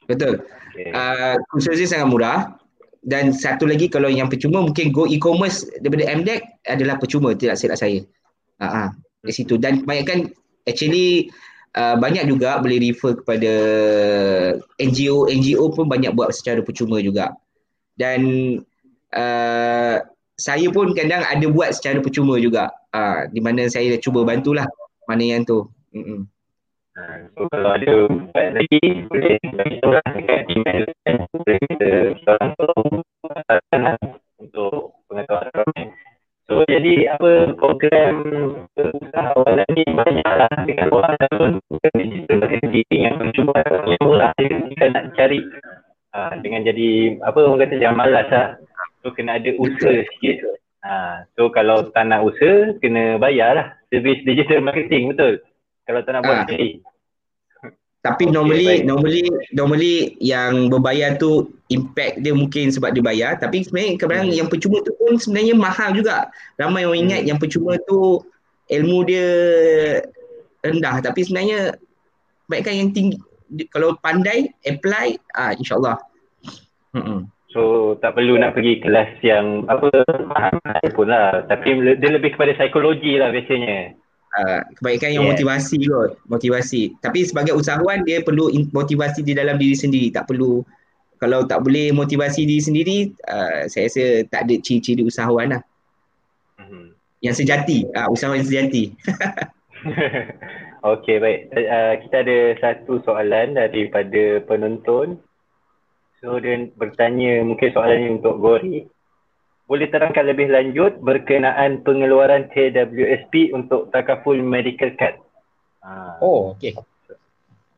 Betul. 0.06 0.46
Okay. 0.74 0.94
Uh, 0.94 1.36
kursus 1.50 1.82
ni 1.82 1.90
sangat 1.90 2.08
murah 2.10 2.40
dan 3.06 3.32
satu 3.34 3.66
lagi 3.66 3.88
kalau 3.88 4.12
yang 4.12 4.28
percuma 4.28 4.62
mungkin 4.62 4.92
go 4.94 5.10
e-commerce 5.10 5.66
daripada 5.82 6.10
MDEC 6.14 6.42
adalah 6.70 6.96
percuma 7.02 7.34
tidak 7.34 7.58
silap 7.58 7.78
saya. 7.78 8.04
Ha 8.60 8.66
uh, 8.66 8.76
uh, 8.86 8.90
di 9.20 9.34
situ 9.36 9.60
dan 9.60 9.84
kebanyakan 9.84 10.32
actually 10.64 11.28
uh, 11.76 11.96
banyak 12.00 12.26
juga 12.30 12.58
boleh 12.62 12.78
refer 12.80 13.18
kepada 13.20 13.54
NGO 14.80 15.30
NGO 15.30 15.66
pun 15.74 15.86
banyak 15.86 16.14
buat 16.16 16.34
secara 16.34 16.64
percuma 16.64 17.02
juga. 17.04 17.36
Dan 18.00 18.22
uh, 19.14 19.96
saya 20.40 20.68
pun 20.72 20.96
kadang 20.96 21.28
ada 21.28 21.46
buat 21.52 21.76
secara 21.76 22.00
percuma 22.00 22.40
juga. 22.40 22.72
Uh, 22.90 23.30
di 23.30 23.44
mana 23.44 23.70
saya 23.70 24.00
cuba 24.02 24.26
bantulah 24.26 24.66
mana 25.06 25.24
yang 25.26 25.44
tu. 25.46 25.68
Mm 25.94 26.26
So, 27.32 27.48
kalau 27.48 27.80
ada 27.80 28.12
buat 28.12 28.48
lagi 28.60 29.08
boleh 29.08 29.40
bagi 29.56 29.80
orang 29.88 30.10
dekat 30.20 30.44
email 30.52 30.84
boleh 31.32 31.60
kita 31.72 31.92
seorang 32.28 32.52
tu 32.60 32.68
untuk 34.36 35.00
pengetahuan 35.08 35.96
So 36.50 36.66
jadi 36.66 37.14
apa 37.14 37.54
program 37.62 38.16
usahawan 38.74 39.62
ni 39.70 39.86
banyaklah 39.86 40.50
dengan 40.66 40.90
orang 40.90 41.14
ataupun 41.22 41.62
digital 41.94 42.42
marketing 42.42 43.02
yang 43.06 43.16
percuma 43.22 43.62
yang 43.86 44.02
murah 44.02 44.34
kita 44.34 44.86
nak 44.90 45.14
cari 45.14 45.46
uh, 46.18 46.34
dengan 46.42 46.66
jadi 46.66 47.22
apa 47.22 47.38
orang 47.46 47.70
kata 47.70 47.76
jangan 47.78 47.98
malas 48.02 48.28
lah 48.34 48.48
So 49.00 49.16
kena 49.16 49.40
ada 49.40 49.52
usaha 49.56 50.04
sikit. 50.16 50.60
Ha, 50.84 51.24
so 51.36 51.48
kalau 51.52 51.88
tak 51.92 52.08
nak 52.08 52.24
usaha, 52.24 52.76
kena 52.84 53.16
bayar 53.16 53.56
lah. 53.56 53.68
Servis 53.88 54.20
digital 54.28 54.60
marketing 54.60 55.16
betul. 55.16 55.40
Kalau 55.88 56.04
tak 56.04 56.20
nak 56.20 56.24
buat 56.28 56.44
ha. 56.44 56.52
Tapi 58.00 58.32
okay, 58.32 58.34
normally 58.34 58.68
baik. 58.80 58.84
normally 58.88 59.24
normally 59.52 59.96
yang 60.24 60.72
berbayar 60.72 61.20
tu 61.20 61.52
impact 61.68 62.24
dia 62.24 62.32
mungkin 62.32 62.72
sebab 62.72 62.96
dia 62.96 63.04
bayar 63.04 63.36
tapi 63.36 63.68
sebenarnya 63.68 64.00
kadang 64.00 64.32
hmm. 64.32 64.40
yang 64.40 64.48
percuma 64.48 64.80
tu 64.88 64.96
pun 64.96 65.20
sebenarnya 65.20 65.56
mahal 65.60 65.92
juga. 65.92 66.32
Ramai 66.56 66.88
orang 66.88 67.12
ingat 67.12 67.22
hmm. 67.28 67.30
yang 67.36 67.38
percuma 67.44 67.76
tu 67.84 68.24
ilmu 68.72 69.04
dia 69.04 69.28
rendah 70.64 71.04
tapi 71.04 71.28
sebenarnya 71.28 71.76
baikkan 72.48 72.76
yang 72.80 72.90
tinggi 72.96 73.20
kalau 73.76 74.00
pandai 74.00 74.48
apply 74.64 75.20
ah 75.36 75.52
insyaallah. 75.60 76.00
Hmm. 76.96 77.28
So 77.50 77.94
tak 78.00 78.16
perlu 78.16 78.38
nak 78.38 78.54
pergi 78.54 78.80
kelas 78.80 79.12
yang 79.26 79.66
apa 79.66 79.90
mahal 80.30 80.56
pun 80.94 81.10
lah 81.10 81.44
Tapi 81.50 81.98
dia 81.98 82.10
lebih 82.14 82.38
kepada 82.38 82.54
psikologi 82.54 83.18
lah 83.18 83.34
biasanya 83.34 83.98
Uh, 84.30 84.62
kebanyakan 84.78 85.10
yang 85.10 85.26
yeah. 85.26 85.32
motivasi 85.34 85.78
kot, 85.90 86.12
motivasi. 86.30 86.94
Tapi 87.02 87.26
sebagai 87.26 87.58
usahawan 87.58 88.06
dia 88.06 88.22
perlu 88.22 88.54
motivasi 88.70 89.26
di 89.26 89.34
dalam 89.34 89.58
diri 89.58 89.74
sendiri, 89.74 90.14
tak 90.14 90.30
perlu 90.30 90.62
kalau 91.20 91.44
tak 91.50 91.66
boleh 91.66 91.92
motivasi 91.92 92.48
diri 92.48 92.64
sendiri, 92.64 92.98
uh, 93.28 93.68
saya 93.68 93.90
rasa 93.90 94.24
tak 94.32 94.48
ada 94.48 94.56
ciri-ciri 94.62 95.04
usahawan 95.04 95.58
lah. 95.58 95.62
Mm-hmm. 96.62 96.86
Yang 97.26 97.36
sejati, 97.44 97.78
uh, 97.92 98.08
usahawan 98.08 98.40
yang 98.40 98.48
sejati. 98.48 98.84
Okey 100.96 101.20
baik. 101.20 101.52
Uh, 101.52 101.94
kita 102.08 102.16
ada 102.24 102.40
satu 102.64 103.04
soalan 103.04 103.60
daripada 103.60 104.40
penonton. 104.48 105.20
So 106.24 106.40
dia 106.40 106.72
bertanya 106.80 107.44
mungkin 107.44 107.76
soalannya 107.76 108.24
untuk 108.24 108.40
Gori. 108.40 108.88
Boleh 109.70 109.86
terangkan 109.86 110.26
lebih 110.26 110.50
lanjut 110.50 110.98
berkenaan 110.98 111.86
pengeluaran 111.86 112.50
KWSP 112.50 113.54
untuk 113.54 113.94
takaful 113.94 114.34
medical 114.42 114.90
card? 114.98 115.22
Uh. 115.86 116.18
Oh 116.20 116.42
okey. 116.58 116.74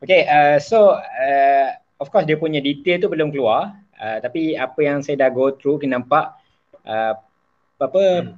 Okay, 0.02 0.26
uh, 0.26 0.56
so 0.58 0.98
uh, 0.98 1.68
of 2.02 2.10
course 2.10 2.26
dia 2.26 2.34
punya 2.34 2.58
detail 2.58 2.98
tu 2.98 3.06
belum 3.06 3.30
keluar 3.30 3.76
uh, 4.02 4.18
tapi 4.18 4.58
apa 4.58 4.80
yang 4.82 4.98
saya 5.06 5.22
dah 5.22 5.30
go 5.30 5.54
through 5.54 5.78
kita 5.78 5.94
nampak 5.94 6.34
uh, 6.82 7.14
apa 7.78 8.02
hmm. 8.26 8.34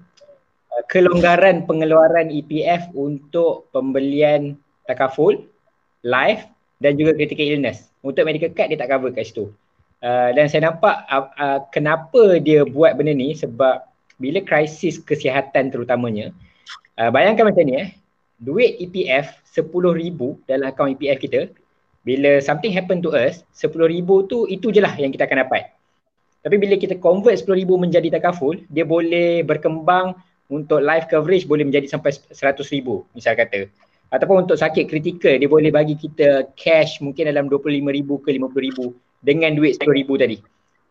kelonggaran 0.93 1.65
pengeluaran 1.65 2.29
EPF 2.29 2.93
untuk 2.93 3.73
pembelian 3.73 4.61
takaful 4.85 5.41
life 6.05 6.45
dan 6.85 7.01
juga 7.01 7.17
critical 7.17 7.49
illness 7.49 7.89
untuk 8.05 8.29
medical 8.29 8.53
card 8.53 8.69
dia 8.69 8.79
tak 8.81 8.93
cover 8.93 9.09
kat 9.09 9.25
situ 9.33 9.49
uh, 10.03 10.31
dan 10.33 10.51
saya 10.51 10.73
nampak 10.73 11.07
uh, 11.07 11.31
uh, 11.39 11.61
kenapa 11.71 12.41
dia 12.43 12.67
buat 12.67 12.97
benda 12.99 13.15
ni 13.15 13.37
sebab 13.37 13.85
bila 14.19 14.41
krisis 14.43 14.99
kesihatan 14.99 15.71
terutamanya 15.71 16.35
uh, 16.99 17.11
bayangkan 17.13 17.51
macam 17.53 17.63
ni 17.69 17.75
eh 17.79 17.89
duit 18.43 18.81
EPF 18.83 19.31
10,000 19.55 19.71
dalam 20.51 20.67
akaun 20.67 20.97
EPF 20.99 21.19
kita 21.23 21.41
bila 22.05 22.37
something 22.45 22.69
happen 22.69 23.01
to 23.01 23.17
us, 23.17 23.41
10,000 23.57 24.05
tu 24.29 24.45
itu 24.45 24.69
je 24.69 24.85
lah 24.85 24.93
yang 25.01 25.09
kita 25.09 25.25
akan 25.25 25.49
dapat. 25.49 25.73
Tapi 26.45 26.61
bila 26.61 26.77
kita 26.77 27.01
convert 27.01 27.41
10,000 27.41 27.65
menjadi 27.81 28.21
takaful, 28.21 28.61
dia 28.69 28.85
boleh 28.85 29.41
berkembang 29.41 30.13
untuk 30.53 30.85
life 30.85 31.09
coverage 31.09 31.49
boleh 31.49 31.65
menjadi 31.65 31.89
sampai 31.89 32.13
100,000 32.13 32.61
misal 33.17 33.33
kata. 33.33 33.73
Ataupun 34.13 34.45
untuk 34.45 34.61
sakit 34.61 34.85
kritikal, 34.85 35.41
dia 35.41 35.49
boleh 35.49 35.73
bagi 35.73 35.97
kita 35.97 36.53
cash 36.53 37.01
mungkin 37.01 37.33
dalam 37.33 37.49
25,000 37.49 37.81
ke 38.21 38.31
50,000 38.37 38.93
dengan 39.25 39.57
duit 39.57 39.81
10,000 39.81 40.05
tadi. 40.21 40.37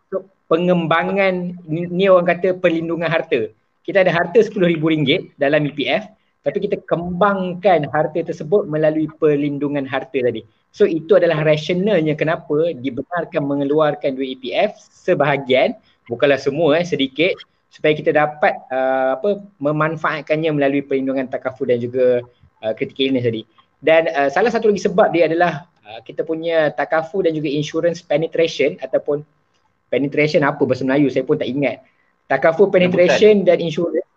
So, 0.09 0.27
pengembangan 0.49 1.61
ni, 1.69 1.85
ni 1.87 2.05
orang 2.09 2.33
kata 2.33 2.57
perlindungan 2.57 3.07
harta. 3.07 3.53
Kita 3.85 4.01
ada 4.01 4.11
harta 4.11 4.41
RM10,000 4.41 5.37
dalam 5.37 5.69
EPF 5.69 6.09
tapi 6.43 6.59
kita 6.59 6.75
kembangkan 6.83 7.87
harta 7.87 8.19
tersebut 8.19 8.67
melalui 8.67 9.07
perlindungan 9.17 9.87
harta 9.87 10.19
tadi. 10.19 10.43
So 10.75 10.83
itu 10.83 11.15
adalah 11.15 11.39
rasionalnya 11.47 12.19
kenapa 12.19 12.75
dibenarkan 12.75 13.41
mengeluarkan 13.47 14.19
duit 14.19 14.37
EPF 14.43 14.75
sebahagian, 14.75 15.79
bukanlah 16.11 16.35
semua 16.35 16.83
eh, 16.83 16.85
sedikit 16.85 17.39
supaya 17.71 17.95
kita 17.95 18.11
dapat 18.13 18.53
uh, 18.69 19.17
apa 19.17 19.41
memanfaatkannya 19.57 20.51
melalui 20.53 20.83
perlindungan 20.83 21.31
takaful 21.31 21.65
dan 21.65 21.79
juga 21.79 22.21
uh, 22.61 22.73
critical 22.75 23.09
illness 23.09 23.25
tadi. 23.25 23.41
Dan 23.79 24.11
uh, 24.11 24.29
salah 24.29 24.51
satu 24.51 24.67
lagi 24.67 24.83
sebab 24.83 25.15
dia 25.15 25.31
adalah 25.31 25.63
uh, 25.87 25.99
kita 26.03 26.23
punya 26.23 26.71
takaful 26.73 27.23
dan 27.23 27.35
juga 27.35 27.51
insurance 27.51 28.03
penetration 28.03 28.79
ataupun 28.79 29.23
penetration 29.87 30.41
apa 30.41 30.63
bahasa 30.65 30.83
Melayu 30.83 31.11
saya 31.11 31.27
pun 31.27 31.37
tak 31.37 31.47
ingat. 31.47 31.83
Takaful 32.27 32.71
penetration 32.71 33.43
dan 33.45 33.59
insurance 33.59 34.07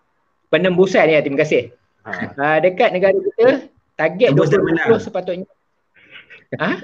penembusan 0.48 1.10
ya 1.10 1.20
terima 1.20 1.42
kasih. 1.42 1.74
Ha. 2.06 2.38
Uh, 2.38 2.58
dekat 2.62 2.94
negara 2.94 3.18
kita 3.18 3.68
target 3.98 4.30
2020 4.32 5.02
sepatutnya 5.02 5.46
Ha? 6.54 6.78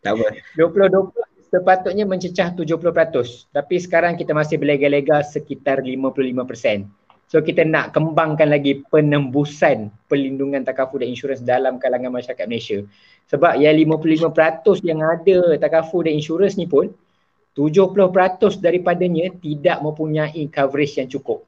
Tak 0.00 0.12
apa. 0.16 0.28
2020 0.56 1.12
sepatutnya 1.52 2.04
mencecah 2.08 2.48
70%. 2.56 3.52
Tapi 3.52 3.76
sekarang 3.76 4.16
kita 4.16 4.32
masih 4.32 4.56
berlega-lega 4.56 5.20
sekitar 5.20 5.84
55%. 5.84 6.88
So 7.32 7.40
kita 7.40 7.64
nak 7.64 7.96
kembangkan 7.96 8.52
lagi 8.52 8.84
penembusan 8.92 9.88
perlindungan 10.04 10.68
takaful 10.68 11.00
dan 11.00 11.08
insurans 11.08 11.40
dalam 11.40 11.80
kalangan 11.80 12.12
masyarakat 12.12 12.44
Malaysia. 12.44 12.84
Sebab 13.32 13.56
yang 13.56 13.72
55% 13.88 14.84
yang 14.84 15.00
ada 15.00 15.56
takaful 15.56 16.04
dan 16.04 16.12
insurans 16.12 16.60
ni 16.60 16.68
pun 16.68 16.92
70% 17.56 17.88
daripadanya 18.60 19.32
tidak 19.40 19.80
mempunyai 19.80 20.44
coverage 20.52 21.00
yang 21.00 21.08
cukup. 21.08 21.40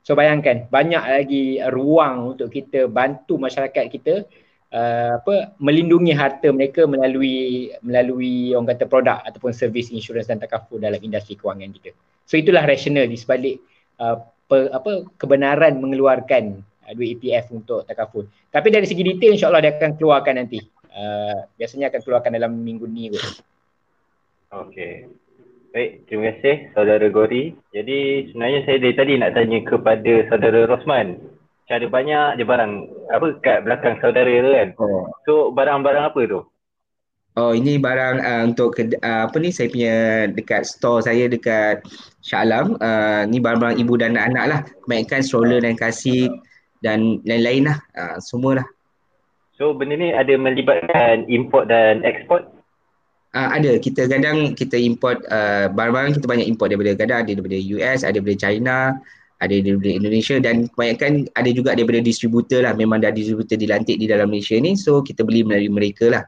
So 0.00 0.16
bayangkan 0.16 0.64
banyak 0.72 1.04
lagi 1.04 1.60
ruang 1.76 2.32
untuk 2.32 2.48
kita 2.48 2.88
bantu 2.88 3.36
masyarakat 3.36 3.84
kita 3.92 4.24
uh, 4.72 5.20
apa 5.20 5.52
melindungi 5.60 6.16
harta 6.16 6.48
mereka 6.48 6.88
melalui 6.88 7.68
melalui 7.84 8.56
orang 8.56 8.72
kata 8.72 8.88
produk 8.88 9.20
ataupun 9.28 9.52
servis 9.52 9.92
insurans 9.92 10.32
dan 10.32 10.40
takaful 10.40 10.80
dalam 10.80 10.96
industri 11.04 11.36
kewangan 11.36 11.68
kita. 11.76 11.92
So 12.24 12.40
itulah 12.40 12.64
rasional 12.64 13.04
di 13.04 13.20
sebalik 13.20 13.60
uh, 14.00 14.24
pe, 14.48 14.72
apa 14.72 15.06
kebenaran 15.20 15.78
mengeluarkan 15.78 16.64
uh, 16.88 16.92
duit 16.96 17.20
EPF 17.20 17.52
untuk 17.52 17.84
takaful. 17.84 18.24
Tapi 18.48 18.72
dari 18.72 18.88
segi 18.88 19.04
detail 19.04 19.36
insya-Allah 19.36 19.62
dia 19.62 19.72
akan 19.76 19.92
keluarkan 20.00 20.34
nanti. 20.40 20.58
Uh, 20.88 21.46
biasanya 21.60 21.92
akan 21.92 22.00
keluarkan 22.02 22.32
dalam 22.34 22.52
minggu 22.58 22.88
ni 22.88 23.12
kot. 23.12 23.44
Okey. 24.66 25.06
Baik, 25.68 26.08
terima 26.08 26.32
kasih 26.32 26.72
saudara 26.72 27.06
Gori. 27.12 27.52
Jadi 27.76 28.32
sebenarnya 28.32 28.60
saya 28.64 28.80
dari 28.80 28.94
tadi 28.96 29.12
nak 29.20 29.36
tanya 29.36 29.60
kepada 29.68 30.12
saudara 30.32 30.64
Rosman 30.64 31.20
ada 31.68 31.84
banyak 31.84 32.40
je 32.40 32.44
barang 32.48 32.72
apa 33.12 33.26
kat 33.44 33.58
belakang 33.68 34.00
saudara 34.00 34.32
tu 34.40 34.50
kan. 34.56 34.68
Oh. 34.80 35.04
So 35.28 35.32
barang-barang 35.52 36.04
apa 36.08 36.20
tu? 36.24 36.40
Oh 37.38 37.54
ini 37.54 37.78
barang 37.78 38.18
uh, 38.18 38.42
untuk 38.50 38.74
ke, 38.74 38.98
uh, 38.98 39.30
apa 39.30 39.38
ni 39.38 39.54
saya 39.54 39.70
punya 39.70 40.26
dekat 40.26 40.66
store 40.66 41.06
saya 41.06 41.30
dekat 41.30 41.86
Shah 42.18 42.42
Alam. 42.42 42.74
Uh, 42.82 43.30
ni 43.30 43.38
barang-barang 43.38 43.78
ibu 43.78 43.94
dan 43.94 44.18
anak 44.18 44.44
lah. 44.50 44.60
Kebanyakan 44.82 45.22
stroller 45.22 45.62
dan 45.62 45.78
kasih 45.78 46.26
dan 46.82 47.22
lain-lain 47.22 47.70
lah. 47.70 47.78
Uh, 47.94 48.18
semua 48.18 48.58
lah. 48.58 48.66
So 49.54 49.70
benda 49.70 49.94
ni 49.94 50.10
ada 50.10 50.34
melibatkan 50.34 51.30
import 51.30 51.70
dan 51.70 52.02
eksport? 52.02 52.42
Uh, 53.38 53.54
ada. 53.54 53.78
Kita 53.78 54.10
kadang 54.10 54.58
kita 54.58 54.74
import 54.74 55.22
uh, 55.30 55.70
barang-barang 55.70 56.18
kita 56.18 56.26
banyak 56.26 56.50
import 56.50 56.74
daripada 56.74 56.98
kadang 56.98 57.22
ada 57.22 57.30
daripada 57.30 57.58
US, 57.78 58.02
ada 58.02 58.18
daripada 58.18 58.34
China, 58.34 58.98
ada 59.38 59.54
daripada 59.54 59.90
Indonesia 59.94 60.36
dan 60.42 60.66
kebanyakan 60.74 61.30
ada 61.38 61.50
juga 61.54 61.78
daripada 61.78 62.02
distributor 62.02 62.66
lah 62.66 62.74
memang 62.74 62.98
dah 62.98 63.14
distributor 63.14 63.54
dilantik 63.54 63.94
di 63.94 64.10
dalam 64.10 64.26
Malaysia 64.26 64.58
ni 64.58 64.74
so 64.74 64.98
kita 64.98 65.22
beli 65.22 65.46
melalui 65.46 65.70
mereka 65.70 66.10
lah 66.10 66.26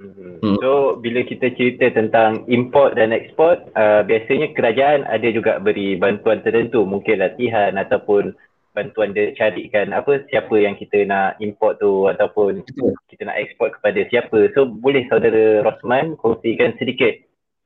hmm. 0.00 0.40
hmm. 0.40 0.56
so 0.64 0.96
bila 0.98 1.20
kita 1.22 1.52
cerita 1.54 1.92
tentang 1.92 2.48
import 2.48 2.96
dan 2.96 3.12
ekspor 3.12 3.60
uh, 3.76 4.02
biasanya 4.02 4.50
kerajaan 4.56 5.04
ada 5.06 5.28
juga 5.30 5.60
beri 5.60 6.00
bantuan 6.00 6.40
tertentu 6.40 6.88
mungkin 6.88 7.20
latihan 7.20 7.76
ataupun 7.76 8.32
bantuan 8.72 9.12
dia 9.12 9.34
carikan 9.36 9.92
apa 9.92 10.24
siapa 10.30 10.54
yang 10.56 10.78
kita 10.78 11.04
nak 11.04 11.36
import 11.42 11.76
tu 11.82 12.08
ataupun 12.08 12.64
Betul. 12.64 12.94
kita 13.12 13.28
nak 13.28 13.38
ekspor 13.38 13.68
kepada 13.76 14.00
siapa 14.08 14.48
so 14.56 14.64
boleh 14.64 15.04
saudara 15.10 15.60
Rosman 15.60 16.16
kongsikan 16.16 16.74
sedikit 16.80 17.18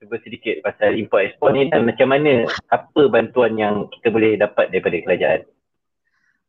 cuba 0.05 0.20
sedikit 0.20 0.61
pasal 0.61 1.01
import 1.01 1.24
export 1.24 1.57
ni 1.57 1.72
dan 1.72 1.89
macam 1.89 2.12
mana 2.12 2.45
apa 2.68 3.03
bantuan 3.09 3.57
yang 3.57 3.89
kita 3.89 4.12
boleh 4.12 4.37
dapat 4.37 4.68
daripada 4.68 5.01
kerajaan? 5.01 5.41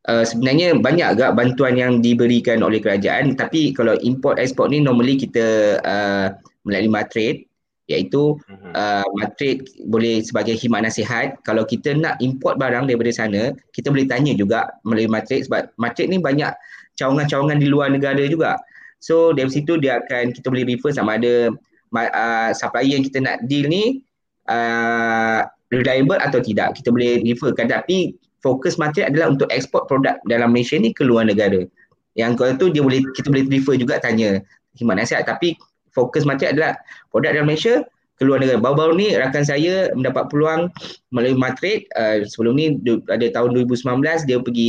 Uh, 0.06 0.22
sebenarnya 0.22 0.78
banyak 0.78 1.18
agak 1.18 1.34
bantuan 1.34 1.74
yang 1.74 1.98
diberikan 1.98 2.62
oleh 2.62 2.78
kerajaan. 2.78 3.34
Tapi 3.34 3.74
kalau 3.74 3.98
import 4.06 4.38
export 4.38 4.70
ni 4.70 4.78
normally 4.78 5.18
kita 5.18 5.78
uh, 5.82 6.30
melalui 6.62 6.94
matrade 6.94 7.50
iaitu 7.86 8.38
mhm. 8.50 8.74
uh, 8.74 9.06
matrade 9.18 9.66
boleh 9.90 10.22
sebagai 10.22 10.58
khidmat 10.62 10.86
nasihat. 10.86 11.38
Kalau 11.42 11.66
kita 11.66 11.98
nak 11.98 12.22
import 12.22 12.62
barang 12.62 12.86
daripada 12.86 13.10
sana 13.10 13.54
kita 13.74 13.90
boleh 13.90 14.06
tanya 14.06 14.38
juga 14.38 14.70
melalui 14.86 15.10
matrade 15.10 15.50
sebab 15.50 15.74
matrade 15.82 16.14
ni 16.14 16.22
banyak 16.22 16.54
cawangan-cawangan 17.02 17.58
di 17.58 17.68
luar 17.70 17.90
negara 17.90 18.22
juga. 18.30 18.62
So 19.02 19.34
dari 19.34 19.50
situ 19.50 19.78
dia 19.82 20.02
akan 20.02 20.34
kita 20.38 20.54
boleh 20.54 20.66
refer 20.66 20.94
sama 20.94 21.18
ada 21.18 21.50
uh, 21.94 22.52
supplier 22.54 22.98
yang 22.98 23.06
kita 23.06 23.22
nak 23.22 23.46
deal 23.46 23.70
ni 23.70 24.06
uh, 24.50 25.46
reliable 25.70 26.18
atau 26.18 26.42
tidak. 26.42 26.78
Kita 26.78 26.90
boleh 26.90 27.22
referkan 27.22 27.70
tapi 27.70 28.18
fokus 28.46 28.78
material 28.78 29.10
adalah 29.10 29.28
untuk 29.34 29.50
ekspor 29.50 29.90
produk 29.90 30.22
dalam 30.30 30.54
Malaysia 30.54 30.78
ni 30.78 30.94
ke 30.94 31.02
luar 31.02 31.26
negara 31.26 31.66
yang 32.14 32.38
kalau 32.38 32.54
tu 32.62 32.70
dia 32.70 32.86
boleh 32.86 33.02
kita 33.18 33.34
boleh 33.34 33.50
refer 33.50 33.82
juga 33.82 33.98
tanya 33.98 34.46
khidmat 34.78 35.02
nasihat 35.02 35.26
tapi 35.26 35.58
fokus 35.90 36.30
material 36.30 36.54
adalah 36.54 36.74
produk 37.10 37.32
dalam 37.34 37.50
Malaysia 37.50 37.82
ke 38.16 38.24
luar 38.24 38.40
negara. 38.40 38.60
Baru-baru 38.60 38.96
ni 38.96 39.08
rakan 39.16 39.44
saya 39.44 39.92
mendapat 39.92 40.32
peluang 40.32 40.72
melalui 41.12 41.36
Matrade 41.36 41.88
uh, 42.00 42.24
sebelum 42.24 42.56
ni 42.56 42.80
ada 43.12 43.28
tahun 43.32 43.56
2019 43.68 44.28
dia 44.28 44.38
pergi 44.40 44.68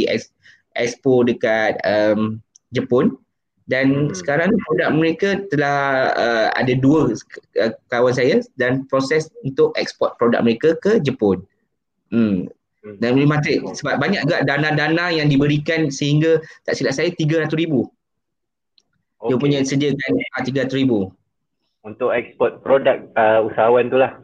expo 0.75 1.23
dekat 1.23 1.79
um, 1.87 2.43
Jepun 2.75 3.15
dan 3.67 4.11
hmm. 4.11 4.15
sekarang 4.15 4.51
produk 4.67 4.89
mereka 4.95 5.29
telah 5.51 6.11
uh, 6.15 6.49
ada 6.55 6.75
dua 6.79 7.15
kawan 7.91 8.15
saya 8.15 8.43
dan 8.59 8.87
proses 8.87 9.31
untuk 9.43 9.75
ekspor 9.79 10.15
produk 10.19 10.43
mereka 10.43 10.75
ke 10.83 10.99
Jepun. 11.03 11.43
Hmm. 12.11 12.51
Hmm. 12.87 13.03
Dan 13.03 13.19
beli 13.19 13.27
matrik 13.27 13.67
sebab 13.67 13.99
banyak 13.99 14.23
juga 14.31 14.47
dana-dana 14.47 15.11
yang 15.11 15.27
diberikan 15.27 15.91
sehingga 15.91 16.39
tak 16.63 16.79
silap 16.79 16.95
saya 16.95 17.11
300 17.11 17.51
ribu. 17.59 17.91
Okay. 19.19 19.35
Dia 19.35 19.37
punya 19.43 19.59
sediakan 19.67 20.11
uh, 20.15 20.43
300 20.71 20.71
ribu. 20.79 21.11
Untuk 21.83 22.15
ekspor 22.15 22.63
produk 22.63 23.03
uh, 23.19 23.43
usahawan 23.43 23.91
tu 23.91 23.99
lah. 23.99 24.15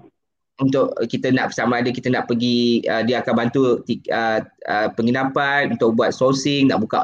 Untuk 0.62 0.94
kita 1.10 1.34
nak 1.34 1.50
sama 1.50 1.82
ada 1.82 1.90
kita 1.90 2.06
nak 2.06 2.30
pergi, 2.30 2.86
uh, 2.86 3.02
dia 3.02 3.18
akan 3.18 3.34
bantu 3.34 3.82
uh, 3.82 4.38
uh, 4.46 4.88
penginapan 4.94 5.74
untuk 5.74 5.98
buat 5.98 6.14
sourcing, 6.14 6.70
nak 6.70 6.78
buka 6.78 7.02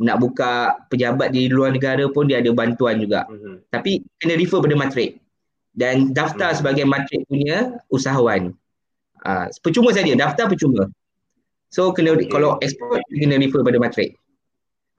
nak 0.00 0.16
buka 0.22 0.80
pejabat 0.88 1.34
di 1.34 1.50
luar 1.50 1.74
negara 1.74 2.06
pun 2.08 2.30
dia 2.30 2.38
ada 2.38 2.54
bantuan 2.54 3.02
juga. 3.02 3.26
Mm-hmm. 3.26 3.54
Tapi 3.74 4.00
kena 4.22 4.38
refer 4.38 4.62
pada 4.62 4.76
matrik. 4.78 5.10
Dan 5.74 6.14
daftar 6.14 6.54
mm-hmm. 6.54 6.60
sebagai 6.62 6.84
matrik 6.86 7.20
punya 7.26 7.74
usahawan. 7.90 8.54
Uh, 9.20 9.46
percuma 9.60 9.92
saja, 9.92 10.12
daftar 10.16 10.48
percuma. 10.48 10.88
So 11.70 11.94
kena 11.94 12.18
okay. 12.18 12.26
kalau 12.26 12.58
export 12.58 13.04
kena 13.08 13.38
refer 13.38 13.62
pada 13.62 13.78
matrik. 13.78 14.18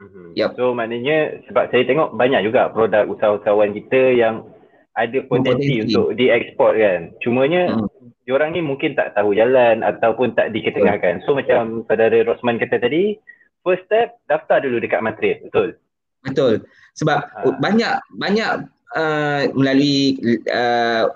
Mm-hmm. 0.01 0.27
Yep. 0.39 0.49
So 0.57 0.73
maknanya 0.73 1.43
sebab 1.45 1.69
saya 1.69 1.83
tengok 1.85 2.15
banyak 2.15 2.41
juga 2.47 2.71
produk 2.71 3.05
usahawan 3.05 3.75
kita 3.75 4.17
yang 4.17 4.47
ada 4.95 5.23
potensi, 5.27 5.83
untuk 5.83 6.15
diekspor 6.15 6.75
kan. 6.75 7.15
Cumanya 7.23 7.79
mm. 7.79 8.27
diorang 8.27 8.55
ni 8.55 8.63
mungkin 8.63 8.95
tak 8.95 9.15
tahu 9.15 9.35
jalan 9.35 9.83
ataupun 9.83 10.35
tak 10.35 10.51
diketengahkan. 10.51 11.23
So 11.23 11.35
macam 11.35 11.87
saudara 11.87 12.23
Rosman 12.27 12.59
kata 12.59 12.81
tadi, 12.81 13.15
first 13.63 13.87
step 13.87 14.19
daftar 14.27 14.63
dulu 14.63 14.83
dekat 14.83 15.03
matrik, 15.03 15.43
betul? 15.47 15.75
Betul. 16.23 16.53
Sebab 16.99 17.19
uh. 17.23 17.55
banyak 17.59 17.99
banyak 18.19 18.51
uh, 18.95 19.43
melalui 19.55 20.19
uh, 20.51 21.07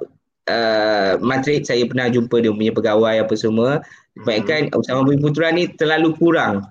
uh, 0.50 1.18
matrik 1.22 1.66
saya 1.66 1.86
pernah 1.86 2.10
jumpa 2.10 2.41
dia 2.41 2.54
punya 2.54 2.74
pegawai 2.74 3.26
apa 3.26 3.34
semua 3.38 3.82
kebanyakan 4.22 4.72
hmm. 4.72 4.80
Usama 4.80 5.02
Bumi 5.06 5.20
Putra 5.22 5.52
ni 5.52 5.70
terlalu 5.76 6.14
kurang 6.16 6.66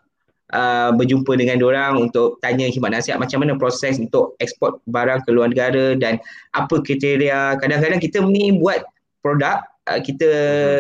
uh, 0.55 0.91
berjumpa 0.95 1.35
dengan 1.37 1.61
orang 1.63 2.09
untuk 2.09 2.39
tanya 2.41 2.71
khidmat 2.71 2.95
nasihat 2.95 3.19
macam 3.19 3.43
mana 3.43 3.59
proses 3.59 3.99
untuk 3.99 4.39
ekspor 4.39 4.79
barang 4.89 5.27
ke 5.27 5.31
luar 5.35 5.51
negara 5.51 5.99
dan 5.99 6.19
apa 6.55 6.81
kriteria 6.81 7.59
kadang-kadang 7.59 8.01
kita 8.01 8.23
ni 8.25 8.55
buat 8.57 8.87
produk 9.21 9.63
uh, 9.91 10.01
kita 10.01 10.29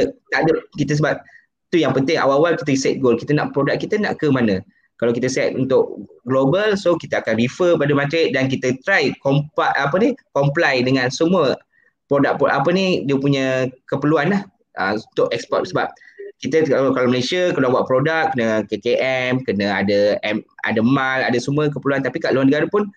hmm. 0.06 0.10
tak 0.32 0.40
ada 0.46 0.52
kita 0.78 0.92
sebab 0.98 1.14
tu 1.74 1.82
yang 1.82 1.90
penting 1.90 2.16
awal-awal 2.16 2.54
kita 2.54 2.78
set 2.78 3.02
goal 3.02 3.18
kita 3.18 3.34
nak 3.34 3.50
produk 3.50 3.74
kita 3.74 3.98
nak 3.98 4.16
ke 4.22 4.30
mana 4.30 4.62
kalau 5.02 5.10
kita 5.10 5.26
set 5.26 5.58
untuk 5.58 6.06
global 6.22 6.78
so 6.78 6.94
kita 6.94 7.18
akan 7.18 7.34
refer 7.34 7.74
pada 7.74 7.92
matrik 7.92 8.30
dan 8.30 8.46
kita 8.46 8.78
try 8.86 9.10
kompak 9.20 9.74
apa 9.74 9.98
ni 9.98 10.14
comply 10.32 10.86
dengan 10.86 11.10
semua 11.10 11.58
produk 12.08 12.36
apa 12.36 12.68
ni 12.70 13.06
dia 13.08 13.16
punya 13.16 13.68
keperluan 13.88 14.32
lah 14.32 14.42
uh, 14.76 14.98
untuk 14.98 15.32
ekspor 15.32 15.64
sebab 15.64 15.88
kita 16.42 16.66
kalau, 16.66 16.90
kalau 16.92 17.08
Malaysia 17.08 17.54
kalau 17.54 17.72
buat 17.72 17.86
produk 17.86 18.34
kena 18.34 18.66
KKM 18.68 19.46
kena 19.46 19.80
ada 19.80 20.18
M, 20.26 20.42
ada 20.66 20.80
mal 20.82 21.24
ada 21.24 21.38
semua 21.38 21.70
keperluan. 21.70 22.02
Tapi 22.02 22.20
kat 22.20 22.34
luar 22.34 22.44
negara 22.44 22.66
pun 22.68 22.90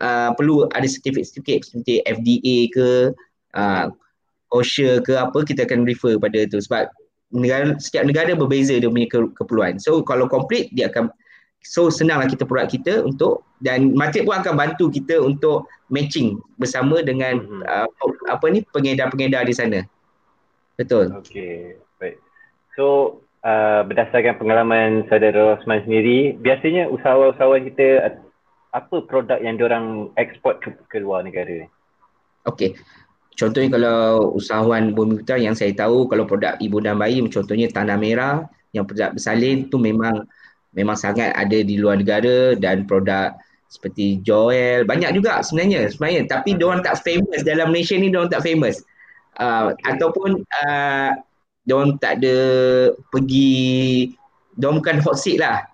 uh, 0.00 0.30
perlu 0.38 0.70
ada 0.72 0.86
sertifikat 0.86 1.66
seperti 1.66 2.00
FDA 2.06 2.56
ke 2.70 2.88
uh, 3.58 3.86
OSHA 4.54 5.02
ke 5.02 5.12
apa 5.18 5.38
kita 5.42 5.66
akan 5.66 5.84
refer 5.84 6.16
pada 6.16 6.46
tu. 6.46 6.62
Sebab 6.62 6.88
negara 7.34 7.74
setiap 7.82 8.06
negara 8.06 8.32
berbeza 8.32 8.78
dia 8.78 8.88
punya 8.88 9.10
ke, 9.10 9.18
keperluan. 9.36 9.76
So 9.82 10.00
kalau 10.06 10.30
complete 10.30 10.70
dia 10.72 10.88
akan 10.88 11.10
So 11.64 11.88
senanglah 11.88 12.28
kita 12.28 12.44
produk 12.44 12.68
kita 12.68 13.00
untuk 13.02 13.40
dan 13.64 13.96
Matic 13.96 14.28
pun 14.28 14.36
akan 14.36 14.54
bantu 14.54 14.92
kita 14.92 15.16
untuk 15.16 15.64
matching 15.88 16.36
bersama 16.60 17.00
dengan 17.00 17.40
mm-hmm. 17.40 17.64
uh, 17.64 17.88
apa 18.28 18.46
ni 18.52 18.60
pengedar-pengedar 18.68 19.48
di 19.48 19.54
sana. 19.56 19.80
Betul. 20.76 21.16
Okey, 21.16 21.80
baik. 21.96 22.20
So 22.76 23.18
uh, 23.48 23.80
berdasarkan 23.88 24.36
pengalaman 24.36 25.08
saudara 25.08 25.56
Rosman 25.56 25.80
sendiri, 25.88 26.36
biasanya 26.36 26.92
usahawan-usahawan 26.92 27.64
kita 27.72 28.12
apa 28.76 28.96
produk 29.06 29.38
yang 29.40 29.56
diorang 29.56 30.12
ekspor 30.20 30.60
ke, 30.60 30.76
ke 30.92 31.00
luar 31.00 31.24
negara? 31.24 31.64
Okey. 32.44 32.76
Contohnya 33.34 33.80
kalau 33.80 34.36
usahawan 34.36 34.94
bumi 34.94 35.24
putra 35.24 35.40
yang 35.40 35.58
saya 35.58 35.72
tahu 35.74 36.06
kalau 36.06 36.28
produk 36.28 36.54
ibu 36.60 36.78
dan 36.78 37.00
bayi 37.00 37.18
contohnya 37.26 37.66
tanah 37.72 37.98
merah 37.98 38.46
yang 38.70 38.86
produk 38.86 39.10
bersalin 39.10 39.66
tu 39.72 39.80
memang 39.80 40.22
memang 40.74 40.98
sangat 40.98 41.30
ada 41.34 41.58
di 41.62 41.78
luar 41.78 41.98
negara 41.98 42.58
dan 42.58 42.86
produk 42.86 43.34
seperti 43.70 44.22
Joel. 44.22 44.86
Banyak 44.86 45.14
juga 45.16 45.42
sebenarnya 45.42 45.90
sebenarnya. 45.90 46.30
Tapi 46.30 46.54
dia 46.54 46.66
orang 46.70 46.82
tak 46.86 47.02
famous. 47.02 47.42
Dalam 47.42 47.74
Malaysia 47.74 47.98
ni 47.98 48.10
dia 48.10 48.18
orang 48.22 48.32
tak 48.34 48.46
famous. 48.46 48.82
Uh, 49.34 49.74
ataupun 49.90 50.46
uh, 50.62 51.10
dia 51.66 51.74
orang 51.74 51.98
tak 51.98 52.22
ada 52.22 52.36
pergi 53.10 54.14
dia 54.54 54.70
bukan 54.70 55.02
hot 55.02 55.18
seat 55.18 55.42
lah. 55.42 55.66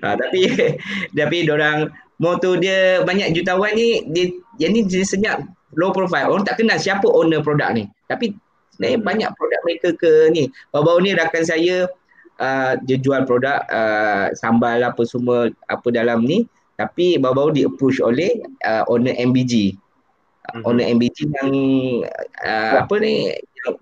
Uh, 0.00 0.16
tapi 0.24 0.40
tapi 1.18 1.36
dia 1.44 1.52
orang 1.52 1.92
motor 2.16 2.56
dia 2.56 3.04
banyak 3.04 3.36
jutawan 3.36 3.74
ni 3.76 4.06
dia 4.08 4.32
yang 4.56 4.72
ni 4.72 4.86
jenis 4.88 5.12
senyap 5.12 5.44
low 5.76 5.92
profile. 5.92 6.30
Orang 6.32 6.46
tak 6.46 6.62
kenal 6.62 6.80
siapa 6.80 7.04
owner 7.10 7.44
produk 7.44 7.74
ni. 7.74 7.84
Tapi 8.08 8.32
sebenarnya 8.74 8.98
hmm. 9.02 9.06
banyak 9.06 9.30
produk 9.36 9.60
mereka 9.66 9.88
ke 9.98 10.12
ni. 10.32 10.48
Baru-baru 10.70 10.98
ni 11.04 11.10
rakan 11.12 11.44
saya 11.44 11.90
uh, 12.40 12.78
dia 12.86 12.96
jual 12.98 13.26
produk 13.28 13.62
uh, 13.68 14.30
sambal 14.34 14.80
apa 14.82 15.02
semua 15.06 15.50
apa 15.70 15.88
dalam 15.90 16.24
ni. 16.24 16.46
Tapi 16.74 17.22
baru-baru 17.22 17.50
di 17.54 17.62
approach 17.62 18.02
oleh 18.02 18.42
uh, 18.66 18.82
owner 18.90 19.14
MBG 19.14 19.78
mm-hmm. 20.44 20.62
owner 20.68 20.84
MBG 20.84 21.18
yang 21.40 21.50
uh, 22.44 22.84
apa 22.84 22.94
ni 23.00 23.32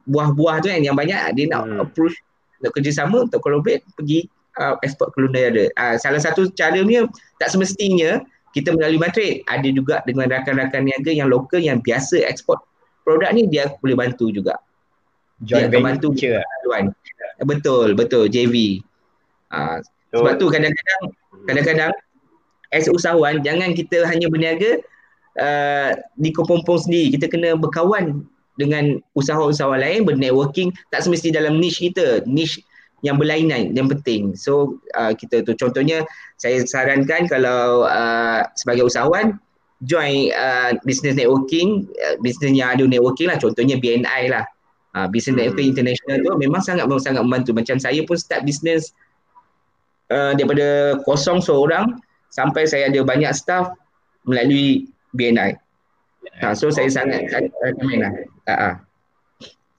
buah-buah 0.07 0.63
tu 0.63 0.71
kan 0.71 0.83
yang 0.83 0.95
banyak 0.95 1.35
dia 1.35 1.51
nak 1.51 1.67
mm. 1.67 1.83
approach 1.83 2.15
nak 2.63 2.71
kerjasama 2.79 3.27
untuk 3.27 3.43
collaborate 3.43 3.83
pergi 3.99 4.31
uh, 4.63 4.79
export 4.87 5.11
ke 5.15 5.27
luar 5.27 5.33
negara. 5.35 5.65
Uh, 5.75 5.95
salah 5.99 6.23
satu 6.23 6.47
cara 6.55 6.79
ni 6.79 7.03
tak 7.43 7.51
semestinya 7.51 8.23
kita 8.55 8.71
melalui 8.77 9.01
matrik 9.01 9.43
ada 9.49 9.67
juga 9.67 10.05
dengan 10.07 10.31
rakan-rakan 10.31 10.87
niaga 10.87 11.11
yang 11.11 11.33
lokal 11.33 11.59
yang 11.59 11.83
biasa 11.83 12.23
ekspor 12.29 12.61
produk 13.03 13.35
ni 13.35 13.51
dia 13.51 13.73
boleh 13.83 13.99
bantu 13.99 14.31
juga 14.31 14.55
joint 15.45 15.71
venture 15.71 16.43
tuan 16.65 16.95
Betul, 17.43 17.99
betul 17.99 18.31
JV. 18.31 18.81
Uh, 19.51 19.83
so, 20.15 20.23
sebab 20.23 20.39
tu 20.39 20.47
kadang-kadang 20.49 21.03
kadang-kadang 21.45 21.93
as 22.73 22.87
usahawan 22.89 23.43
jangan 23.45 23.75
kita 23.77 24.07
hanya 24.09 24.31
berniaga 24.31 24.81
uh, 25.37 25.91
di 26.17 26.31
kepompong 26.31 26.79
sendiri. 26.87 27.19
Kita 27.19 27.27
kena 27.29 27.59
berkawan 27.59 28.25
dengan 28.57 29.01
usahawan-usahawan 29.17 29.81
lain, 29.81 30.01
bernetworking 30.07 30.71
tak 30.93 31.05
semesti 31.05 31.35
dalam 31.35 31.59
niche 31.59 31.91
kita. 31.91 32.25
Niche 32.25 32.63
yang 33.03 33.19
berlainan 33.19 33.75
yang 33.75 33.91
penting. 33.91 34.39
So 34.39 34.79
uh, 34.95 35.11
kita 35.13 35.43
tu 35.43 35.59
contohnya 35.59 36.07
saya 36.39 36.63
sarankan 36.63 37.27
kalau 37.27 37.85
uh, 37.85 38.47
sebagai 38.55 38.87
usahawan 38.87 39.37
join 39.83 40.31
uh, 40.31 40.79
business 40.87 41.19
networking, 41.19 41.91
uh, 41.99 42.15
business 42.23 42.55
yang 42.55 42.79
ada 42.79 42.87
networking 42.87 43.27
lah 43.27 43.43
contohnya 43.43 43.77
BNI 43.83 44.31
lah. 44.31 44.47
Uh, 44.93 45.09
business 45.09 45.33
hmm. 45.33 45.57
network 45.57 45.65
international 45.65 46.17
tu 46.21 46.31
memang 46.37 46.61
sangat 46.61 46.85
sangat 47.01 47.25
membantu. 47.25 47.57
Macam 47.57 47.81
saya 47.81 48.01
pun 48.05 48.17
start 48.21 48.45
business 48.45 48.93
uh, 50.13 50.37
daripada 50.37 51.01
kosong 51.09 51.41
seorang 51.41 51.97
sampai 52.29 52.69
saya 52.69 52.93
ada 52.93 53.01
banyak 53.01 53.33
staff 53.33 53.73
melalui 54.29 54.89
BNI. 55.17 55.57
Ha, 56.41 56.55
so 56.55 56.71
okay. 56.71 56.89
saya 56.89 57.03
sangat 57.03 57.29
recommend 57.61 58.01
lah. 58.05 58.13
Ha, 58.49 58.55
ha. 58.55 58.71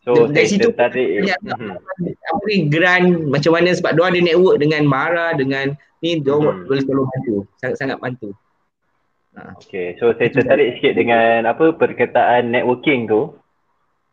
So 0.03 0.27
dari 0.27 0.47
situ 0.51 0.75
tadi 0.75 1.23
banyak 1.23 1.39
hmm. 1.47 1.79
apa 2.11 2.43
ni 2.51 2.57
grant 2.67 3.31
macam 3.31 3.55
mana 3.55 3.71
sebab 3.71 3.95
dia 3.95 4.03
ada 4.11 4.19
network 4.19 4.59
dengan 4.59 4.83
Mara 4.83 5.31
dengan 5.31 5.71
ni 6.03 6.19
dia 6.19 6.35
hmm. 6.35 6.67
boleh 6.67 6.83
tolong 6.83 7.07
bantu. 7.07 7.35
Sangat 7.63 7.77
sangat 7.79 7.97
bantu. 8.03 8.29
Ha. 9.39 9.55
Okay, 9.63 9.95
so 9.97 10.11
saya 10.13 10.29
tertarik 10.29 10.77
sikit 10.77 10.93
dengan 10.99 11.47
apa 11.47 11.71
perkataan 11.73 12.51
networking 12.51 13.07
tu. 13.07 13.31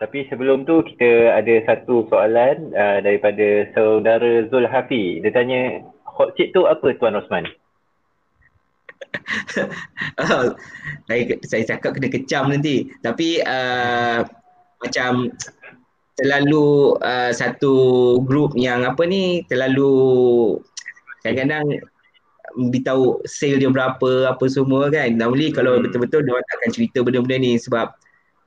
Tapi 0.01 0.24
sebelum 0.32 0.64
tu 0.64 0.80
kita 0.80 1.36
ada 1.36 1.61
satu 1.68 2.09
soalan 2.09 2.72
uh, 2.72 3.05
daripada 3.05 3.68
saudara 3.76 4.48
Zul 4.48 4.64
Hafi. 4.64 5.20
Dia 5.20 5.28
tanya 5.28 5.84
hot 6.09 6.32
seat 6.40 6.57
tu 6.57 6.64
apa 6.64 6.96
Tuan 6.96 7.20
Osman? 7.20 7.44
oh, 10.24 10.57
saya, 11.07 11.22
saya 11.44 11.62
cakap 11.76 12.01
kena 12.01 12.09
kecam 12.09 12.48
nanti. 12.48 12.88
Tapi 13.05 13.44
uh, 13.44 14.24
macam 14.80 15.36
terlalu 16.16 16.96
uh, 17.05 17.32
satu 17.36 17.74
grup 18.24 18.57
yang 18.57 18.88
apa 18.88 19.05
ni 19.05 19.44
terlalu 19.53 19.92
kadang-kadang 21.20 21.84
beritahu 22.57 23.20
sale 23.28 23.61
dia 23.61 23.68
berapa 23.68 24.32
apa 24.32 24.44
semua 24.48 24.88
kan. 24.88 25.12
Normally 25.12 25.53
kalau 25.53 25.76
hmm. 25.76 25.92
betul-betul 25.92 26.24
dia 26.24 26.40
akan 26.40 26.70
cerita 26.72 27.05
benda-benda 27.05 27.36
ni 27.36 27.61
sebab 27.61 27.99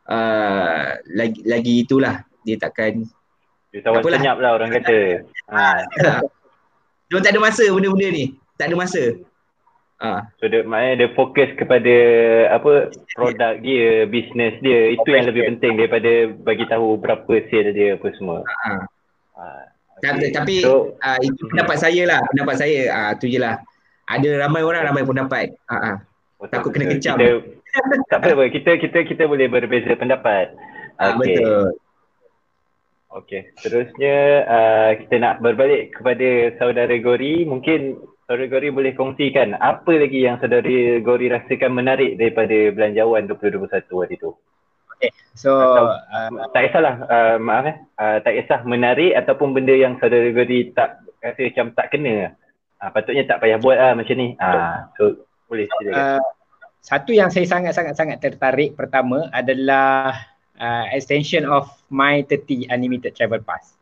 uh, 0.07 0.99
lagi 1.13 1.39
lagi 1.47 1.73
itulah 1.85 2.23
dia 2.43 2.59
takkan 2.59 3.07
dia 3.73 3.81
tawan 3.81 4.05
senyap 4.05 4.37
lah 4.37 4.53
orang 4.53 4.69
kata. 4.69 5.25
ha. 5.49 5.81
dia 7.09 7.17
tak 7.25 7.33
ada 7.33 7.41
masa 7.41 7.65
benda-benda 7.73 8.07
ni. 8.13 8.25
Tak 8.53 8.69
ada 8.69 8.75
masa. 8.77 9.17
Ha. 9.97 10.29
So 10.37 10.45
dia 10.45 10.61
maknanya 10.61 10.95
dia 11.01 11.09
fokus 11.17 11.49
kepada 11.57 11.95
apa 12.53 12.93
produk 13.17 13.57
dia, 13.65 14.05
bisnes 14.05 14.61
dia. 14.61 14.93
Itu 14.93 15.09
yang 15.09 15.25
lebih 15.25 15.57
penting 15.57 15.81
daripada 15.81 16.29
bagi 16.45 16.69
tahu 16.69 17.01
berapa 17.01 17.33
sale 17.49 17.73
dia 17.73 17.97
apa 17.97 18.07
semua. 18.13 18.45
Ha. 18.45 18.85
Uh, 19.33 19.63
okay. 20.05 20.29
Tapi 20.29 20.61
so, 20.61 20.93
uh, 21.01 21.17
itu 21.25 21.41
pendapat 21.49 21.77
saya 21.81 22.01
lah, 22.05 22.21
pendapat 22.29 22.55
saya. 22.61 22.79
Uh, 22.93 23.11
tu 23.17 23.25
je 23.25 23.41
lah. 23.41 23.57
Ada 24.05 24.37
ramai 24.37 24.61
orang 24.61 24.85
ramai 24.85 25.01
pendapat. 25.01 25.57
Uh, 25.65 25.97
uh. 25.97 25.97
Takut 26.45 26.69
kena 26.77 26.93
kecam. 26.93 27.17
Kita, 27.17 27.41
tak 28.09 28.19
apa, 28.21 28.45
kita 28.53 28.77
kita 28.77 28.99
kita 29.05 29.23
boleh 29.25 29.49
berbeza 29.49 29.97
pendapat. 29.97 30.53
Okay. 30.97 31.41
Betul. 31.41 31.73
Okey, 33.13 33.53
seterusnya 33.61 34.17
uh, 34.49 34.89
kita 34.97 35.21
nak 35.21 35.37
berbalik 35.37 35.93
kepada 35.93 36.57
saudara 36.57 36.97
Gori. 36.97 37.45
Mungkin 37.45 38.01
saudara 38.25 38.49
Gori 38.49 38.73
boleh 38.73 38.97
kongsikan 38.97 39.53
apa 39.61 39.93
lagi 39.93 40.25
yang 40.25 40.41
saudara 40.41 40.97
Gori 40.97 41.29
rasakan 41.29 41.77
menarik 41.77 42.17
daripada 42.17 42.73
belanjawan 42.73 43.29
2021 43.29 43.69
hari 44.01 44.17
itu. 44.17 44.33
Okey, 44.97 45.13
so 45.37 45.53
Atau, 45.53 45.85
uh, 45.93 46.49
tak 46.57 46.61
kisahlah, 46.73 46.95
uh, 47.05 47.35
maaf 47.37 47.65
eh. 47.69 47.77
Uh, 48.01 48.17
tak 48.25 48.33
kisah 48.33 48.65
menarik 48.65 49.13
ataupun 49.13 49.53
benda 49.53 49.77
yang 49.77 49.93
saudara 50.01 50.33
Gori 50.33 50.73
tak 50.73 51.05
rasa 51.21 51.41
macam 51.53 51.67
tak 51.77 51.87
kena. 51.93 52.33
Uh, 52.81 52.89
patutnya 52.89 53.29
tak 53.29 53.45
payah 53.45 53.61
buat 53.61 53.77
lah 53.77 53.93
macam 53.93 54.15
ni. 54.17 54.33
Uh, 54.41 54.89
so 54.97 55.21
boleh 55.45 55.69
silakan. 55.77 56.17
Uh, 56.17 56.21
satu 56.83 57.15
yang 57.15 57.31
saya 57.31 57.47
sangat-sangat-sangat 57.47 58.19
tertarik 58.19 58.75
pertama 58.75 59.31
adalah 59.31 60.19
uh, 60.59 60.85
extension 60.91 61.47
of 61.47 61.71
My 61.87 62.27
30 62.27 62.67
Unlimited 62.67 63.15
Travel 63.15 63.39
Pass. 63.39 63.79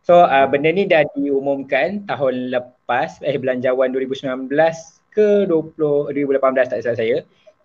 So 0.00 0.24
uh, 0.24 0.48
benda 0.48 0.72
ni 0.72 0.88
dah 0.88 1.04
diumumkan 1.12 2.08
tahun 2.08 2.48
lepas 2.48 3.20
eh 3.20 3.36
belanjawan 3.36 3.92
2019 3.92 4.48
ke 5.12 5.44
20 5.44 6.16
2018 6.16 6.72
tak 6.72 6.80
salah 6.80 6.96
saya 6.96 7.18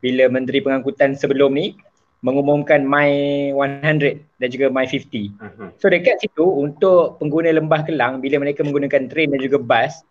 bila 0.04 0.28
Menteri 0.28 0.60
Pengangkutan 0.60 1.16
sebelum 1.16 1.56
ni 1.56 1.80
mengumumkan 2.20 2.84
My 2.84 3.08
100 3.56 4.20
dan 4.44 4.50
juga 4.52 4.68
My 4.68 4.84
50. 4.84 5.40
Mhm. 5.40 5.80
So 5.80 5.88
dekat 5.88 6.20
situ 6.20 6.44
untuk 6.44 7.16
pengguna 7.24 7.56
Lembah 7.56 7.88
Kelang 7.88 8.20
bila 8.20 8.44
mereka 8.44 8.60
menggunakan 8.68 9.08
train 9.08 9.32
dan 9.32 9.40
juga 9.40 9.56
bus 9.56 10.04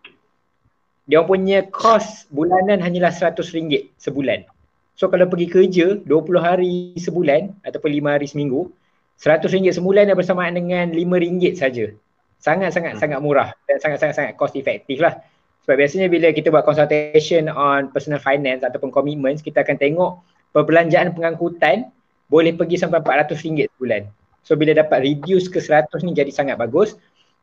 dia 1.05 1.21
punya 1.21 1.61
kos 1.69 2.25
bulanan 2.33 2.81
hanyalah 2.81 3.13
RM100 3.13 3.93
sebulan. 4.01 4.54
So 4.95 5.11
kalau 5.11 5.27
pergi 5.27 5.47
kerja 5.51 5.99
20 6.07 6.07
hari 6.39 6.95
sebulan 6.95 7.51
ataupun 7.67 7.91
5 7.91 8.15
hari 8.15 8.27
seminggu, 8.31 8.71
RM100 9.19 9.75
sebulan 9.75 10.11
dah 10.11 10.15
bersamaan 10.15 10.55
dengan 10.55 10.91
RM5 10.95 11.59
saja. 11.59 11.91
Sangat-sangat 12.39 12.95
hmm. 12.95 13.01
sangat 13.03 13.19
murah 13.19 13.51
dan 13.67 13.77
sangat-sangat 13.79 14.15
sangat 14.15 14.33
cost 14.39 14.55
effective 14.55 15.03
lah. 15.03 15.19
Sebab 15.67 15.81
biasanya 15.81 16.07
bila 16.07 16.29
kita 16.31 16.53
buat 16.53 16.63
consultation 16.63 17.49
on 17.51 17.89
personal 17.91 18.21
finance 18.21 18.61
ataupun 18.61 18.93
commitments, 18.93 19.41
kita 19.41 19.65
akan 19.65 19.75
tengok 19.81 20.21
perbelanjaan 20.53 21.11
pengangkutan 21.11 21.89
boleh 22.29 22.53
pergi 22.53 22.79
sampai 22.79 23.01
RM400 23.01 23.67
sebulan. 23.75 24.03
So 24.45 24.53
bila 24.53 24.77
dapat 24.77 25.01
reduce 25.01 25.49
ke 25.49 25.57
100 25.57 25.89
ni 26.05 26.13
jadi 26.13 26.29
sangat 26.29 26.61
bagus. 26.61 26.95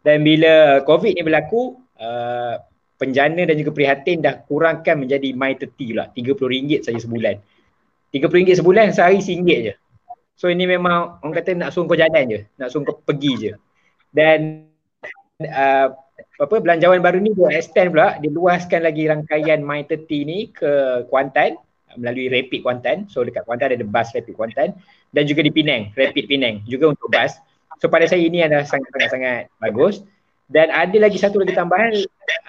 Dan 0.06 0.22
bila 0.22 0.82
COVID 0.86 1.18
ni 1.18 1.22
berlaku, 1.22 1.78
uh, 1.98 2.62
penjana 3.02 3.42
dan 3.42 3.58
juga 3.58 3.74
prihatin 3.74 4.22
dah 4.22 4.38
kurangkan 4.46 5.02
menjadi 5.02 5.34
my 5.34 5.58
30 5.58 5.98
lah 5.98 6.06
RM30 6.14 6.86
saja 6.86 7.02
sebulan. 7.02 7.34
RM30 8.14 8.62
sebulan 8.62 8.94
sehari 8.94 9.18
RM1 9.18 9.58
je. 9.66 9.74
So 10.38 10.46
ini 10.46 10.70
memang 10.70 11.18
orang 11.18 11.34
kata 11.34 11.58
nak 11.58 11.74
suruh 11.74 11.90
kau 11.90 11.98
jalan 11.98 12.22
je. 12.30 12.40
Nak 12.62 12.68
suruh 12.70 12.86
kau 12.86 13.02
pergi 13.02 13.32
je. 13.42 13.52
Dan 14.14 14.70
uh, 15.42 15.90
apa 16.38 16.54
belanjawan 16.62 17.02
baru 17.02 17.18
ni 17.18 17.34
dia 17.34 17.50
extend 17.58 17.90
pula. 17.90 18.22
Dia 18.22 18.30
luaskan 18.30 18.86
lagi 18.86 19.10
rangkaian 19.10 19.66
my 19.66 19.82
30 19.82 20.06
ni 20.22 20.38
ke 20.54 21.02
Kuantan 21.10 21.58
melalui 21.98 22.30
Rapid 22.30 22.62
Kuantan. 22.62 23.10
So 23.10 23.26
dekat 23.26 23.42
Kuantan 23.42 23.74
ada 23.74 23.82
bus 23.82 24.14
Rapid 24.14 24.34
Kuantan. 24.38 24.78
Dan 25.10 25.26
juga 25.26 25.42
di 25.42 25.50
Penang 25.50 25.90
Rapid 25.92 26.24
Penang 26.30 26.62
juga 26.70 26.94
untuk 26.94 27.10
bus 27.10 27.34
so 27.82 27.90
pada 27.90 28.06
saya 28.06 28.22
ini 28.22 28.46
adalah 28.46 28.62
sangat-sangat 28.62 29.50
bagus 29.58 30.06
dan 30.52 30.68
ada 30.68 30.96
lagi 31.00 31.16
satu 31.16 31.40
lagi 31.40 31.56
tambahan 31.56 31.96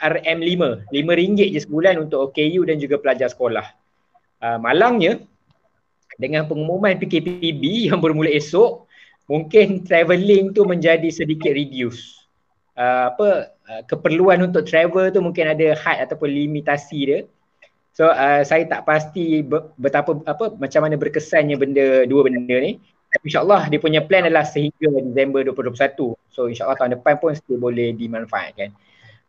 RM5, 0.04 0.91
RM5 0.91 1.39
je 1.56 1.60
sebulan 1.64 2.04
untuk 2.04 2.30
OKU 2.30 2.68
dan 2.68 2.76
juga 2.76 2.99
pelajar 2.99 3.32
sekolah. 3.32 3.64
Uh, 4.43 4.60
malangnya 4.60 5.24
dengan 6.20 6.43
pengumuman 6.43 6.99
PKPB 6.99 7.88
yang 7.88 8.04
bermula 8.04 8.28
esok, 8.28 8.86
mungkin 9.32 9.88
travelling 9.88 10.51
tu 10.51 10.68
menjadi 10.68 11.08
sedikit 11.08 11.56
reduce. 11.56 12.28
Uh, 12.76 13.14
apa 13.14 13.56
uh, 13.72 13.82
keperluan 13.88 14.43
untuk 14.43 14.68
travel 14.68 15.08
tu 15.14 15.24
mungkin 15.24 15.56
ada 15.56 15.72
had 15.80 16.04
ataupun 16.04 16.28
limitasi 16.28 16.99
dia. 17.08 17.20
So 17.95 18.10
uh, 18.10 18.43
saya 18.43 18.68
tak 18.68 18.84
pasti 18.84 19.45
betapa 19.80 20.18
apa 20.26 20.58
macam 20.58 20.82
mana 20.84 20.99
berkesannya 20.99 21.56
benda 21.56 22.04
dua 22.10 22.28
benda 22.28 22.58
ni. 22.60 22.84
InsyaAllah 23.22 23.70
dia 23.70 23.78
punya 23.78 24.01
plan 24.01 24.26
adalah 24.26 24.47
sehingga 24.47 24.89
Disember 24.89 25.45
2021. 25.45 26.18
So 26.34 26.49
insyaAllah 26.49 26.78
tahun 26.82 26.91
depan 26.97 27.22
pun 27.22 27.38
still 27.38 27.61
boleh 27.61 27.93
dimanfaatkan. 27.93 28.74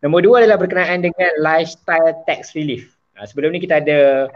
Nombor 0.00 0.24
dua 0.24 0.44
adalah 0.44 0.56
berkenaan 0.56 1.04
dengan 1.04 1.32
lifestyle 1.40 2.24
tax 2.24 2.56
relief. 2.56 2.96
Ha, 3.16 3.28
sebelum 3.28 3.52
ni 3.52 3.60
kita 3.60 3.84
ada 3.84 4.28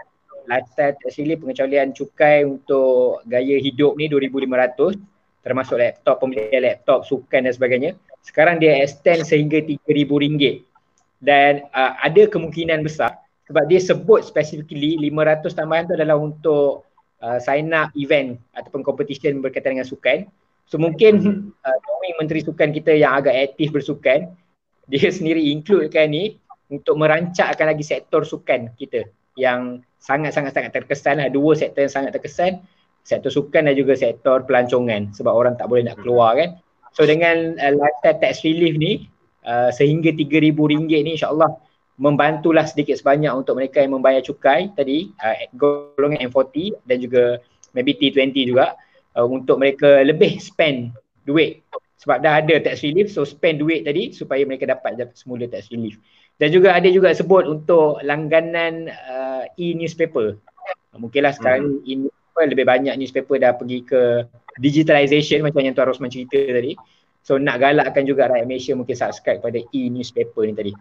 lifestyle 0.48 0.96
tax 1.00 1.16
relief 1.16 1.40
pengecualian 1.40 1.96
cukai 1.96 2.44
untuk 2.44 3.24
gaya 3.24 3.56
hidup 3.56 3.96
ni 3.96 4.08
2,500 4.12 4.96
termasuk 5.44 5.80
laptop, 5.80 6.20
pembelian 6.20 6.60
laptop, 6.60 7.08
sukan 7.08 7.48
dan 7.48 7.52
sebagainya. 7.56 7.90
Sekarang 8.20 8.60
dia 8.60 8.84
extend 8.84 9.24
sehingga 9.24 9.64
RM3,000 9.64 10.60
dan 11.18 11.66
uh, 11.74 11.98
ada 11.98 12.28
kemungkinan 12.30 12.84
besar 12.84 13.18
sebab 13.50 13.64
dia 13.66 13.80
sebut 13.80 14.22
specifically 14.22 15.00
500 15.08 15.56
tambahan 15.56 15.88
tu 15.88 15.94
adalah 15.96 16.20
untuk 16.20 16.87
uh, 17.22 17.38
sign 17.38 17.70
up 17.74 17.90
event 17.98 18.38
ataupun 18.54 18.82
competition 18.86 19.42
berkaitan 19.42 19.78
dengan 19.78 19.88
sukan. 19.88 20.26
So 20.68 20.76
mungkin 20.76 21.22
hmm. 21.22 21.40
uh, 21.64 21.78
menteri 22.18 22.42
sukan 22.44 22.74
kita 22.74 22.96
yang 22.96 23.20
agak 23.20 23.54
aktif 23.54 23.72
bersukan, 23.72 24.32
dia 24.90 25.08
sendiri 25.08 25.40
includekan 25.52 26.10
ni 26.12 26.40
untuk 26.68 27.00
merancakkan 27.00 27.72
lagi 27.72 27.84
sektor 27.84 28.24
sukan 28.24 28.72
kita 28.76 29.08
yang 29.38 29.80
sangat-sangat-sangat 30.02 30.72
terkesan 30.74 31.22
lah. 31.22 31.28
Dua 31.32 31.56
sektor 31.56 31.84
yang 31.84 31.92
sangat 31.92 32.16
terkesan, 32.16 32.60
sektor 33.06 33.32
sukan 33.32 33.70
dan 33.70 33.74
juga 33.78 33.96
sektor 33.96 34.44
pelancongan 34.44 35.12
sebab 35.16 35.32
orang 35.32 35.54
tak 35.56 35.70
boleh 35.70 35.86
nak 35.86 35.96
hmm. 35.96 36.04
keluar 36.04 36.36
kan. 36.36 36.58
So 36.96 37.06
dengan 37.06 37.56
uh, 37.60 37.72
lifestyle 37.72 38.18
tax 38.18 38.42
relief 38.42 38.74
ni 38.76 39.06
uh, 39.46 39.70
sehingga 39.70 40.12
RM3,000 40.12 41.04
ni 41.06 41.14
insyaAllah 41.16 41.67
membantulah 41.98 42.62
sedikit 42.62 42.94
sebanyak 42.94 43.34
untuk 43.34 43.58
mereka 43.58 43.82
yang 43.82 43.98
membayar 43.98 44.22
cukai 44.22 44.70
tadi 44.78 45.10
uh, 45.18 45.34
golongan 45.58 46.30
M40 46.30 46.78
dan 46.86 46.96
juga 47.02 47.42
maybe 47.74 47.98
T20 47.98 48.32
juga 48.46 48.78
uh, 49.18 49.26
untuk 49.26 49.58
mereka 49.58 50.06
lebih 50.06 50.38
spend 50.38 50.94
duit. 51.26 51.66
Sebab 51.98 52.22
dah 52.22 52.38
ada 52.38 52.62
tax 52.62 52.86
relief 52.86 53.10
so 53.10 53.26
spend 53.26 53.58
duit 53.58 53.82
tadi 53.82 54.14
supaya 54.14 54.46
mereka 54.46 54.70
dapat 54.70 55.10
semula 55.18 55.50
tax 55.50 55.74
relief. 55.74 55.98
Dan 56.38 56.54
juga 56.54 56.78
ada 56.78 56.86
juga 56.86 57.10
sebut 57.10 57.50
untuk 57.50 57.98
langganan 58.06 58.86
uh, 58.86 59.42
e-newspaper. 59.58 60.38
Mungkinlah 60.94 61.34
sekarang 61.34 61.82
hmm. 61.82 61.90
e-newspaper 61.90 62.44
lebih 62.46 62.66
banyak 62.70 62.94
newspaper 62.94 63.36
dah 63.42 63.58
pergi 63.58 63.82
ke 63.82 64.22
digitalization 64.62 65.42
macam 65.42 65.66
yang 65.66 65.74
Tuan 65.74 65.90
Rosman 65.90 66.14
cerita 66.14 66.38
tadi. 66.38 66.78
So 67.26 67.42
nak 67.42 67.58
galakkan 67.58 68.06
juga 68.06 68.30
rakyat 68.30 68.46
Malaysia 68.46 68.72
mungkin 68.78 68.94
subscribe 68.94 69.42
pada 69.42 69.58
e-newspaper 69.74 70.46
ni 70.46 70.54
tadi 70.54 70.72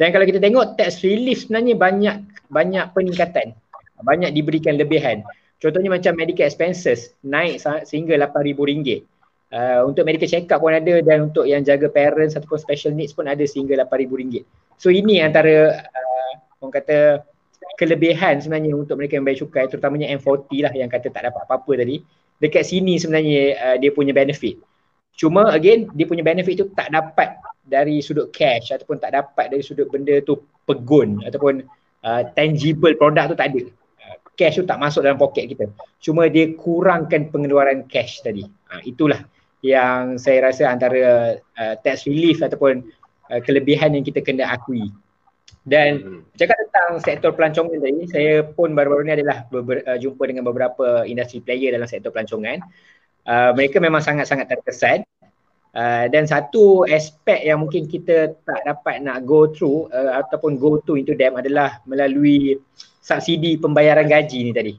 dan 0.00 0.16
kalau 0.16 0.24
kita 0.24 0.40
tengok 0.40 0.80
tax 0.80 1.04
relief 1.04 1.44
sebenarnya 1.44 1.76
banyak 1.76 2.16
banyak 2.48 2.84
peningkatan. 2.96 3.52
Banyak 4.00 4.32
diberikan 4.32 4.80
lebihan. 4.80 5.20
Contohnya 5.60 5.92
macam 5.92 6.16
medical 6.16 6.48
expenses 6.48 7.12
naik 7.20 7.60
sehingga 7.84 8.16
RM8,000. 8.16 9.04
Uh, 9.50 9.82
untuk 9.84 10.08
medical 10.08 10.24
check 10.24 10.48
up 10.48 10.64
pun 10.64 10.72
ada 10.72 11.04
dan 11.04 11.28
untuk 11.28 11.44
yang 11.44 11.60
jaga 11.60 11.90
parents 11.92 12.32
ataupun 12.32 12.56
special 12.56 12.96
needs 12.96 13.12
pun 13.12 13.28
ada 13.28 13.44
sehingga 13.44 13.76
RM8,000. 13.76 14.40
So 14.80 14.88
ini 14.88 15.20
antara 15.20 15.84
uh, 15.84 16.32
orang 16.64 16.80
kata 16.80 17.20
kelebihan 17.76 18.40
sebenarnya 18.40 18.72
untuk 18.72 18.96
mereka 18.96 19.20
yang 19.20 19.28
bayar 19.28 19.44
cukai 19.44 19.68
terutamanya 19.68 20.08
M40 20.16 20.48
lah 20.64 20.72
yang 20.72 20.88
kata 20.88 21.12
tak 21.12 21.28
dapat 21.28 21.44
apa-apa 21.44 21.72
tadi. 21.76 22.00
Dekat 22.40 22.64
sini 22.64 22.96
sebenarnya 22.96 23.42
uh, 23.60 23.76
dia 23.76 23.92
punya 23.92 24.16
benefit. 24.16 24.56
Cuma 25.12 25.52
again 25.52 25.92
dia 25.92 26.08
punya 26.08 26.24
benefit 26.24 26.56
tu 26.56 26.72
tak 26.72 26.88
dapat 26.88 27.36
dari 27.70 28.02
sudut 28.02 28.34
cash 28.34 28.74
ataupun 28.74 28.98
tak 28.98 29.14
dapat 29.14 29.54
dari 29.54 29.62
sudut 29.62 29.86
benda 29.86 30.18
tu 30.26 30.42
pegun 30.66 31.22
ataupun 31.22 31.62
uh, 32.02 32.22
tangible 32.34 32.98
produk 32.98 33.30
tu 33.30 33.38
tak 33.38 33.54
ada. 33.54 33.62
Uh, 34.02 34.16
cash 34.34 34.58
tu 34.58 34.66
tak 34.66 34.82
masuk 34.82 35.06
dalam 35.06 35.16
poket 35.16 35.46
kita. 35.46 35.70
Cuma 36.02 36.26
dia 36.26 36.50
kurangkan 36.58 37.30
pengeluaran 37.30 37.86
cash 37.86 38.26
tadi. 38.26 38.42
Uh, 38.66 38.82
itulah 38.82 39.22
yang 39.62 40.18
saya 40.18 40.50
rasa 40.50 40.66
antara 40.72 41.36
uh, 41.38 41.74
tax 41.86 42.10
relief 42.10 42.42
ataupun 42.42 42.82
uh, 43.30 43.40
kelebihan 43.40 43.94
yang 43.94 44.02
kita 44.02 44.18
kena 44.18 44.50
akui. 44.50 44.90
Dan 45.60 46.00
hmm. 46.00 46.20
cakap 46.40 46.56
tentang 46.66 46.90
sektor 47.04 47.30
pelancongan 47.36 47.78
tadi, 47.78 48.08
saya 48.08 48.32
pun 48.42 48.72
baru-baru 48.72 49.06
ni 49.06 49.12
adalah 49.20 49.44
ber- 49.52 49.84
uh, 49.84 50.00
jumpa 50.00 50.24
dengan 50.24 50.48
beberapa 50.48 51.04
industri 51.04 51.44
player 51.44 51.76
dalam 51.76 51.86
sektor 51.86 52.10
pelancongan. 52.10 52.64
Uh, 53.28 53.52
mereka 53.52 53.76
memang 53.78 54.00
sangat-sangat 54.00 54.48
terkesan 54.48 55.04
Uh, 55.70 56.10
dan 56.10 56.26
satu 56.26 56.82
aspek 56.90 57.46
yang 57.46 57.62
mungkin 57.62 57.86
kita 57.86 58.34
tak 58.42 58.60
dapat 58.66 59.06
nak 59.06 59.22
go 59.22 59.46
through 59.46 59.86
uh, 59.94 60.18
ataupun 60.18 60.58
go 60.58 60.82
to 60.82 60.98
into 60.98 61.14
them 61.14 61.38
adalah 61.38 61.78
melalui 61.86 62.58
subsidi 62.98 63.54
pembayaran 63.54 64.10
gaji 64.10 64.50
ni 64.50 64.50
tadi. 64.50 64.74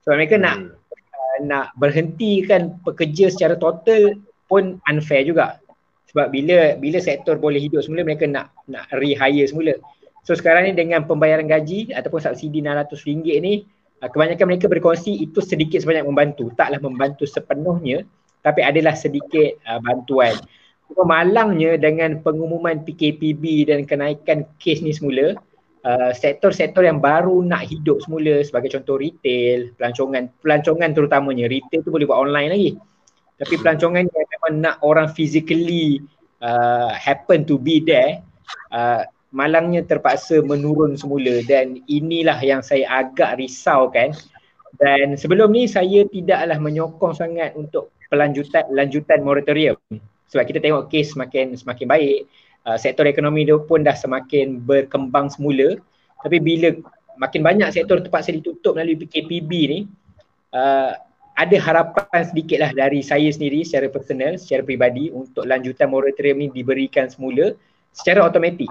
So 0.00 0.16
mereka 0.16 0.40
hmm. 0.40 0.44
nak 0.44 0.56
uh, 1.04 1.36
nak 1.44 1.66
berhentikan 1.76 2.80
pekerja 2.80 3.28
secara 3.28 3.60
total 3.60 4.16
pun 4.48 4.80
unfair 4.88 5.28
juga. 5.28 5.60
Sebab 6.08 6.32
bila 6.32 6.80
bila 6.80 6.96
sektor 6.96 7.36
boleh 7.36 7.60
hidup 7.60 7.84
semula 7.84 8.00
mereka 8.00 8.24
nak 8.24 8.56
nak 8.72 8.88
rehire 8.96 9.44
semula. 9.44 9.76
So 10.24 10.32
sekarang 10.32 10.64
ni 10.64 10.72
dengan 10.72 11.04
pembayaran 11.04 11.44
gaji 11.44 11.92
ataupun 11.92 12.24
subsidi 12.24 12.64
RM600 12.64 13.36
ni 13.44 13.68
uh, 14.00 14.08
kebanyakan 14.08 14.48
mereka 14.48 14.64
berkongsi 14.64 15.12
itu 15.28 15.44
sedikit 15.44 15.84
sebanyak 15.84 16.08
membantu. 16.08 16.48
Taklah 16.56 16.80
membantu 16.80 17.28
sepenuhnya 17.28 18.08
tapi 18.42 18.60
adalah 18.62 18.94
sedikit 18.94 19.58
uh, 19.66 19.78
bantuan. 19.82 20.34
Cuma 20.90 21.22
malangnya 21.22 21.80
dengan 21.80 22.20
pengumuman 22.20 22.84
PKPB 22.84 23.70
dan 23.70 23.88
kenaikan 23.88 24.44
kes 24.60 24.84
ni 24.84 24.92
semula 24.92 25.38
uh, 25.86 26.10
sektor-sektor 26.12 26.84
yang 26.84 27.00
baru 27.00 27.40
nak 27.40 27.64
hidup 27.70 28.02
semula 28.04 28.44
sebagai 28.44 28.74
contoh 28.76 29.00
retail, 29.00 29.72
pelancongan, 29.80 30.28
pelancongan 30.44 30.90
terutamanya 30.92 31.48
retail 31.48 31.80
tu 31.80 31.90
boleh 31.90 32.04
buat 32.04 32.28
online 32.28 32.50
lagi. 32.50 32.70
Tapi 33.40 33.54
pelancongan 33.58 34.04
yang 34.06 34.26
memang 34.38 34.52
nak 34.60 34.76
orang 34.84 35.08
physically 35.10 35.98
uh, 36.44 36.92
happen 36.92 37.46
to 37.46 37.56
be 37.56 37.80
there 37.82 38.20
uh, 38.74 39.06
malangnya 39.32 39.80
terpaksa 39.86 40.44
menurun 40.44 40.94
semula 40.94 41.40
dan 41.48 41.80
inilah 41.88 42.36
yang 42.44 42.60
saya 42.60 42.84
agak 43.00 43.40
risau 43.40 43.88
kan 43.88 44.12
dan 44.76 45.16
sebelum 45.16 45.52
ni 45.52 45.64
saya 45.64 46.04
tidaklah 46.04 46.60
menyokong 46.60 47.16
sangat 47.16 47.56
untuk 47.56 47.92
pelanjutan 48.12 48.68
lanjutan 48.68 49.24
moratorium 49.24 49.80
sebab 50.28 50.44
kita 50.44 50.60
tengok 50.60 50.92
kes 50.92 51.16
semakin 51.16 51.56
semakin 51.56 51.88
baik 51.88 52.28
uh, 52.68 52.76
sektor 52.76 53.08
ekonomi 53.08 53.48
dia 53.48 53.56
pun 53.56 53.80
dah 53.80 53.96
semakin 53.96 54.60
berkembang 54.60 55.32
semula 55.32 55.80
tapi 56.20 56.36
bila 56.36 56.76
makin 57.16 57.40
banyak 57.40 57.72
sektor 57.72 57.96
terpaksa 58.04 58.36
ditutup 58.36 58.76
melalui 58.76 59.00
PKPB 59.00 59.50
ni 59.72 59.80
uh, 60.52 60.92
ada 61.32 61.56
harapan 61.56 62.22
sedikit 62.28 62.60
lah 62.60 62.70
dari 62.76 63.00
saya 63.00 63.32
sendiri 63.32 63.64
secara 63.64 63.88
personal, 63.88 64.36
secara 64.36 64.60
peribadi 64.60 65.08
untuk 65.08 65.48
lanjutan 65.48 65.88
moratorium 65.88 66.44
ni 66.44 66.48
diberikan 66.52 67.08
semula 67.08 67.56
secara 67.96 68.28
automatik. 68.28 68.68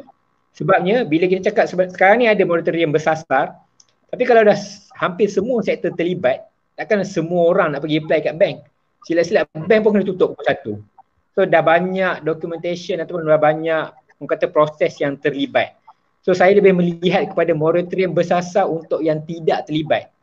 Sebabnya 0.54 1.02
bila 1.08 1.26
kita 1.26 1.50
cakap 1.50 1.66
sekarang 1.72 2.22
ni 2.22 2.28
ada 2.30 2.46
moratorium 2.46 2.94
bersasar 2.94 3.58
tapi 4.12 4.24
kalau 4.28 4.46
dah 4.46 4.58
hampir 5.00 5.32
semua 5.32 5.64
sektor 5.64 5.90
terlibat 5.96 6.52
takkan 6.76 7.02
semua 7.08 7.50
orang 7.50 7.74
nak 7.74 7.82
pergi 7.82 7.98
apply 8.04 8.20
kat 8.22 8.36
bank. 8.38 8.58
Silap-silap 9.06 9.50
bank 9.66 9.82
pun 9.82 9.92
kena 9.98 10.06
tutup 10.06 10.38
pukul 10.38 10.46
satu. 10.46 10.74
So 11.34 11.48
dah 11.48 11.64
banyak 11.64 12.22
documentation 12.28 13.02
ataupun 13.02 13.26
dah 13.26 13.42
banyak 13.42 13.84
orang 14.22 14.30
kata 14.30 14.52
proses 14.52 15.00
yang 15.02 15.18
terlibat. 15.18 15.74
So 16.22 16.38
saya 16.38 16.54
lebih 16.54 16.78
melihat 16.78 17.34
kepada 17.34 17.58
moratorium 17.58 18.14
bersasar 18.14 18.70
untuk 18.70 19.02
yang 19.02 19.26
tidak 19.26 19.66
terlibat. 19.66 20.14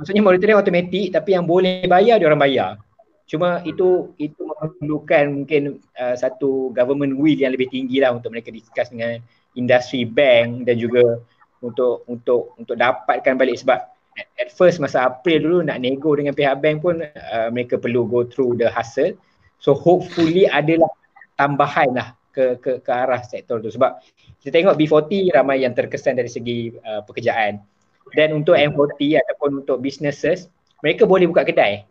Maksudnya 0.00 0.24
moratorium 0.24 0.56
automatik 0.62 1.12
tapi 1.12 1.36
yang 1.36 1.44
boleh 1.44 1.84
bayar 1.84 2.16
dia 2.16 2.26
orang 2.30 2.40
bayar. 2.40 2.70
Cuma 3.28 3.60
itu 3.68 4.16
itu 4.16 4.40
memerlukan 4.40 5.44
mungkin 5.44 5.84
uh, 6.00 6.16
satu 6.16 6.72
government 6.72 7.20
will 7.20 7.36
yang 7.36 7.52
lebih 7.52 7.68
tinggi 7.68 8.00
lah 8.00 8.16
untuk 8.16 8.32
mereka 8.32 8.48
discuss 8.48 8.88
dengan 8.88 9.20
industri 9.52 10.08
bank 10.08 10.64
dan 10.64 10.80
juga 10.80 11.20
untuk 11.60 12.08
untuk 12.08 12.56
untuk 12.56 12.78
dapatkan 12.78 13.34
balik 13.36 13.60
sebab 13.60 13.84
at, 14.18 14.26
at 14.36 14.48
first 14.50 14.82
masa 14.82 15.06
April 15.06 15.38
dulu 15.38 15.58
nak 15.62 15.78
nego 15.78 16.10
dengan 16.18 16.34
pihak 16.34 16.58
bank 16.58 16.82
pun 16.82 17.06
uh, 17.06 17.48
mereka 17.54 17.78
perlu 17.78 18.04
go 18.10 18.26
through 18.26 18.58
the 18.58 18.66
hustle. 18.66 19.14
So 19.62 19.74
hopefully 19.74 20.50
adalah 20.50 20.90
tambahan 21.38 21.94
lah 21.94 22.08
ke 22.34 22.58
ke 22.58 22.82
ke 22.82 22.90
arah 22.90 23.22
sektor 23.22 23.62
tu. 23.62 23.70
Sebab 23.70 24.02
kita 24.42 24.50
tengok 24.54 24.78
B40 24.78 25.34
ramai 25.34 25.62
yang 25.62 25.74
terkesan 25.74 26.18
dari 26.18 26.30
segi 26.30 26.74
uh, 26.82 27.02
pekerjaan. 27.06 27.62
Dan 28.14 28.32
untuk 28.40 28.56
M40 28.56 29.20
ataupun 29.20 29.62
untuk 29.62 29.78
businesses 29.84 30.48
mereka 30.82 31.06
boleh 31.06 31.26
buka 31.30 31.46
kedai. 31.46 31.86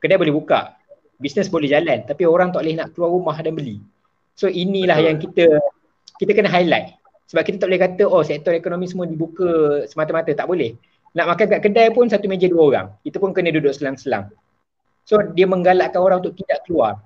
Kedai 0.00 0.20
boleh 0.20 0.34
buka. 0.34 0.76
Bisnes 1.16 1.48
boleh 1.48 1.70
jalan 1.70 2.04
tapi 2.04 2.26
orang 2.26 2.50
tak 2.50 2.66
boleh 2.66 2.76
nak 2.76 2.88
keluar 2.92 3.10
rumah 3.12 3.36
dan 3.38 3.54
beli. 3.54 3.78
So 4.34 4.50
inilah 4.50 4.98
yang 4.98 5.16
kita 5.22 5.46
kita 6.18 6.32
kena 6.34 6.50
highlight. 6.50 6.98
Sebab 7.30 7.42
kita 7.46 7.56
tak 7.64 7.68
boleh 7.70 7.80
kata 7.80 8.02
oh 8.04 8.20
sektor 8.26 8.52
ekonomi 8.52 8.90
semua 8.90 9.06
dibuka 9.06 9.84
semata-mata. 9.86 10.34
Tak 10.34 10.50
boleh 10.50 10.74
nak 11.14 11.26
makan 11.30 11.46
kat 11.46 11.60
kedai 11.62 11.88
pun 11.94 12.10
satu 12.10 12.26
meja 12.26 12.50
dua 12.50 12.62
orang 12.70 12.86
kita 13.06 13.16
pun 13.22 13.30
kena 13.30 13.54
duduk 13.54 13.74
selang-selang 13.74 14.30
so 15.06 15.18
dia 15.34 15.46
menggalakkan 15.46 16.02
orang 16.02 16.20
untuk 16.20 16.34
tidak 16.42 16.66
keluar 16.66 16.98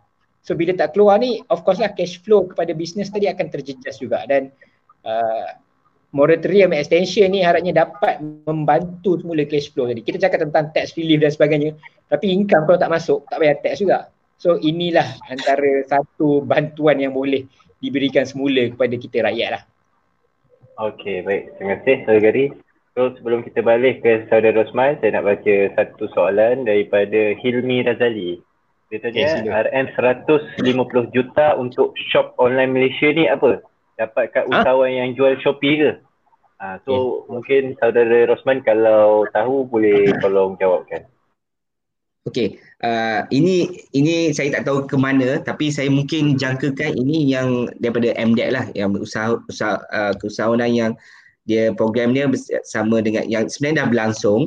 so 0.42 0.56
bila 0.56 0.72
tak 0.72 0.96
keluar 0.96 1.20
ni 1.20 1.44
of 1.52 1.62
course 1.62 1.78
lah 1.78 1.92
cash 1.92 2.20
flow 2.24 2.48
kepada 2.48 2.72
bisnes 2.72 3.12
tadi 3.12 3.28
akan 3.28 3.46
terjejas 3.52 4.00
juga 4.00 4.24
dan 4.24 4.48
uh, 5.04 5.48
moratorium 6.12 6.72
extension 6.72 7.28
ni 7.28 7.44
harapnya 7.44 7.84
dapat 7.84 8.20
membantu 8.48 9.20
semula 9.20 9.44
cash 9.44 9.68
flow 9.72 9.92
tadi. 9.92 10.00
Kita 10.00 10.16
cakap 10.16 10.48
tentang 10.48 10.72
tax 10.72 10.96
relief 10.96 11.20
dan 11.20 11.32
sebagainya 11.32 11.70
tapi 12.08 12.32
income 12.32 12.64
kalau 12.64 12.80
tak 12.80 12.92
masuk 12.92 13.28
tak 13.28 13.38
bayar 13.44 13.56
tax 13.60 13.84
juga. 13.84 14.08
So 14.38 14.56
inilah 14.56 15.18
antara 15.28 15.84
satu 15.84 16.46
bantuan 16.46 17.02
yang 17.02 17.12
boleh 17.12 17.44
diberikan 17.82 18.24
semula 18.24 18.72
kepada 18.72 18.94
kita 18.96 19.26
rakyat 19.28 19.50
lah. 19.58 19.62
Okay 20.78 21.20
baik. 21.26 21.58
Terima 21.58 21.76
kasih 21.76 21.96
Saudara 22.06 22.22
Gary. 22.22 22.44
So 22.98 23.14
sebelum 23.14 23.46
kita 23.46 23.62
balik 23.62 24.02
ke 24.02 24.26
Saudara 24.26 24.58
Rosman 24.58 24.98
saya 24.98 25.14
nak 25.14 25.30
baca 25.30 25.54
satu 25.78 26.10
soalan 26.18 26.66
daripada 26.66 27.30
Hilmi 27.38 27.86
Razali. 27.86 28.42
Dia 28.90 28.98
tanya 28.98 29.38
okay, 29.38 29.70
RM 29.70 29.86
150 30.66 31.14
juta 31.14 31.54
untuk 31.54 31.94
shop 32.10 32.34
online 32.42 32.74
Malaysia 32.74 33.06
ni 33.14 33.30
apa? 33.30 33.62
dapat 34.02 34.34
kat 34.34 34.50
ha? 34.50 34.62
usahawan 34.62 34.90
yang 34.90 35.14
jual 35.14 35.38
Shopee 35.38 35.78
ke? 35.78 35.90
Ha, 36.58 36.82
so 36.82 36.90
yeah. 36.90 37.38
mungkin 37.38 37.62
saudara 37.78 38.34
Rosman 38.34 38.66
kalau 38.66 39.30
tahu 39.30 39.62
boleh 39.70 40.10
tolong 40.18 40.58
jawabkan. 40.58 41.06
Okey, 42.26 42.58
uh, 42.82 43.30
ini 43.30 43.78
ini 43.94 44.34
saya 44.34 44.58
tak 44.58 44.66
tahu 44.66 44.90
ke 44.90 44.98
mana 44.98 45.38
tapi 45.38 45.70
saya 45.70 45.86
mungkin 45.86 46.34
jangkakan 46.34 46.98
ini 46.98 47.30
yang 47.30 47.70
daripada 47.78 48.10
MDEC 48.18 48.50
lah 48.50 48.66
yang 48.74 48.90
usaha 48.98 49.38
usaha 49.46 49.78
uh, 49.94 50.12
keusahawanan 50.18 50.74
yang 50.74 50.92
dia 51.48 51.72
program 51.72 52.12
dia 52.12 52.28
sama 52.68 53.00
dengan 53.00 53.24
yang 53.24 53.48
sebenarnya 53.48 53.82
dah 53.82 53.88
berlangsung 53.88 54.40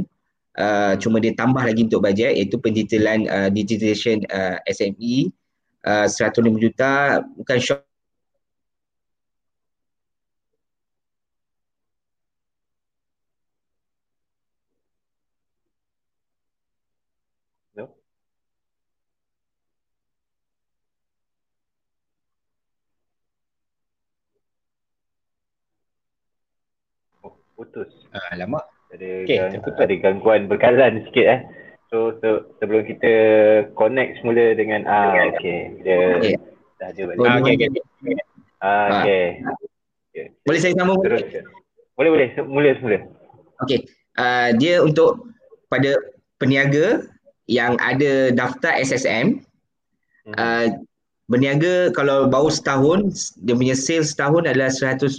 uh, 0.61 0.93
cuma 1.01 1.17
dia 1.17 1.33
tambah 1.33 1.65
lagi 1.65 1.89
untuk 1.89 2.05
bajet 2.05 2.37
iaitu 2.37 2.61
pendetailan 2.61 3.25
uh, 3.25 3.49
digitalization 3.49 4.21
uh, 4.29 4.61
SME 4.69 5.33
uh, 5.89 6.05
105 6.05 6.61
juta 6.61 7.25
bukan 7.35 7.57
shop 7.57 7.81
putus. 27.61 27.89
Ah, 28.17 28.33
lama. 28.33 28.65
Ada, 28.91 29.09
okay, 29.23 29.37
gang, 29.37 29.63
ada 29.63 29.95
gangguan 30.01 30.41
berkalan 30.49 31.05
sikit 31.07 31.25
eh. 31.29 31.41
So 31.93 32.17
se- 32.23 32.43
sebelum 32.57 32.87
kita 32.87 33.13
connect 33.77 34.19
semula 34.19 34.55
dengan 34.55 34.87
ah 34.87 35.11
okey 35.35 35.83
dia 35.83 35.99
okay. 36.17 36.35
dah 36.79 36.87
ada 36.89 37.01
balik. 37.07 37.19
Ah 37.21 37.35
okey 37.39 37.53
okey. 37.55 37.69
Ah 38.63 38.87
okey. 39.03 39.25
Okay. 40.11 40.25
Boleh 40.43 40.59
saya 40.59 40.73
sambung? 40.75 40.99
Terus. 41.03 41.23
Boleh 41.95 42.09
boleh 42.11 42.29
mula 42.47 42.71
semula. 42.79 42.99
Okey. 43.63 43.79
Uh, 44.15 44.49
dia 44.59 44.79
untuk 44.83 45.31
pada 45.71 45.95
peniaga 46.35 47.07
yang 47.47 47.75
ada 47.79 48.31
daftar 48.31 48.75
SSM 48.79 49.43
hmm. 50.27 50.35
uh, 50.35 50.67
berniaga 51.31 51.95
kalau 51.95 52.27
baru 52.27 52.51
setahun 52.51 53.31
dia 53.39 53.55
punya 53.55 53.75
sales 53.75 54.11
setahun 54.11 54.47
adalah 54.47 54.67
100,000 54.67 55.15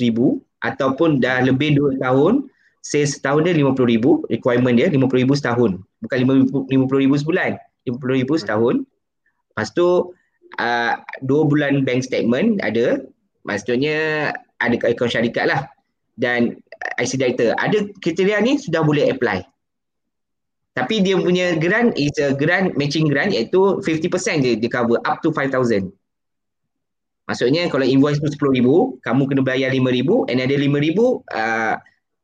ataupun 0.62 1.18
dah 1.18 1.42
lebih 1.42 1.76
2 1.76 1.98
tahun 1.98 2.46
sales 2.82 3.18
setahun 3.18 3.46
dia 3.46 3.54
50 3.54 3.78
ribu 3.86 4.26
requirement 4.26 4.74
dia 4.74 4.90
50 4.90 5.22
ribu 5.22 5.34
setahun. 5.38 5.78
Bukan 6.02 6.18
50 6.70 7.02
ribu 7.02 7.14
sebulan 7.18 7.58
50 7.86 8.18
ribu 8.22 8.34
setahun. 8.38 8.82
Lepas 9.52 9.68
tu 9.74 10.14
uh, 10.58 10.94
2 11.22 11.50
bulan 11.50 11.82
bank 11.86 12.02
statement 12.06 12.62
ada. 12.62 13.02
Maksudnya 13.42 14.30
ada 14.62 14.74
akaun 14.86 15.10
syarikat 15.10 15.50
lah. 15.50 15.66
Dan 16.14 16.58
IC 16.98 17.18
director. 17.18 17.54
Ada 17.58 17.90
kriteria 18.02 18.38
ni 18.42 18.58
sudah 18.58 18.82
boleh 18.82 19.10
apply. 19.10 19.42
Tapi 20.72 21.04
dia 21.04 21.20
punya 21.20 21.58
grant 21.60 21.92
is 22.00 22.16
a 22.16 22.32
grant 22.32 22.72
matching 22.80 23.04
grant 23.04 23.28
iaitu 23.28 23.82
50% 23.84 24.40
dia, 24.40 24.56
dia 24.56 24.70
cover 24.72 24.96
up 25.04 25.20
to 25.20 25.28
5,000 25.28 25.92
Maksudnya 27.30 27.70
kalau 27.70 27.86
invoice 27.86 28.18
tu 28.18 28.26
RM10,000, 28.26 28.66
kamu 29.06 29.22
kena 29.30 29.42
bayar 29.46 29.70
RM5,000 29.70 30.10
and 30.30 30.38
ada 30.42 30.54
RM5,000 30.58 30.98
uh, 31.30 31.74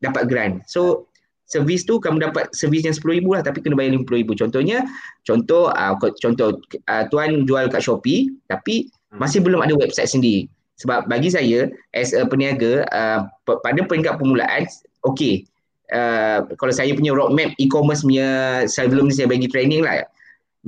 dapat 0.03 0.23
grant. 0.27 0.55
So 0.67 1.07
servis 1.49 1.89
tu 1.89 1.97
kamu 1.97 2.29
dapat 2.29 2.53
servis 2.53 2.85
yang 2.85 2.93
RM10,000 2.93 3.27
lah 3.31 3.43
tapi 3.47 3.59
kena 3.63 3.79
bayar 3.79 3.95
RM50,000. 3.95 4.29
Contohnya, 4.43 4.79
contoh 5.23 5.71
uh, 5.71 5.95
contoh 5.97 6.59
uh, 6.91 7.05
tuan 7.09 7.47
jual 7.47 7.71
kat 7.71 7.81
Shopee 7.81 8.35
tapi 8.51 8.91
hmm. 8.91 9.23
masih 9.23 9.39
belum 9.41 9.63
ada 9.63 9.79
website 9.79 10.11
sendiri. 10.11 10.51
Sebab 10.79 11.11
bagi 11.11 11.31
saya 11.31 11.67
as 11.95 12.15
a 12.15 12.23
peniaga 12.27 12.87
uh, 12.95 13.27
pada 13.47 13.81
peringkat 13.83 14.19
permulaan, 14.19 14.67
okay. 15.03 15.47
Uh, 15.89 16.45
kalau 16.61 16.69
saya 16.69 16.93
punya 16.93 17.17
roadmap 17.17 17.57
e-commerce 17.57 18.05
punya 18.05 18.61
sebelum 18.69 19.09
ni 19.09 19.15
saya 19.17 19.25
bagi 19.25 19.49
training 19.49 19.81
lah. 19.81 20.05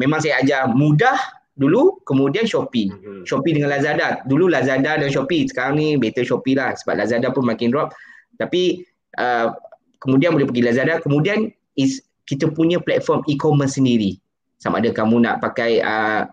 Memang 0.00 0.24
saya 0.24 0.40
ajar 0.40 0.72
mudah 0.72 1.18
dulu 1.60 2.00
kemudian 2.08 2.48
Shopee. 2.48 2.88
Mhm. 2.88 3.28
Shopee 3.28 3.52
dengan 3.52 3.76
Lazada. 3.76 4.24
Dulu 4.24 4.48
Lazada 4.48 4.96
dan 4.96 5.12
Shopee. 5.12 5.44
Sekarang 5.44 5.76
ni 5.76 6.00
better 6.00 6.24
Shopee 6.24 6.56
lah 6.56 6.72
sebab 6.72 6.96
Lazada 6.96 7.28
pun 7.28 7.44
makin 7.44 7.68
drop. 7.68 7.92
Tapi 8.40 8.80
uh, 9.20 9.52
kemudian 10.00 10.32
boleh 10.32 10.48
pergi 10.48 10.64
Lazada. 10.64 11.04
Kemudian 11.04 11.52
is 11.76 12.00
kita 12.24 12.48
punya 12.48 12.80
platform 12.80 13.20
e-commerce 13.28 13.76
sendiri. 13.76 14.16
Sama 14.56 14.80
ada 14.80 14.88
kamu 14.88 15.20
nak 15.20 15.44
pakai 15.44 15.84
uh, 15.84 16.24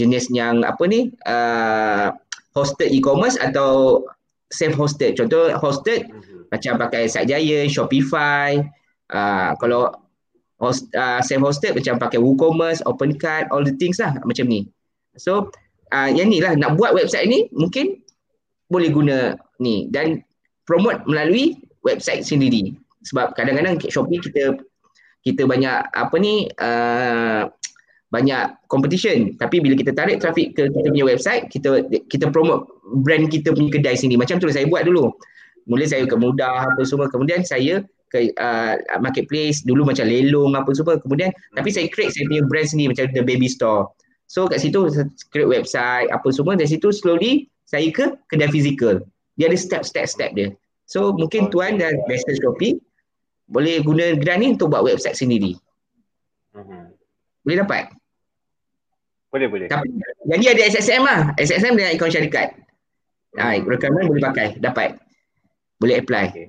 jenis 0.00 0.32
yang 0.32 0.64
apa 0.64 0.88
ni 0.88 1.12
uh, 1.28 2.08
hosted 2.56 2.88
e-commerce 2.88 3.36
atau 3.36 4.00
self 4.48 4.72
hosted. 4.80 5.20
Contoh 5.20 5.52
hosted 5.60 6.08
Mhm. 6.08 6.48
macam 6.48 6.72
pakai 6.80 7.08
Satjaya, 7.12 7.68
Shopify. 7.68 8.56
Uh, 9.12 9.52
kalau 9.60 9.92
host, 10.62 10.86
uh, 10.94 11.18
self 11.18 11.42
hosted 11.42 11.74
macam 11.74 11.98
pakai 11.98 12.22
WooCommerce, 12.22 12.86
OpenCart, 12.86 13.50
all 13.50 13.66
the 13.66 13.74
things 13.76 13.98
lah 13.98 14.14
macam 14.22 14.46
ni. 14.46 14.70
So 15.18 15.50
uh, 15.90 16.08
yang 16.08 16.30
ni 16.30 16.38
lah 16.38 16.54
nak 16.54 16.78
buat 16.78 16.94
website 16.94 17.26
ni 17.26 17.50
mungkin 17.50 17.98
boleh 18.70 18.88
guna 18.94 19.34
ni. 19.58 19.90
Dan 19.90 20.22
promote 20.64 21.02
melalui 21.10 21.58
website 21.82 22.22
sendiri. 22.22 22.78
Sebab 23.02 23.34
kadang-kadang 23.34 23.82
Shopee 23.82 24.22
kita 24.22 24.54
kita 25.26 25.42
banyak 25.46 25.90
apa 25.90 26.16
ni 26.22 26.46
uh, 26.62 27.50
banyak 28.14 28.54
competition. 28.70 29.34
Tapi 29.36 29.58
bila 29.58 29.74
kita 29.74 29.90
tarik 29.90 30.22
traffic 30.22 30.54
ke 30.54 30.70
kita 30.70 30.88
punya 30.94 31.06
website 31.08 31.50
kita 31.50 31.82
kita 32.06 32.30
promote 32.30 32.70
brand 33.02 33.26
kita 33.26 33.50
punya 33.50 33.70
kedai 33.74 33.98
sini 33.98 34.14
macam 34.14 34.38
tu 34.38 34.46
saya 34.46 34.70
buat 34.70 34.86
dulu. 34.86 35.10
Mula 35.66 35.86
saya 35.86 36.06
ke 36.06 36.14
mudah 36.14 36.70
apa 36.70 36.82
semua. 36.86 37.06
Kemudian 37.10 37.42
saya 37.46 37.82
ke 38.12 38.28
uh, 38.36 38.76
marketplace 39.00 39.64
dulu 39.64 39.88
macam 39.88 40.04
lelong 40.04 40.52
apa 40.52 40.68
semua. 40.76 41.00
Kemudian 41.00 41.32
tapi 41.56 41.72
saya 41.72 41.88
create 41.88 42.12
saya 42.12 42.28
punya 42.28 42.44
brand 42.44 42.68
sendiri 42.68 42.92
macam 42.92 43.08
the 43.16 43.24
baby 43.24 43.48
store. 43.48 43.88
So 44.28 44.44
kat 44.44 44.60
situ 44.60 44.92
saya 44.92 45.08
create 45.32 45.48
website 45.48 46.12
apa 46.12 46.28
semua. 46.28 46.54
Dari 46.54 46.68
situ 46.68 46.92
slowly 46.92 47.48
saya 47.64 47.88
ke 47.88 48.12
kedai 48.28 48.52
physical 48.52 49.00
dia 49.40 49.48
ada 49.48 49.56
step 49.56 49.82
step 49.82 50.06
step 50.08 50.30
dia. 50.36 50.52
So 50.84 51.16
mungkin 51.16 51.48
tuan 51.48 51.80
dan 51.80 51.96
Master 52.04 52.36
Shopee 52.36 52.76
boleh 53.48 53.80
guna 53.80 54.16
grant 54.20 54.40
ni 54.44 54.52
untuk 54.52 54.72
buat 54.72 54.84
website 54.84 55.16
sendiri. 55.16 55.56
Mhm. 56.52 56.92
boleh 57.42 57.58
dapat? 57.64 57.84
Boleh 59.32 59.48
boleh. 59.48 59.66
tapi 59.66 59.88
jadi 60.28 60.52
ada 60.52 60.62
SSM 60.68 61.02
lah. 61.02 61.20
SSM 61.40 61.72
dengan 61.74 61.96
akaun 61.96 62.12
syarikat. 62.12 62.52
Ha, 63.40 63.56
rekaman 63.64 64.04
boleh 64.04 64.20
pakai. 64.20 64.60
Dapat. 64.60 65.00
Boleh 65.80 66.04
apply. 66.04 66.26
Okay. 66.28 66.46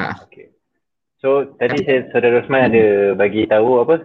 ha. 0.00 0.16
Okay. 0.24 0.55
So 1.26 1.42
tadi 1.58 1.82
saya 1.82 2.06
saudara 2.14 2.38
Rosman 2.38 2.70
ada 2.70 3.10
bagi 3.18 3.50
tahu 3.50 3.82
apa 3.82 3.98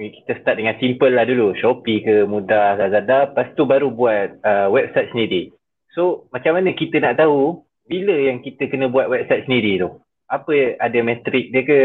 kita 0.00 0.40
start 0.40 0.56
dengan 0.56 0.72
simple 0.80 1.12
lah 1.12 1.28
dulu 1.28 1.52
Shopee 1.52 2.00
ke 2.00 2.24
Mudah 2.24 2.80
Lazada 2.80 3.28
lepas 3.28 3.52
tu 3.60 3.68
baru 3.68 3.92
buat 3.92 4.40
uh, 4.40 4.72
website 4.72 5.12
sendiri. 5.12 5.52
So 5.92 6.24
macam 6.32 6.56
mana 6.56 6.72
kita 6.72 6.96
nak 7.04 7.20
tahu 7.20 7.60
bila 7.92 8.16
yang 8.16 8.40
kita 8.40 8.72
kena 8.72 8.88
buat 8.88 9.12
website 9.12 9.44
sendiri 9.44 9.84
tu? 9.84 10.00
Apa 10.32 10.80
ada 10.80 10.96
metrik 11.04 11.52
dia 11.52 11.60
ke? 11.60 11.80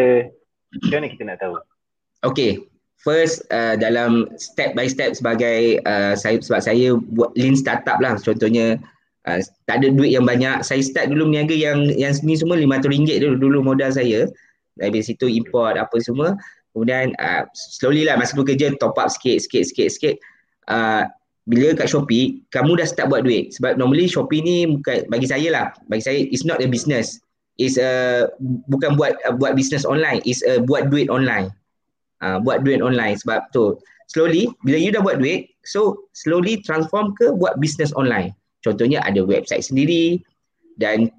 Macam 0.87 1.03
mana 1.03 1.07
kita 1.11 1.23
nak 1.27 1.39
tahu? 1.43 1.53
Okay, 2.23 2.63
first 3.03 3.43
uh, 3.51 3.75
dalam 3.75 4.31
step 4.39 4.71
by 4.71 4.87
step 4.87 5.19
sebagai 5.19 5.83
uh, 5.83 6.15
saya 6.15 6.39
sebab 6.39 6.63
saya 6.63 6.95
buat 7.11 7.35
lean 7.35 7.59
startup 7.59 7.99
lah 7.99 8.15
contohnya 8.23 8.79
uh, 9.27 9.43
tak 9.67 9.83
ada 9.83 9.91
duit 9.91 10.15
yang 10.15 10.23
banyak 10.23 10.63
saya 10.63 10.79
start 10.79 11.11
dulu 11.11 11.27
meniaga 11.27 11.59
yang 11.59 11.91
yang 11.99 12.15
ni 12.23 12.39
semua 12.39 12.55
RM500 12.55 13.19
dulu 13.19 13.35
dulu 13.35 13.59
modal 13.67 13.91
saya 13.91 14.31
dari 14.79 15.01
situ 15.03 15.27
import 15.27 15.75
apa 15.75 15.97
semua. 15.99 16.37
Kemudian 16.71 17.11
uh, 17.19 17.43
slowly 17.51 18.07
lah 18.07 18.15
masa 18.15 18.35
bekerja 18.39 18.71
top 18.79 18.95
up 18.95 19.11
sikit 19.11 19.43
sikit 19.43 19.63
sikit 19.67 19.89
sikit. 19.91 20.15
Uh, 20.71 21.03
bila 21.49 21.73
kat 21.75 21.89
Shopee 21.89 22.39
kamu 22.55 22.79
dah 22.79 22.87
start 22.87 23.11
buat 23.11 23.27
duit. 23.27 23.51
Sebab 23.57 23.75
normally 23.75 24.07
Shopee 24.07 24.39
ni 24.39 24.57
bukan 24.79 25.03
bagi 25.11 25.27
saya 25.27 25.47
lah 25.51 25.65
bagi 25.91 26.03
saya 26.03 26.19
it's 26.31 26.47
not 26.47 26.63
a 26.63 26.67
business. 26.69 27.19
Is 27.59 27.75
a 27.75 28.25
bukan 28.71 28.95
buat 28.95 29.19
uh, 29.27 29.35
buat 29.35 29.59
business 29.59 29.83
online. 29.83 30.23
Is 30.23 30.39
a 30.47 30.63
buat 30.63 30.87
duit 30.87 31.11
online. 31.11 31.51
Uh, 32.23 32.39
buat 32.39 32.63
duit 32.63 32.79
online. 32.79 33.19
Sebab 33.19 33.51
tu 33.51 33.75
slowly 34.07 34.47
bila 34.63 34.79
you 34.79 34.95
dah 34.95 35.03
buat 35.03 35.19
duit 35.19 35.51
so 35.67 36.07
slowly 36.15 36.63
transform 36.63 37.11
ke 37.19 37.35
buat 37.35 37.59
business 37.59 37.91
online. 37.99 38.31
Contohnya 38.63 39.03
ada 39.03 39.19
website 39.27 39.67
sendiri. 39.67 40.23
Dan 40.79 41.11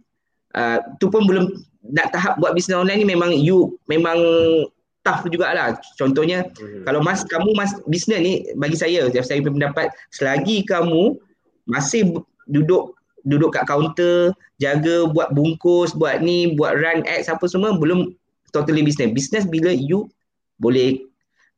uh, 0.56 0.80
tu 0.96 1.12
pun 1.12 1.28
belum 1.28 1.52
nak 1.90 2.14
tahap 2.14 2.38
buat 2.38 2.54
business 2.54 2.78
online 2.78 3.02
ni 3.02 3.08
memang 3.08 3.30
you 3.34 3.74
memang 3.90 4.18
tough 5.02 5.26
jugalah 5.34 5.74
contohnya 5.98 6.46
Mhm. 6.62 6.86
kalau 6.86 7.02
mas 7.02 7.26
kamu 7.26 7.50
mas 7.58 7.74
bisnes 7.90 8.22
ni 8.22 8.32
bagi 8.54 8.78
saya 8.78 9.10
saya 9.10 9.42
punya 9.42 9.70
pendapat 9.70 9.90
selagi 10.14 10.62
kamu 10.62 11.18
masih 11.66 12.22
duduk 12.46 12.94
duduk 13.26 13.54
kat 13.54 13.66
kaunter 13.66 14.30
jaga 14.62 15.10
buat 15.10 15.34
bungkus 15.34 15.90
buat 15.94 16.22
ni 16.22 16.54
buat 16.54 16.78
run 16.78 17.02
ads 17.06 17.26
apa 17.26 17.50
semua 17.50 17.74
belum 17.74 18.14
totally 18.54 18.82
business 18.86 19.10
business 19.10 19.44
bila 19.46 19.74
you 19.74 20.06
boleh 20.62 21.02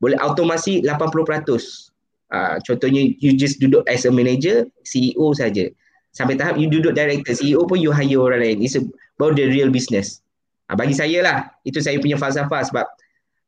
boleh 0.01 0.16
automasi 0.20 0.85
80%. 0.85 1.93
Uh, 2.29 2.59
contohnya 2.66 3.09
you 3.22 3.37
just 3.37 3.57
duduk 3.62 3.87
as 3.87 4.05
a 4.05 4.12
manager, 4.12 4.66
CEO 4.85 5.33
saja. 5.33 5.70
Sampai 6.14 6.38
tahap 6.38 6.54
you 6.54 6.70
duduk 6.70 6.94
director, 6.94 7.34
CEO 7.34 7.66
pun 7.66 7.82
you 7.82 7.90
hire 7.90 8.22
orang 8.22 8.38
lain. 8.38 8.58
It's 8.62 8.78
about 8.78 9.34
the 9.34 9.50
real 9.50 9.66
business. 9.68 10.22
Uh, 10.70 10.78
bagi 10.78 10.94
saya 10.94 11.18
lah, 11.20 11.36
itu 11.66 11.82
saya 11.82 11.98
punya 11.98 12.14
falsafah 12.14 12.62
sebab 12.70 12.86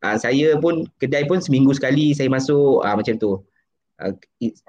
uh, 0.02 0.16
saya 0.18 0.58
pun 0.58 0.84
kedai 0.98 1.24
pun 1.30 1.38
seminggu 1.38 1.72
sekali 1.72 2.10
saya 2.12 2.26
masuk 2.26 2.82
uh, 2.82 2.94
macam 2.98 3.14
tu. 3.16 3.38
Uh, 3.96 4.12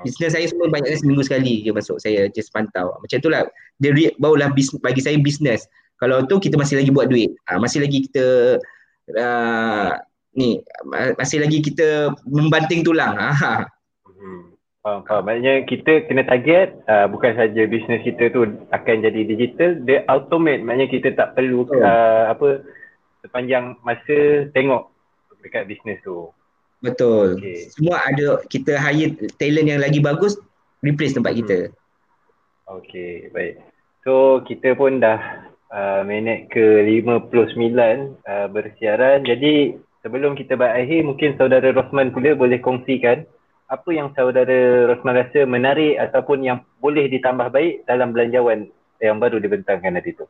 business 0.06 0.32
saya 0.32 0.48
semua 0.48 0.72
banyaknya 0.72 1.04
seminggu 1.04 1.20
sekali 1.26 1.60
je 1.66 1.74
masuk 1.74 1.98
saya 1.98 2.30
just 2.32 2.54
pantau. 2.54 2.94
Macam 3.02 3.18
tu 3.18 3.34
lah. 3.34 3.50
Dia 3.82 3.92
re- 3.92 4.16
barulah 4.22 4.54
bis, 4.54 4.70
bagi 4.80 5.02
saya 5.02 5.18
business. 5.18 5.66
Kalau 5.98 6.22
tu 6.30 6.38
kita 6.38 6.54
masih 6.54 6.78
lagi 6.78 6.94
buat 6.94 7.10
duit. 7.10 7.34
Uh, 7.50 7.58
masih 7.58 7.82
lagi 7.82 8.06
kita 8.06 8.26
uh, 9.18 9.90
ni 10.38 10.62
ma- 10.86 11.18
masih 11.18 11.42
lagi 11.42 11.66
kita 11.66 12.14
membanting 12.30 12.86
tulang. 12.86 13.18
Ha. 13.18 13.66
Hmm. 14.88 15.04
Faham, 15.04 15.04
faham. 15.04 15.24
Maknanya 15.28 15.54
kita 15.68 16.08
kena 16.08 16.24
target 16.24 16.80
uh, 16.88 17.06
bukan 17.12 17.36
saja 17.36 17.62
bisnes 17.68 18.04
kita 18.08 18.32
tu 18.32 18.48
akan 18.72 18.96
jadi 19.04 19.22
digital, 19.28 19.84
dia 19.84 20.08
automate. 20.08 20.64
Maknanya 20.64 20.88
kita 20.88 21.12
tak 21.12 21.36
perlu 21.36 21.68
Betul. 21.68 21.84
uh, 21.84 22.24
apa 22.32 22.48
sepanjang 23.28 23.76
masa 23.84 24.48
tengok 24.56 24.88
dekat 25.44 25.68
bisnes 25.68 26.00
tu. 26.08 26.32
Betul. 26.80 27.36
Okey. 27.36 27.68
Semua 27.74 28.00
ada 28.06 28.40
kita 28.48 28.80
hire 28.80 29.18
talent 29.36 29.68
yang 29.68 29.82
lagi 29.84 30.00
bagus 30.00 30.40
replace 30.80 31.18
tempat 31.18 31.36
kita. 31.36 31.58
Okey, 32.72 33.34
baik. 33.36 33.60
So 34.08 34.40
kita 34.48 34.78
pun 34.78 35.04
dah 35.04 35.20
uh, 35.74 36.02
minit 36.08 36.48
ke 36.54 36.86
59 37.04 37.34
uh, 38.24 38.48
bersiaran. 38.48 39.26
Jadi 39.26 39.76
sebelum 40.06 40.38
kita 40.38 40.56
berakhir 40.56 41.04
mungkin 41.04 41.36
saudara 41.36 41.76
Rosman 41.76 42.16
pula 42.16 42.38
boleh 42.38 42.62
kongsikan 42.64 43.28
apa 43.68 43.90
yang 43.92 44.12
saudara 44.16 44.88
Rosman 44.88 45.20
rasa 45.20 45.44
menarik 45.44 46.00
ataupun 46.00 46.44
yang 46.44 46.64
boleh 46.80 47.12
ditambah 47.12 47.52
baik 47.52 47.84
dalam 47.84 48.16
belanjawan 48.16 48.72
yang 49.04 49.20
baru 49.20 49.44
dibentangkan 49.44 50.00
hari 50.00 50.16
tu. 50.16 50.24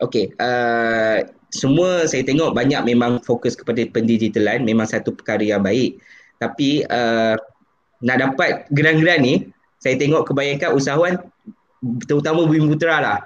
Okey, 0.00 0.32
uh, 0.40 1.20
semua 1.52 2.08
saya 2.08 2.24
tengok 2.24 2.56
banyak 2.56 2.80
memang 2.88 3.20
fokus 3.20 3.52
kepada 3.52 3.84
pendigitalan, 3.90 4.64
memang 4.64 4.88
satu 4.88 5.12
perkara 5.12 5.44
yang 5.44 5.60
baik. 5.60 6.00
Tapi 6.40 6.88
uh, 6.88 7.36
nak 8.00 8.16
dapat 8.16 8.64
geran-geran 8.72 9.20
ni, 9.20 9.34
saya 9.76 10.00
tengok 10.00 10.24
kebanyakan 10.30 10.72
usahawan 10.72 11.14
terutama 12.08 12.48
Bumi 12.48 12.64
Putra 12.64 13.00
lah 13.00 13.18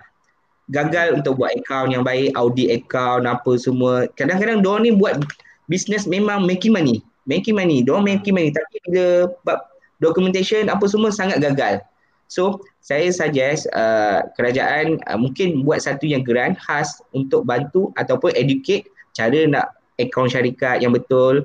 gagal 0.73 1.21
untuk 1.21 1.45
buat 1.45 1.53
akaun 1.53 1.93
yang 1.93 2.05
baik, 2.07 2.33
audit 2.39 2.73
akaun 2.73 3.29
apa 3.29 3.53
semua. 3.61 4.09
Kadang-kadang 4.17 4.65
diorang 4.65 4.89
ni 4.89 4.93
buat 4.97 5.21
business 5.69 6.09
memang 6.09 6.49
making 6.49 6.73
money, 6.73 7.05
making 7.25 7.57
money, 7.57 7.85
diorang 7.85 8.05
making 8.05 8.35
money. 8.37 8.51
Tapi 8.53 8.75
bila 8.89 9.29
bab 9.45 9.69
documentation 10.01 10.69
apa 10.69 10.85
semua 10.89 11.13
sangat 11.13 11.41
gagal. 11.41 11.81
So, 12.29 12.65
saya 12.81 13.13
suggest 13.13 13.69
uh, 13.77 14.25
kerajaan 14.35 15.01
uh, 15.09 15.19
mungkin 15.21 15.63
buat 15.63 15.85
satu 15.85 16.09
yang 16.09 16.25
grant 16.25 16.57
khas 16.57 17.01
untuk 17.13 17.45
bantu 17.45 17.93
ataupun 18.01 18.33
educate 18.35 18.89
cara 19.15 19.47
nak 19.47 19.77
akaun 20.01 20.27
syarikat 20.27 20.83
yang 20.83 20.91
betul, 20.91 21.45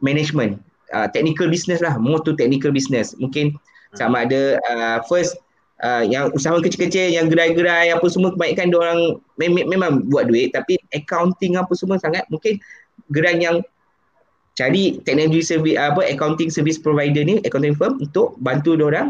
management, 0.00 0.62
uh, 0.94 1.10
technical 1.10 1.50
business 1.50 1.82
lah, 1.82 1.98
more 1.98 2.22
to 2.22 2.32
technical 2.38 2.70
business. 2.72 3.12
Mungkin 3.18 3.58
sama 3.92 4.24
ada 4.24 4.56
uh, 4.72 4.98
first 5.04 5.36
uh, 5.84 6.06
yang 6.06 6.32
usahawan 6.32 6.64
kecil-kecil 6.64 7.12
yang 7.12 7.28
gerai-gerai 7.28 7.92
apa 7.92 8.06
semua 8.08 8.32
kebanyakan 8.32 8.72
dia 8.72 8.78
orang 8.78 9.00
mem- 9.36 9.68
memang 9.68 10.06
buat 10.08 10.30
duit. 10.30 10.54
Tapi 10.56 10.80
accounting 10.96 11.60
apa 11.60 11.72
semua 11.76 12.00
sangat 12.00 12.24
mungkin 12.32 12.56
gerai 13.12 13.36
yang 13.36 13.60
cari 14.52 15.00
teknologi 15.08 15.40
service 15.40 15.80
apa 15.80 16.04
accounting 16.04 16.52
service 16.52 16.76
provider 16.76 17.24
ni 17.24 17.40
accounting 17.44 17.72
firm 17.72 17.96
untuk 18.00 18.36
bantu 18.44 18.76
dia 18.76 18.86
orang 18.88 19.08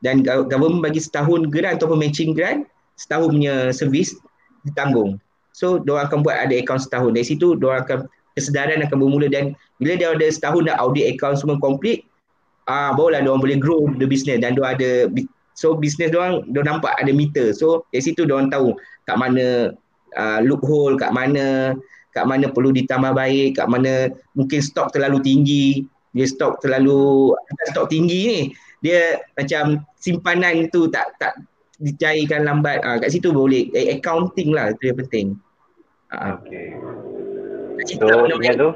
dan 0.00 0.24
gov- 0.24 0.48
government 0.48 0.80
bagi 0.80 1.02
setahun 1.02 1.50
grant 1.52 1.76
ataupun 1.80 1.98
matching 2.00 2.32
grant 2.32 2.64
setahun 2.96 3.30
punya 3.30 3.70
servis 3.70 4.16
ditanggung. 4.66 5.20
So 5.52 5.82
dia 5.82 6.02
akan 6.06 6.22
buat 6.22 6.38
ada 6.38 6.54
account 6.54 6.86
setahun. 6.86 7.14
Dari 7.14 7.26
situ 7.26 7.58
dia 7.58 7.82
akan 7.82 8.06
kesedaran 8.38 8.78
akan 8.86 8.96
bermula 9.02 9.26
dan 9.26 9.58
bila 9.82 9.98
dia 9.98 10.14
ada 10.14 10.26
setahun 10.30 10.70
dah 10.70 10.78
audit 10.78 11.10
account 11.10 11.42
semua 11.42 11.58
complete 11.58 12.06
ah 12.70 12.94
barulah 12.94 13.18
dia 13.18 13.30
orang 13.34 13.42
boleh 13.42 13.58
grow 13.58 13.90
the 13.98 14.06
business 14.06 14.38
dan 14.38 14.54
dia 14.54 14.62
ada 14.62 14.90
so 15.58 15.74
business 15.74 16.14
dia 16.14 16.22
orang 16.22 16.46
dia 16.54 16.62
nampak 16.62 16.94
ada 16.94 17.10
meter 17.10 17.50
so 17.50 17.82
dari 17.90 18.06
situ 18.06 18.22
dia 18.22 18.38
orang 18.38 18.52
tahu 18.52 18.78
kat 19.10 19.16
mana 19.18 19.74
uh, 20.14 20.38
loophole 20.46 20.94
kat 20.94 21.10
mana 21.10 21.74
kat 22.12 22.24
mana 22.24 22.48
perlu 22.50 22.72
ditambah 22.72 23.12
baik 23.12 23.60
kat 23.60 23.66
mana 23.68 24.12
mungkin 24.34 24.60
stok 24.60 24.92
terlalu 24.94 25.18
tinggi. 25.22 25.68
Dia 26.16 26.26
stok 26.26 26.64
terlalu 26.64 27.36
stok 27.70 27.92
tinggi 27.92 28.20
ni 28.26 28.40
dia 28.78 29.18
macam 29.34 29.82
simpanan 29.98 30.70
tu 30.70 30.86
tak 30.90 31.14
tak 31.18 31.34
dicairkan 31.82 32.46
lambat. 32.46 32.82
Uh, 32.82 32.98
kat 32.98 33.10
situ 33.10 33.30
boleh 33.30 33.70
eh, 33.74 33.98
accounting 33.98 34.54
lah 34.54 34.74
itu 34.74 34.90
yang 34.90 34.98
penting. 35.06 35.26
Uh. 36.08 36.40
okay. 36.40 36.72
so 37.84 38.08
ingat 38.08 38.56
tu? 38.56 38.70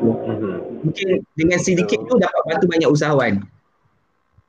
mhm. 0.00 0.80
mungkin 0.80 1.20
dengan 1.36 1.60
sedikit 1.60 2.00
so, 2.08 2.16
tu 2.16 2.24
dapat 2.24 2.42
bantu 2.48 2.66
banyak 2.70 2.90
usahawan. 2.90 3.34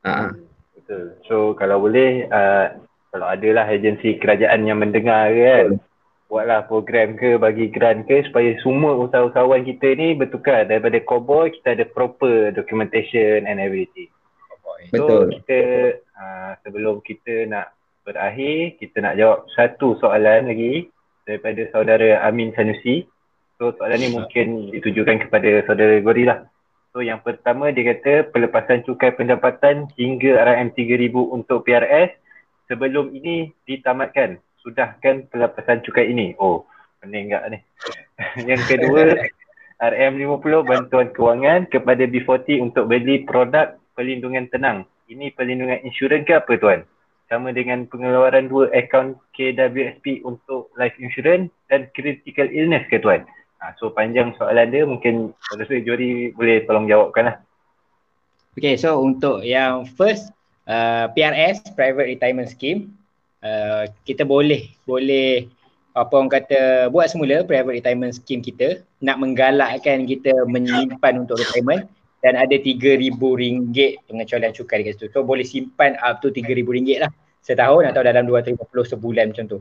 Uh. 0.02 0.32
betul. 0.74 1.04
So 1.28 1.36
kalau 1.58 1.82
boleh 1.82 2.26
uh, 2.30 2.78
kalau 3.12 3.26
adalah 3.28 3.68
agensi 3.68 4.16
kerajaan 4.16 4.64
yang 4.64 4.80
mendengar 4.80 5.28
kan 5.30 5.76
buatlah 6.32 6.64
program 6.64 7.20
ke 7.20 7.36
bagi 7.36 7.68
grant 7.68 8.08
ke 8.08 8.24
supaya 8.24 8.56
semua 8.64 8.96
usahawan 8.96 9.68
kita 9.68 9.92
ni 9.92 10.16
bertukar 10.16 10.64
daripada 10.64 10.96
cowboy 11.04 11.52
kita 11.52 11.76
ada 11.76 11.84
proper 11.84 12.56
documentation 12.56 13.44
and 13.44 13.60
everything 13.60 14.08
so 14.88 15.04
Betul. 15.04 15.22
kita 15.36 15.60
uh, 16.16 16.56
sebelum 16.64 17.04
kita 17.04 17.44
nak 17.52 17.76
berakhir 18.08 18.80
kita 18.80 18.96
nak 19.04 19.20
jawab 19.20 19.44
satu 19.52 20.00
soalan 20.00 20.48
lagi 20.48 20.88
daripada 21.26 21.62
saudara 21.70 22.22
Amin 22.26 22.50
Sanusi. 22.54 23.06
So 23.58 23.74
soalan 23.78 24.02
ni 24.02 24.08
mungkin 24.10 24.74
ditujukan 24.74 25.28
kepada 25.28 25.62
saudara 25.66 26.02
Gori 26.02 26.26
lah. 26.26 26.46
So 26.92 27.00
yang 27.00 27.22
pertama 27.24 27.72
dia 27.72 27.94
kata 27.94 28.28
pelepasan 28.34 28.84
cukai 28.84 29.16
pendapatan 29.16 29.88
hingga 29.96 30.36
RM3,000 30.44 31.14
untuk 31.14 31.64
PRS 31.64 32.12
sebelum 32.68 33.14
ini 33.16 33.54
ditamatkan. 33.64 34.42
Sudahkan 34.62 35.26
pelepasan 35.28 35.82
cukai 35.82 36.08
ini? 36.14 36.38
Oh, 36.38 36.64
pening 37.02 37.34
tak 37.34 37.44
ni? 37.50 37.58
yang 38.50 38.62
kedua 38.62 39.18
RM50 39.82 40.54
bantuan 40.62 41.10
kewangan 41.10 41.60
kepada 41.66 42.06
B40 42.06 42.62
untuk 42.62 42.86
beli 42.86 43.26
produk 43.26 43.74
perlindungan 43.98 44.46
tenang. 44.48 44.86
Ini 45.10 45.34
perlindungan 45.34 45.82
insurans 45.82 46.22
ke 46.22 46.38
apa 46.38 46.54
tuan? 46.56 46.80
sama 47.32 47.48
dengan 47.56 47.88
pengeluaran 47.88 48.52
dua 48.52 48.68
akaun 48.76 49.16
KWSP 49.32 50.20
untuk 50.28 50.68
life 50.76 50.92
insurance 51.00 51.48
dan 51.72 51.88
critical 51.96 52.44
illness 52.52 52.84
ke 52.92 53.00
tuan? 53.00 53.24
Ha, 53.64 53.72
so 53.80 53.88
panjang 53.88 54.36
soalan 54.36 54.68
dia 54.68 54.84
mungkin 54.84 55.32
Saudara 55.48 55.80
Jori 55.80 56.36
boleh 56.36 56.68
tolong 56.68 56.84
jawabkan 56.84 57.32
lah. 57.32 57.36
Okay 58.52 58.76
so 58.76 59.00
untuk 59.00 59.40
yang 59.40 59.88
first 59.96 60.28
uh, 60.68 61.08
PRS 61.16 61.72
Private 61.72 62.12
Retirement 62.12 62.52
Scheme 62.52 62.92
uh, 63.42 63.84
kita 64.08 64.24
boleh 64.24 64.72
boleh 64.88 65.46
apa 65.92 66.12
orang 66.16 66.32
kata 66.32 66.88
buat 66.88 67.12
semula 67.12 67.44
private 67.44 67.84
retirement 67.84 68.16
scheme 68.16 68.40
kita 68.40 68.80
nak 69.04 69.20
menggalakkan 69.20 70.08
kita 70.08 70.32
menyimpan 70.48 71.28
untuk 71.28 71.36
retirement 71.36 71.84
dan 72.22 72.38
ada 72.38 72.54
RM3,000 72.54 73.18
pengecualian 74.08 74.54
cukai 74.54 74.80
dekat 74.80 74.94
situ. 74.96 75.06
So 75.10 75.26
boleh 75.26 75.42
simpan 75.42 75.98
up 76.00 76.22
to 76.22 76.30
RM3,000 76.30 77.02
lah 77.02 77.12
setahun 77.42 77.82
atau 77.90 78.00
dalam 78.06 78.24
250 78.30 78.62
sebulan 78.94 79.34
macam 79.34 79.44
tu. 79.50 79.58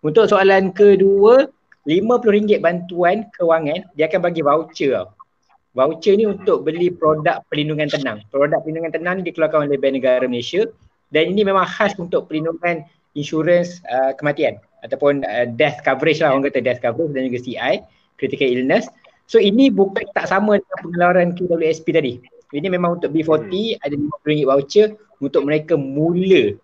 Untuk 0.00 0.24
soalan 0.32 0.72
kedua, 0.72 1.46
RM50 1.84 2.64
bantuan 2.64 3.28
kewangan, 3.36 3.84
dia 3.92 4.08
akan 4.08 4.20
bagi 4.24 4.40
voucher 4.40 4.96
tau. 4.96 5.12
Voucher 5.76 6.16
ni 6.16 6.24
untuk 6.24 6.64
beli 6.64 6.88
produk 6.88 7.44
perlindungan 7.52 7.92
tenang. 7.92 8.24
Produk 8.32 8.64
perlindungan 8.64 8.90
tenang 8.90 9.14
ni 9.20 9.28
dikeluarkan 9.28 9.68
oleh 9.68 9.78
Bank 9.78 10.00
Negara 10.00 10.24
Malaysia 10.24 10.64
dan 11.12 11.28
ini 11.28 11.44
memang 11.44 11.68
khas 11.68 11.92
untuk 12.00 12.26
perlindungan 12.26 12.88
insurans 13.18 13.82
uh, 13.90 14.14
kematian 14.14 14.62
ataupun 14.86 15.26
uh, 15.26 15.50
death 15.58 15.82
coverage 15.82 16.22
lah 16.22 16.30
orang 16.30 16.46
kata 16.46 16.62
death 16.62 16.78
coverage 16.78 17.10
dan 17.10 17.26
juga 17.26 17.42
CI, 17.42 17.74
critical 18.14 18.46
illness. 18.46 18.86
So 19.26 19.42
ini 19.42 19.68
bukan 19.68 20.06
tak 20.14 20.30
sama 20.30 20.62
dengan 20.62 20.78
pengeluaran 20.80 21.28
KWSP 21.34 21.86
tadi. 21.90 22.12
Ini 22.54 22.70
memang 22.72 22.96
untuk 22.96 23.12
B40 23.12 23.76
ada 23.82 23.92
RM50 23.92 24.48
voucher 24.48 24.88
untuk 25.20 25.44
mereka 25.44 25.74
mula 25.74 26.56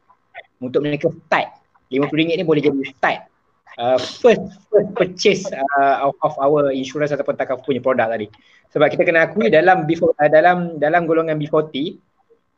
untuk 0.63 0.81
mereka 0.81 1.11
start 1.11 1.61
RM50 1.91 2.41
ni 2.41 2.45
boleh 2.47 2.63
jadi 2.63 2.81
start 2.95 3.19
uh, 3.79 3.99
first 3.99 4.43
first 4.71 4.91
purchase 4.95 5.43
uh, 5.53 6.09
of 6.09 6.35
our 6.41 6.71
insurance 6.71 7.13
ataupun 7.13 7.37
takaf 7.37 7.61
punya 7.63 7.83
produk 7.83 8.09
tadi 8.11 8.31
sebab 8.73 8.91
kita 8.91 9.03
kena 9.07 9.31
akui 9.31 9.51
dalam 9.51 9.87
B, 9.87 9.99
uh, 9.99 10.11
dalam 10.31 10.79
dalam 10.79 11.05
golongan 11.05 11.37
B40 11.39 11.99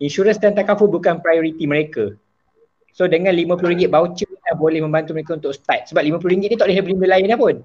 insurance 0.00 0.38
dan 0.38 0.52
takaful 0.54 0.88
bukan 0.88 1.20
priority 1.24 1.64
mereka 1.64 2.14
so 2.96 3.04
dengan 3.04 3.36
RM50 3.36 3.92
voucher 3.92 4.30
dah 4.48 4.56
boleh 4.56 4.80
membantu 4.80 5.12
mereka 5.12 5.36
untuk 5.36 5.52
start 5.52 5.92
sebab 5.92 6.00
RM50 6.00 6.32
ni 6.40 6.56
tak 6.56 6.64
boleh 6.64 6.80
beli 6.80 6.94
benda 6.96 7.08
lain 7.12 7.24
dah 7.28 7.38
pun 7.38 7.56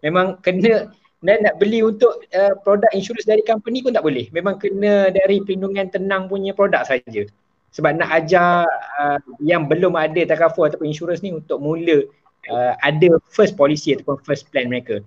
memang 0.00 0.26
kena 0.40 0.88
dan 1.20 1.44
nak 1.44 1.60
beli 1.60 1.84
untuk 1.84 2.24
uh, 2.32 2.56
produk 2.64 2.88
insurance 2.96 3.28
dari 3.28 3.44
company 3.44 3.84
pun 3.84 3.92
tak 3.92 4.00
boleh 4.00 4.24
memang 4.32 4.56
kena 4.56 5.12
dari 5.12 5.44
perlindungan 5.44 5.92
tenang 5.92 6.32
punya 6.32 6.56
produk 6.56 6.80
saja 6.88 7.28
sebab 7.70 8.02
nak 8.02 8.10
ajar 8.10 8.66
uh, 8.98 9.18
yang 9.38 9.70
belum 9.70 9.94
ada 9.94 10.26
takaful 10.26 10.66
ataupun 10.66 10.90
insurance 10.90 11.22
ni 11.22 11.30
untuk 11.30 11.62
mula 11.62 12.02
uh, 12.50 12.72
ada 12.82 13.18
first 13.30 13.54
policy 13.54 13.94
ataupun 13.94 14.18
first 14.26 14.50
plan 14.50 14.66
mereka. 14.66 14.98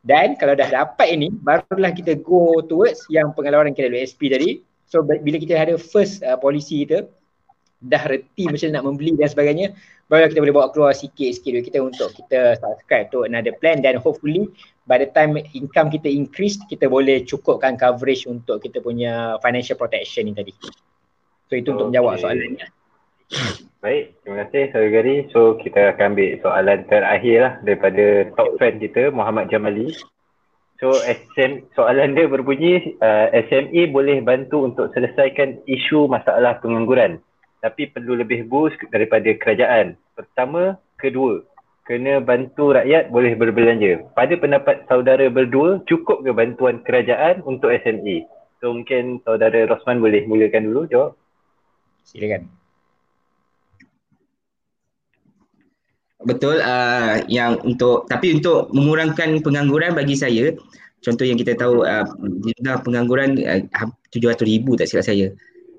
Dan 0.00 0.38
kalau 0.40 0.56
dah 0.56 0.72
dapat 0.72 1.12
ini 1.12 1.28
barulah 1.28 1.92
kita 1.92 2.16
go 2.16 2.64
towards 2.64 3.04
yang 3.12 3.36
pengeluaran 3.36 3.76
KWSP 3.76 4.20
tadi. 4.32 4.50
So 4.88 5.04
bila 5.04 5.36
kita 5.36 5.52
ada 5.52 5.76
first 5.76 6.24
uh, 6.24 6.40
policy 6.40 6.88
kita 6.88 7.04
dah 7.78 8.02
reti 8.10 8.50
macam 8.50 8.74
nak 8.74 8.84
membeli 8.90 9.14
dan 9.14 9.30
sebagainya 9.30 9.66
barulah 10.10 10.26
kita 10.32 10.40
boleh 10.42 10.54
bawa 10.56 10.68
keluar 10.74 10.92
sikit-sikit 10.96 11.50
duit 11.54 11.64
kita 11.70 11.78
untuk 11.78 12.10
kita 12.10 12.58
subscribe 12.58 13.06
to 13.14 13.22
another 13.22 13.54
plan 13.62 13.78
dan 13.78 14.00
hopefully 14.02 14.50
by 14.90 14.98
the 14.98 15.06
time 15.14 15.38
income 15.54 15.92
kita 15.92 16.10
increase 16.10 16.58
kita 16.66 16.90
boleh 16.90 17.22
cukupkan 17.22 17.78
coverage 17.78 18.26
untuk 18.26 18.58
kita 18.58 18.82
punya 18.82 19.38
financial 19.44 19.78
protection 19.78 20.26
ni 20.26 20.34
tadi. 20.34 20.50
So 21.48 21.54
itu 21.54 21.70
okay. 21.70 21.74
untuk 21.78 21.86
menjawab 21.94 22.18
soalannya. 22.18 22.66
Baik, 23.78 24.18
terima 24.24 24.36
kasih 24.42 24.62
Saudara 24.74 24.90
Gary. 24.90 25.16
So 25.30 25.40
kita 25.62 25.94
akan 25.94 26.18
ambil 26.18 26.30
soalan 26.42 26.78
terakhir 26.90 27.36
lah 27.38 27.52
daripada 27.62 28.04
top 28.34 28.58
fan 28.58 28.82
kita 28.82 29.14
Muhammad 29.14 29.52
Jamali. 29.54 29.94
So 30.82 30.94
SM, 30.98 31.74
soalan 31.78 32.18
dia 32.18 32.26
berbunyi 32.26 32.98
uh, 32.98 33.30
SME 33.50 33.90
boleh 33.90 34.18
bantu 34.22 34.66
untuk 34.66 34.90
selesaikan 34.94 35.62
isu 35.66 36.10
masalah 36.10 36.58
pengangguran 36.58 37.22
tapi 37.60 37.90
perlu 37.90 38.18
lebih 38.18 38.46
boost 38.46 38.78
daripada 38.94 39.28
kerajaan. 39.34 39.98
Pertama, 40.14 40.78
kedua, 40.98 41.42
kena 41.88 42.20
bantu 42.20 42.76
rakyat 42.76 43.08
boleh 43.08 43.32
berbelanja. 43.34 44.04
Pada 44.12 44.34
pendapat 44.36 44.84
saudara 44.86 45.26
berdua, 45.32 45.80
cukup 45.88 46.22
ke 46.22 46.30
bantuan 46.30 46.84
kerajaan 46.84 47.40
untuk 47.48 47.72
SME? 47.72 48.28
So 48.58 48.74
mungkin 48.74 49.22
saudara 49.22 49.70
Rosman 49.70 50.02
boleh 50.02 50.26
mulakan 50.26 50.68
dulu 50.68 50.84
jawab. 50.90 51.12
Silakan. 52.02 52.50
Betul 56.18 56.58
uh, 56.58 57.22
yang 57.30 57.62
untuk 57.62 58.10
tapi 58.10 58.34
untuk 58.34 58.74
mengurangkan 58.74 59.38
pengangguran 59.38 59.94
bagi 59.94 60.18
saya 60.18 60.50
contoh 60.98 61.22
yang 61.22 61.38
kita 61.38 61.54
tahu 61.54 61.86
uh, 61.86 62.02
jumlah 62.42 62.82
pengangguran 62.82 63.38
uh, 63.46 63.62
700,000 64.10 64.66
tak 64.74 64.86
silap 64.90 65.06
saya. 65.06 65.26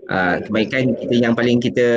Uh, 0.10 0.42
kebaikan 0.42 0.98
kita 0.98 1.16
yang 1.22 1.38
paling 1.38 1.62
kita 1.62 1.88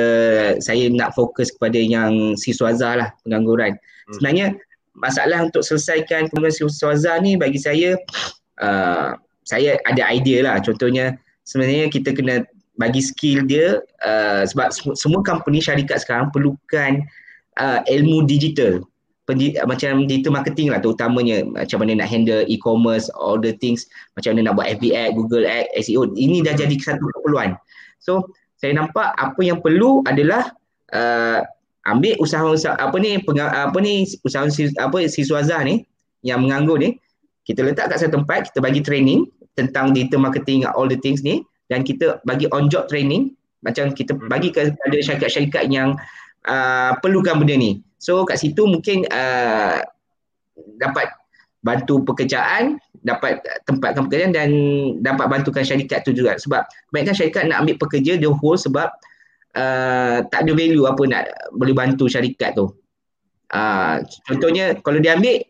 saya 0.61 0.85
nak 0.93 1.17
fokus 1.17 1.49
kepada 1.49 1.81
yang 1.81 2.37
siswaza 2.37 2.93
lah 2.93 3.09
pengangguran. 3.25 3.73
Hmm. 3.73 4.13
Sebenarnya 4.13 4.47
masalah 4.93 5.49
untuk 5.49 5.65
selesaikan 5.65 6.29
pengangguran 6.29 6.53
siswaza 6.53 7.17
ni 7.25 7.33
bagi 7.41 7.57
saya 7.57 7.97
uh, 8.61 9.17
saya 9.49 9.81
ada 9.89 10.05
idea 10.13 10.45
lah. 10.45 10.61
Contohnya 10.61 11.17
sebenarnya 11.41 11.89
kita 11.89 12.13
kena 12.13 12.45
bagi 12.77 13.01
skill 13.01 13.49
dia 13.49 13.81
uh, 14.05 14.45
sebab 14.45 14.69
semua 14.93 15.25
company 15.25 15.57
syarikat 15.57 16.05
sekarang 16.05 16.29
perlukan 16.29 17.01
uh, 17.57 17.81
ilmu 17.89 18.29
digital. 18.29 18.85
Pendi, 19.25 19.57
uh, 19.57 19.65
macam 19.65 20.05
digital 20.05 20.37
marketing 20.37 20.69
lah 20.69 20.77
terutamanya. 20.85 21.49
Macam 21.49 21.81
mana 21.81 21.97
nak 21.97 22.13
handle 22.13 22.45
e-commerce 22.45 23.09
all 23.17 23.41
the 23.41 23.57
things. 23.57 23.89
Macam 24.13 24.37
mana 24.37 24.53
nak 24.53 24.61
buat 24.61 24.69
FB 24.77 24.93
ad, 24.93 25.17
Google 25.17 25.49
ad, 25.49 25.65
SEO 25.81 26.13
ini 26.13 26.45
dah 26.45 26.53
jadi 26.53 26.77
satu 26.77 27.01
keperluan 27.19 27.57
so 28.03 28.27
saya 28.59 28.75
nampak 28.75 29.15
apa 29.15 29.39
yang 29.39 29.63
perlu 29.63 30.03
adalah 30.03 30.51
uh, 30.91 31.39
ambil 31.87 32.15
usaha-usaha 32.19 32.75
apa 32.79 32.95
ni 32.99 33.19
penga, 33.23 33.71
apa 33.71 33.77
ni 33.79 34.03
usaha 34.23 34.43
apa 34.79 34.97
siswaza 35.07 35.63
ni 35.63 35.87
yang 36.23 36.43
menganggur 36.43 36.79
ni 36.79 36.99
kita 37.47 37.63
letak 37.63 37.91
kat 37.91 38.03
satu 38.03 38.19
tempat 38.19 38.51
kita 38.51 38.59
bagi 38.63 38.79
training 38.83 39.27
tentang 39.55 39.91
digital 39.91 40.23
marketing 40.23 40.63
all 40.75 40.87
the 40.87 40.99
things 40.99 41.23
ni 41.23 41.43
dan 41.71 41.83
kita 41.83 42.19
bagi 42.27 42.47
on 42.51 42.67
job 42.71 42.87
training 42.87 43.35
macam 43.63 43.95
kita 43.95 44.13
hmm. 44.15 44.27
bagi 44.27 44.51
kepada 44.51 44.97
syarikat-syarikat 44.99 45.71
yang 45.71 45.95
uh, 46.45 46.91
perlukan 46.99 47.39
benda 47.39 47.55
ni. 47.55 47.79
So 47.97 48.27
kat 48.27 48.43
situ 48.43 48.67
mungkin 48.67 49.07
uh, 49.07 49.79
dapat 50.77 51.07
bantu 51.63 52.03
pekerjaan 52.03 52.77
dapat 53.03 53.43
tempatkan 53.67 54.07
pekerjaan 54.07 54.31
dan 54.31 54.49
dapat 55.03 55.27
bantukan 55.27 55.63
syarikat 55.63 56.07
tu 56.07 56.15
juga 56.15 56.39
sebab 56.39 56.63
kebanyakan 56.89 57.15
syarikat 57.15 57.43
nak 57.51 57.67
ambil 57.67 57.75
pekerja 57.77 58.15
the 58.15 58.31
whole 58.31 58.55
sebab 58.55 58.87
uh, 59.59 60.23
tak 60.31 60.39
ada 60.47 60.51
value 60.55 60.87
apa 60.87 61.03
nak 61.05 61.23
boleh 61.53 61.75
bantu 61.75 62.07
syarikat 62.07 62.55
tu 62.55 62.71
uh, 63.51 63.95
contohnya 64.25 64.79
kalau 64.81 65.03
dia 65.03 65.19
ambil 65.19 65.43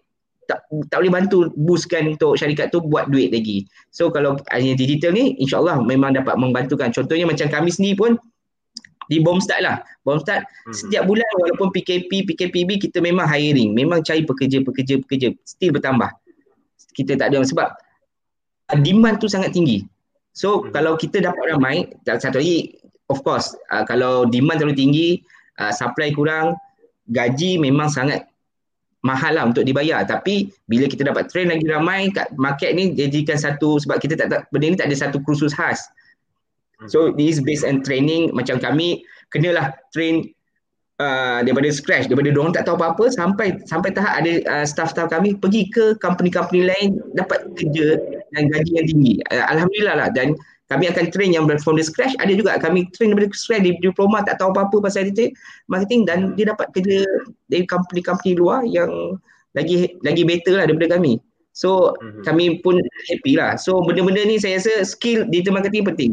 tak, 0.43 0.59
tak 0.91 0.97
boleh 0.99 1.13
bantu 1.13 1.37
boostkan 1.55 2.17
untuk 2.17 2.35
syarikat 2.35 2.67
tu 2.73 2.83
buat 2.83 3.07
duit 3.07 3.31
lagi 3.31 3.69
so 3.93 4.09
kalau 4.09 4.35
hanya 4.51 4.73
digital 4.73 5.13
ni 5.13 5.37
insyaAllah 5.39 5.79
memang 5.85 6.17
dapat 6.17 6.35
membantukan 6.35 6.89
contohnya 6.89 7.29
macam 7.29 7.47
kami 7.47 7.69
sendiri 7.69 7.95
pun 7.95 8.11
di 9.11 9.19
Bomstart 9.19 9.61
lah. 9.63 9.83
Bomstart 10.07 10.47
hmm. 10.47 10.75
setiap 10.75 11.03
bulan 11.07 11.27
walaupun 11.39 11.75
PKP, 11.75 12.23
PKPB 12.23 12.79
kita 12.79 13.03
memang 13.03 13.27
hiring. 13.27 13.75
Memang 13.75 13.99
cari 13.99 14.23
pekerja, 14.23 14.63
pekerja, 14.63 14.95
pekerja. 15.03 15.27
Still 15.43 15.75
bertambah. 15.75 16.07
Kita 16.93 17.17
tak 17.17 17.33
ada 17.33 17.41
sebab 17.43 17.73
uh, 18.71 18.79
demand 18.79 19.19
tu 19.19 19.27
sangat 19.27 19.51
tinggi. 19.51 19.83
So 20.33 20.63
hmm. 20.63 20.73
kalau 20.73 20.97
kita 20.97 21.21
dapat 21.21 21.57
ramai, 21.57 21.89
satu 22.05 22.41
lagi 22.41 22.77
of 23.11 23.21
course 23.21 23.53
uh, 23.69 23.85
kalau 23.85 24.25
demand 24.29 24.61
terlalu 24.61 24.77
tinggi, 24.77 25.09
uh, 25.61 25.73
supply 25.73 26.13
kurang, 26.13 26.57
gaji 27.11 27.59
memang 27.59 27.91
sangat 27.91 28.25
mahal 29.03 29.35
lah 29.35 29.43
untuk 29.45 29.67
dibayar. 29.67 30.01
Tapi 30.07 30.49
bila 30.71 30.87
kita 30.87 31.03
dapat 31.05 31.27
train 31.29 31.51
lagi 31.51 31.67
ramai 31.67 32.09
kat 32.09 32.31
market 32.39 32.71
ni 32.73 32.95
jadikan 32.95 33.35
satu 33.35 33.77
sebab 33.83 33.99
kita 33.99 34.15
tak, 34.15 34.27
tak 34.31 34.41
benda 34.49 34.73
ni 34.73 34.77
tak 34.79 34.87
ada 34.89 34.97
satu 34.97 35.19
kursus 35.21 35.51
khas. 35.51 35.83
So 36.91 37.15
this 37.15 37.39
based 37.39 37.63
on 37.63 37.83
training 37.83 38.35
macam 38.35 38.59
kami 38.59 39.03
kenalah 39.31 39.75
train 39.95 40.31
uh, 41.01 41.39
daripada 41.41 41.69
scratch 41.73 42.11
daripada 42.11 42.29
dia 42.29 42.41
orang 42.41 42.53
tak 42.53 42.65
tahu 42.69 42.77
apa-apa 42.77 43.09
sampai 43.13 43.57
sampai 43.65 43.89
tahap 43.95 44.13
ada 44.21 44.43
uh, 44.49 44.65
staff-staff 44.67 45.09
kami 45.09 45.37
pergi 45.39 45.69
ke 45.71 45.97
company-company 45.97 46.69
lain 46.69 47.01
dapat 47.17 47.47
kerja 47.57 47.97
dan 48.35 48.49
gaji 48.51 48.71
yang 48.77 48.87
tinggi. 48.89 49.13
Uh, 49.33 49.45
Alhamdulillah 49.49 49.95
lah 50.05 50.09
dan 50.13 50.37
kami 50.71 50.89
akan 50.89 51.13
train 51.13 51.31
yang 51.35 51.45
from 51.61 51.77
the 51.77 51.85
scratch 51.85 52.13
ada 52.17 52.33
juga 52.33 52.57
kami 52.57 52.89
train 52.97 53.13
daripada 53.13 53.29
scratch 53.33 53.63
di 53.65 53.77
diploma 53.81 54.25
tak 54.25 54.41
tahu 54.41 54.53
apa-apa 54.53 54.89
pasal 54.89 55.09
itu 55.09 55.29
marketing 55.69 56.05
dan 56.09 56.33
dia 56.37 56.49
dapat 56.49 56.69
kerja 56.73 57.05
dari 57.49 57.65
company-company 57.69 58.37
luar 58.37 58.65
yang 58.65 58.89
lagi 59.53 59.93
lagi 60.01 60.25
better 60.25 60.57
lah 60.57 60.65
daripada 60.65 60.97
kami. 60.97 61.21
So 61.53 61.93
mm-hmm. 62.01 62.23
kami 62.25 62.45
pun 62.65 62.81
happy 63.09 63.37
lah. 63.37 63.53
So 63.61 63.85
benda-benda 63.85 64.25
ni 64.25 64.41
saya 64.41 64.57
rasa 64.57 64.81
skill 64.81 65.29
digital 65.29 65.61
marketing 65.61 65.85
penting. 65.85 66.11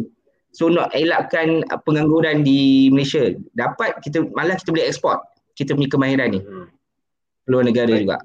So 0.50 0.66
nak 0.66 0.90
elakkan 0.94 1.62
pengangguran 1.86 2.42
di 2.42 2.90
Malaysia, 2.90 3.30
dapat 3.54 4.02
kita 4.02 4.26
malah 4.34 4.58
kita 4.58 4.74
boleh 4.74 4.90
ekspor 4.90 5.22
kita 5.60 5.76
punya 5.76 5.92
kemahiran 5.92 6.28
ni. 6.32 6.40
Hmm. 6.40 6.66
Luar 7.44 7.68
negara 7.68 7.92
Baik. 7.92 8.00
juga. 8.00 8.16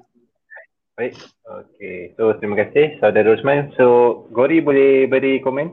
Baik. 0.96 1.12
Okay. 1.44 2.16
So 2.16 2.32
terima 2.40 2.56
kasih 2.64 2.96
Saudara 3.04 3.28
Rosman. 3.28 3.76
So 3.76 4.24
Gori 4.32 4.64
boleh 4.64 5.04
beri 5.04 5.44
komen? 5.44 5.68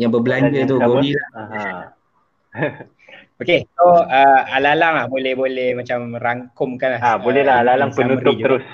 Yang 0.00 0.10
berbelanja 0.16 0.64
tu 0.64 0.80
Gori 0.80 1.12
lah. 1.12 1.92
okay. 3.44 3.68
So 3.76 3.84
uh, 4.08 4.40
alalang 4.56 5.04
lah 5.04 5.06
boleh 5.12 5.36
boleh 5.36 5.76
macam 5.76 6.16
rangkumkan 6.16 6.96
lah. 6.96 7.00
Ha, 7.04 7.10
boleh 7.20 7.44
lah 7.44 7.60
alalang 7.60 7.92
penutup 7.92 8.40
terus. 8.40 8.64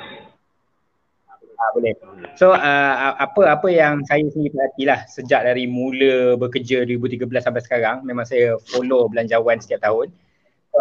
Juga 1.55 1.71
boleh. 1.71 1.95
So 2.35 2.51
uh, 2.51 3.15
apa 3.15 3.43
apa 3.47 3.69
yang 3.71 4.03
saya 4.11 4.27
sendiri 4.27 4.51
perhatilah 4.51 5.07
sejak 5.07 5.47
dari 5.47 5.71
mula 5.71 6.35
bekerja 6.35 6.83
2013 6.83 7.31
sampai 7.31 7.63
sekarang 7.63 7.97
memang 8.03 8.27
saya 8.27 8.59
follow 8.75 9.07
belanjawan 9.07 9.63
setiap 9.63 9.87
tahun. 9.87 10.11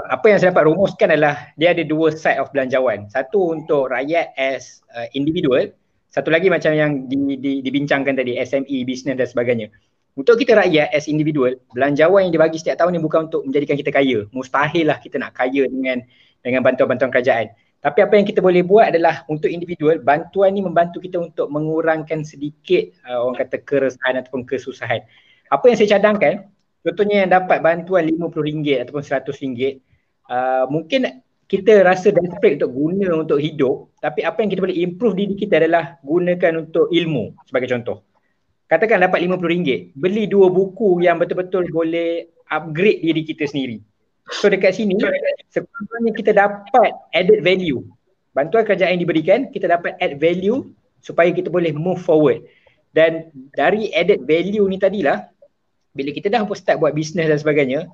Apa 0.10 0.26
yang 0.34 0.42
saya 0.42 0.50
dapat 0.50 0.74
rumuskan 0.74 1.14
adalah 1.14 1.54
dia 1.54 1.78
ada 1.78 1.86
dua 1.86 2.10
side 2.10 2.42
of 2.42 2.50
belanjawan. 2.50 3.06
Satu 3.14 3.54
untuk 3.54 3.94
rakyat 3.94 4.34
as 4.34 4.82
uh, 4.98 5.06
individual, 5.14 5.70
satu 6.10 6.34
lagi 6.34 6.50
macam 6.50 6.74
yang 6.74 7.06
di, 7.06 7.38
di, 7.38 7.62
dibincangkan 7.62 8.18
tadi 8.18 8.34
SME, 8.42 8.90
business 8.90 9.22
dan 9.22 9.30
sebagainya. 9.30 9.70
Untuk 10.18 10.42
kita 10.42 10.58
rakyat 10.58 10.90
as 10.98 11.06
individual, 11.06 11.54
belanjawan 11.78 12.26
yang 12.26 12.34
dibagi 12.34 12.58
setiap 12.58 12.82
tahun 12.82 12.98
ni 12.98 13.02
bukan 13.06 13.30
untuk 13.30 13.46
menjadikan 13.46 13.78
kita 13.78 13.94
kaya. 13.94 14.26
Mustahil 14.34 14.90
lah 14.90 14.98
kita 14.98 15.22
nak 15.22 15.38
kaya 15.38 15.70
dengan 15.70 16.02
dengan 16.42 16.66
bantuan-bantuan 16.66 17.14
kerajaan. 17.14 17.54
Tapi 17.84 18.00
apa 18.00 18.16
yang 18.16 18.24
kita 18.24 18.40
boleh 18.40 18.64
buat 18.64 18.96
adalah 18.96 19.28
untuk 19.28 19.52
individual, 19.52 20.00
bantuan 20.00 20.56
ni 20.56 20.64
membantu 20.64 21.04
kita 21.04 21.20
untuk 21.20 21.52
mengurangkan 21.52 22.24
sedikit 22.24 22.96
uh, 23.04 23.28
orang 23.28 23.44
kata 23.44 23.60
keresahan 23.60 24.24
ataupun 24.24 24.48
kesusahan. 24.48 25.04
Apa 25.52 25.68
yang 25.68 25.76
saya 25.76 26.00
cadangkan, 26.00 26.48
contohnya 26.80 27.28
yang 27.28 27.32
dapat 27.36 27.60
bantuan 27.60 28.08
RM50 28.08 28.88
ataupun 28.88 29.04
RM100, 29.04 29.84
uh, 30.32 30.66
mungkin 30.72 31.24
kita 31.52 31.84
rasa 31.84 32.16
desperate 32.16 32.64
untuk 32.64 32.72
guna 32.72 33.08
untuk 33.20 33.44
hidup, 33.44 33.92
tapi 34.00 34.24
apa 34.24 34.40
yang 34.40 34.50
kita 34.56 34.64
boleh 34.64 34.80
improve 34.80 35.16
diri 35.20 35.36
kita 35.36 35.60
adalah 35.60 36.00
gunakan 36.08 36.64
untuk 36.64 36.88
ilmu 36.88 37.36
sebagai 37.44 37.68
contoh. 37.68 38.08
Katakan 38.72 39.04
dapat 39.04 39.28
RM50, 39.28 39.92
beli 39.92 40.32
dua 40.32 40.48
buku 40.48 41.04
yang 41.04 41.20
betul-betul 41.20 41.68
boleh 41.68 42.32
upgrade 42.48 43.04
diri 43.04 43.22
kita 43.28 43.44
sendiri. 43.44 43.84
So 44.32 44.48
dekat 44.48 44.80
sini 44.80 44.96
sekurang-kurangnya 45.52 46.14
kita 46.16 46.32
dapat 46.32 46.92
added 47.12 47.44
value. 47.44 47.84
Bantuan 48.32 48.64
kerajaan 48.64 48.98
yang 48.98 49.04
diberikan, 49.04 49.40
kita 49.52 49.68
dapat 49.68 50.00
add 50.00 50.18
value 50.18 50.72
supaya 51.04 51.30
kita 51.36 51.52
boleh 51.52 51.76
move 51.76 52.00
forward. 52.00 52.42
Dan 52.96 53.30
dari 53.52 53.92
added 53.92 54.24
value 54.24 54.64
ni 54.70 54.80
tadilah 54.80 55.28
bila 55.94 56.10
kita 56.10 56.32
dah 56.32 56.42
start 56.58 56.82
buat 56.82 56.96
bisnes 56.96 57.30
dan 57.30 57.38
sebagainya, 57.38 57.86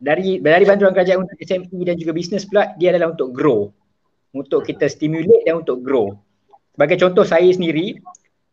dari 0.00 0.40
dari 0.40 0.64
bantuan 0.64 0.96
kerajaan 0.96 1.28
untuk 1.28 1.36
SME 1.36 1.78
dan 1.84 1.98
juga 2.00 2.12
bisnes 2.16 2.48
pula 2.48 2.72
dia 2.80 2.94
adalah 2.94 3.12
untuk 3.12 3.34
grow. 3.34 3.68
Untuk 4.34 4.66
kita 4.66 4.90
stimulate 4.90 5.46
dan 5.46 5.62
untuk 5.62 5.84
grow. 5.84 6.16
Sebagai 6.74 6.98
contoh 6.98 7.22
saya 7.22 7.46
sendiri, 7.54 8.02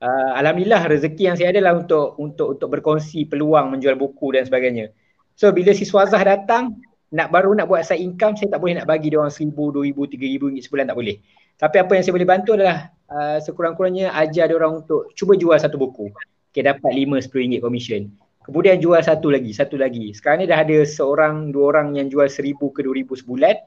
uh, 0.04 0.32
alhamdulillah 0.38 0.86
rezeki 0.86 1.24
yang 1.32 1.36
saya 1.40 1.50
adalah 1.56 1.74
untuk 1.80 2.20
untuk 2.22 2.48
untuk 2.60 2.70
berkongsi 2.70 3.26
peluang 3.26 3.74
menjual 3.74 3.98
buku 3.98 4.38
dan 4.38 4.46
sebagainya. 4.46 4.94
So 5.34 5.50
bila 5.50 5.74
si 5.74 5.88
Swazah 5.88 6.22
datang, 6.22 6.78
nak 7.12 7.28
baru 7.28 7.52
nak 7.52 7.68
buat 7.68 7.84
side 7.84 8.00
income 8.00 8.40
saya 8.40 8.56
tak 8.56 8.64
boleh 8.64 8.80
nak 8.80 8.88
bagi 8.88 9.12
dia 9.12 9.20
orang 9.20 9.32
seribu, 9.32 9.76
dua 9.76 9.84
ribu, 9.84 10.08
tiga 10.08 10.24
ribu 10.24 10.48
ringgit 10.48 10.72
sebulan 10.72 10.88
tak 10.92 10.98
boleh. 10.98 11.20
Tapi 11.60 11.76
apa 11.78 11.92
yang 11.94 12.04
saya 12.08 12.14
boleh 12.16 12.30
bantu 12.30 12.50
adalah 12.56 12.78
uh, 13.12 13.38
sekurang-kurangnya 13.44 14.16
ajar 14.16 14.48
dia 14.48 14.56
orang 14.56 14.82
untuk 14.82 15.12
cuba 15.14 15.36
jual 15.36 15.54
satu 15.60 15.76
buku. 15.76 16.10
Okay, 16.52 16.64
dapat 16.64 16.92
lima, 16.96 17.20
sepuluh 17.20 17.48
ringgit 17.48 17.62
commission. 17.62 18.02
Kemudian 18.42 18.82
jual 18.82 18.98
satu 19.04 19.30
lagi, 19.30 19.54
satu 19.54 19.78
lagi. 19.78 20.10
Sekarang 20.18 20.42
ni 20.42 20.50
dah 20.50 20.66
ada 20.66 20.82
seorang, 20.82 21.54
dua 21.54 21.78
orang 21.78 22.00
yang 22.00 22.10
jual 22.10 22.26
seribu 22.26 22.74
ke 22.74 22.82
dua 22.82 22.98
ribu 22.98 23.14
sebulan. 23.14 23.60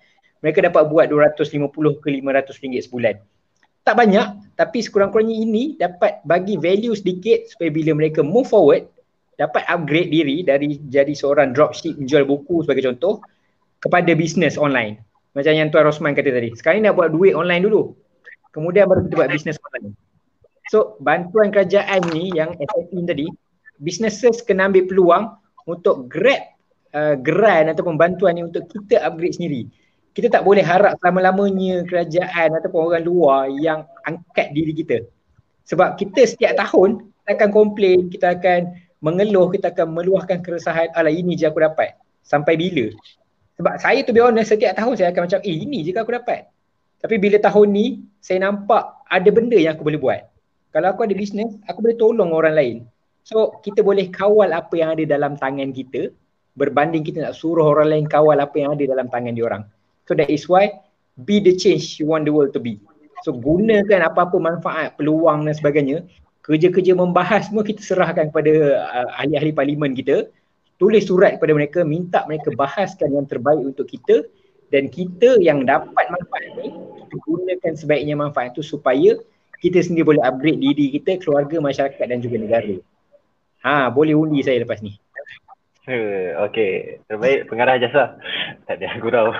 Mereka 0.42 0.64
dapat 0.64 0.90
buat 0.90 1.06
dua 1.08 1.30
ratus 1.30 1.54
lima 1.54 1.70
puluh 1.70 2.00
ke 2.02 2.10
lima 2.10 2.34
ratus 2.34 2.58
ringgit 2.60 2.88
sebulan. 2.88 3.20
Tak 3.84 3.94
banyak 4.00 4.56
tapi 4.56 4.80
sekurang-kurangnya 4.80 5.36
ini 5.36 5.76
dapat 5.76 6.24
bagi 6.24 6.56
value 6.56 6.96
sedikit 6.96 7.44
supaya 7.52 7.68
bila 7.68 7.92
mereka 7.92 8.24
move 8.24 8.48
forward 8.48 8.88
dapat 9.36 9.60
upgrade 9.68 10.08
diri 10.08 10.40
dari 10.40 10.80
jadi 10.88 11.12
seorang 11.12 11.52
dropship 11.52 12.00
menjual 12.00 12.24
buku 12.24 12.64
sebagai 12.64 12.86
contoh 12.88 13.20
kepada 13.84 14.10
bisnes 14.16 14.56
online. 14.56 15.04
Macam 15.36 15.52
yang 15.52 15.68
Tuan 15.68 15.84
Rosman 15.84 16.16
kata 16.16 16.32
tadi. 16.32 16.56
Sekarang 16.56 16.80
ni 16.80 16.88
nak 16.88 16.96
buat 16.96 17.12
duit 17.12 17.36
online 17.36 17.68
dulu. 17.68 17.92
Kemudian 18.56 18.88
baru 18.88 19.04
kita 19.04 19.14
buat 19.20 19.30
bisnes 19.30 19.60
online. 19.60 19.92
So 20.72 20.96
bantuan 21.04 21.52
kerajaan 21.52 22.00
ni 22.16 22.32
yang 22.32 22.56
SSI 22.56 23.04
tadi, 23.04 23.26
businesses 23.84 24.40
kena 24.40 24.72
ambil 24.72 24.88
peluang 24.88 25.24
untuk 25.68 26.08
grab 26.08 26.40
uh, 26.96 27.18
geran 27.20 27.68
ataupun 27.68 28.00
bantuan 28.00 28.40
ni 28.40 28.46
untuk 28.46 28.64
kita 28.72 29.04
upgrade 29.04 29.36
sendiri. 29.36 29.68
Kita 30.14 30.30
tak 30.30 30.46
boleh 30.46 30.62
harap 30.62 30.96
selama-lamanya 31.02 31.82
kerajaan 31.90 32.54
ataupun 32.54 32.80
orang 32.88 33.04
luar 33.04 33.50
yang 33.50 33.82
angkat 34.06 34.54
diri 34.54 34.72
kita. 34.72 35.02
Sebab 35.66 35.98
kita 35.98 36.22
setiap 36.24 36.54
tahun 36.54 37.02
kita 37.26 37.30
akan 37.34 37.50
komplain, 37.50 38.08
kita 38.08 38.38
akan 38.38 38.78
mengeluh, 39.02 39.50
kita 39.50 39.74
akan 39.74 39.90
meluahkan 39.90 40.40
keresahan, 40.40 40.94
alah 40.94 41.10
ini 41.10 41.34
je 41.34 41.50
aku 41.50 41.60
dapat. 41.60 41.98
Sampai 42.22 42.54
bila? 42.54 42.88
Sebab 43.54 43.74
saya 43.78 44.02
tu 44.02 44.10
be 44.10 44.18
honest 44.18 44.50
setiap 44.50 44.74
tahun 44.74 44.98
saya 44.98 45.14
akan 45.14 45.30
macam 45.30 45.40
eh 45.46 45.56
ini 45.56 45.86
je 45.86 45.94
aku 45.94 46.10
dapat. 46.10 46.50
Tapi 46.98 47.14
bila 47.20 47.36
tahun 47.38 47.68
ni 47.70 47.86
saya 48.18 48.42
nampak 48.42 49.04
ada 49.06 49.28
benda 49.30 49.54
yang 49.54 49.78
aku 49.78 49.86
boleh 49.86 50.00
buat. 50.00 50.22
Kalau 50.74 50.90
aku 50.90 51.06
ada 51.06 51.14
bisnes, 51.14 51.54
aku 51.70 51.86
boleh 51.86 51.94
tolong 51.94 52.34
orang 52.34 52.54
lain. 52.58 52.76
So 53.22 53.62
kita 53.62 53.86
boleh 53.86 54.10
kawal 54.10 54.50
apa 54.50 54.74
yang 54.74 54.98
ada 54.98 55.06
dalam 55.06 55.38
tangan 55.38 55.70
kita 55.70 56.10
berbanding 56.58 57.02
kita 57.02 57.22
nak 57.22 57.34
suruh 57.34 57.66
orang 57.66 57.90
lain 57.90 58.04
kawal 58.06 58.38
apa 58.38 58.54
yang 58.58 58.74
ada 58.74 58.84
dalam 58.86 59.06
tangan 59.06 59.34
diorang. 59.34 59.62
So 60.06 60.18
that 60.18 60.30
is 60.30 60.46
why 60.50 60.82
be 61.14 61.38
the 61.38 61.54
change 61.54 62.02
you 62.02 62.10
want 62.10 62.26
the 62.26 62.34
world 62.34 62.50
to 62.54 62.60
be. 62.62 62.82
So 63.22 63.32
gunakan 63.32 64.04
apa-apa 64.04 64.36
manfaat, 64.36 64.98
peluang 65.00 65.46
dan 65.46 65.54
sebagainya. 65.54 66.04
Kerja-kerja 66.44 66.92
membahas 66.92 67.48
semua 67.48 67.64
kita 67.64 67.80
serahkan 67.80 68.28
kepada 68.28 68.52
uh, 68.84 69.08
ahli-ahli 69.16 69.56
parlimen 69.56 69.96
kita 69.96 70.28
tulis 70.76 71.06
surat 71.06 71.38
kepada 71.38 71.52
mereka 71.54 71.80
minta 71.86 72.26
mereka 72.26 72.50
bahaskan 72.54 73.14
yang 73.14 73.26
terbaik 73.26 73.62
untuk 73.62 73.86
kita 73.86 74.26
dan 74.72 74.90
kita 74.90 75.38
yang 75.38 75.62
dapat 75.62 76.06
manfaat 76.10 76.50
ni 76.58 76.74
kita 76.74 77.14
gunakan 77.22 77.72
sebaiknya 77.78 78.14
manfaat 78.18 78.56
itu 78.56 78.62
supaya 78.66 79.14
kita 79.64 79.80
sendiri 79.80 80.04
boleh 80.04 80.22
upgrade 80.28 80.60
diri 80.60 80.92
kita, 80.92 81.16
keluarga, 81.24 81.56
masyarakat 81.56 82.04
dan 82.04 82.20
juga 82.20 82.36
negara. 82.36 82.76
Ha, 83.64 83.88
boleh 83.88 84.12
undi 84.12 84.44
saya 84.44 84.60
lepas 84.60 84.84
ni. 84.84 84.92
Okay, 85.88 87.00
terbaik 87.08 87.48
pengarah 87.48 87.80
jasa. 87.80 88.20
Tak 88.68 88.76
ada 88.76 88.88
gurau. 89.00 89.32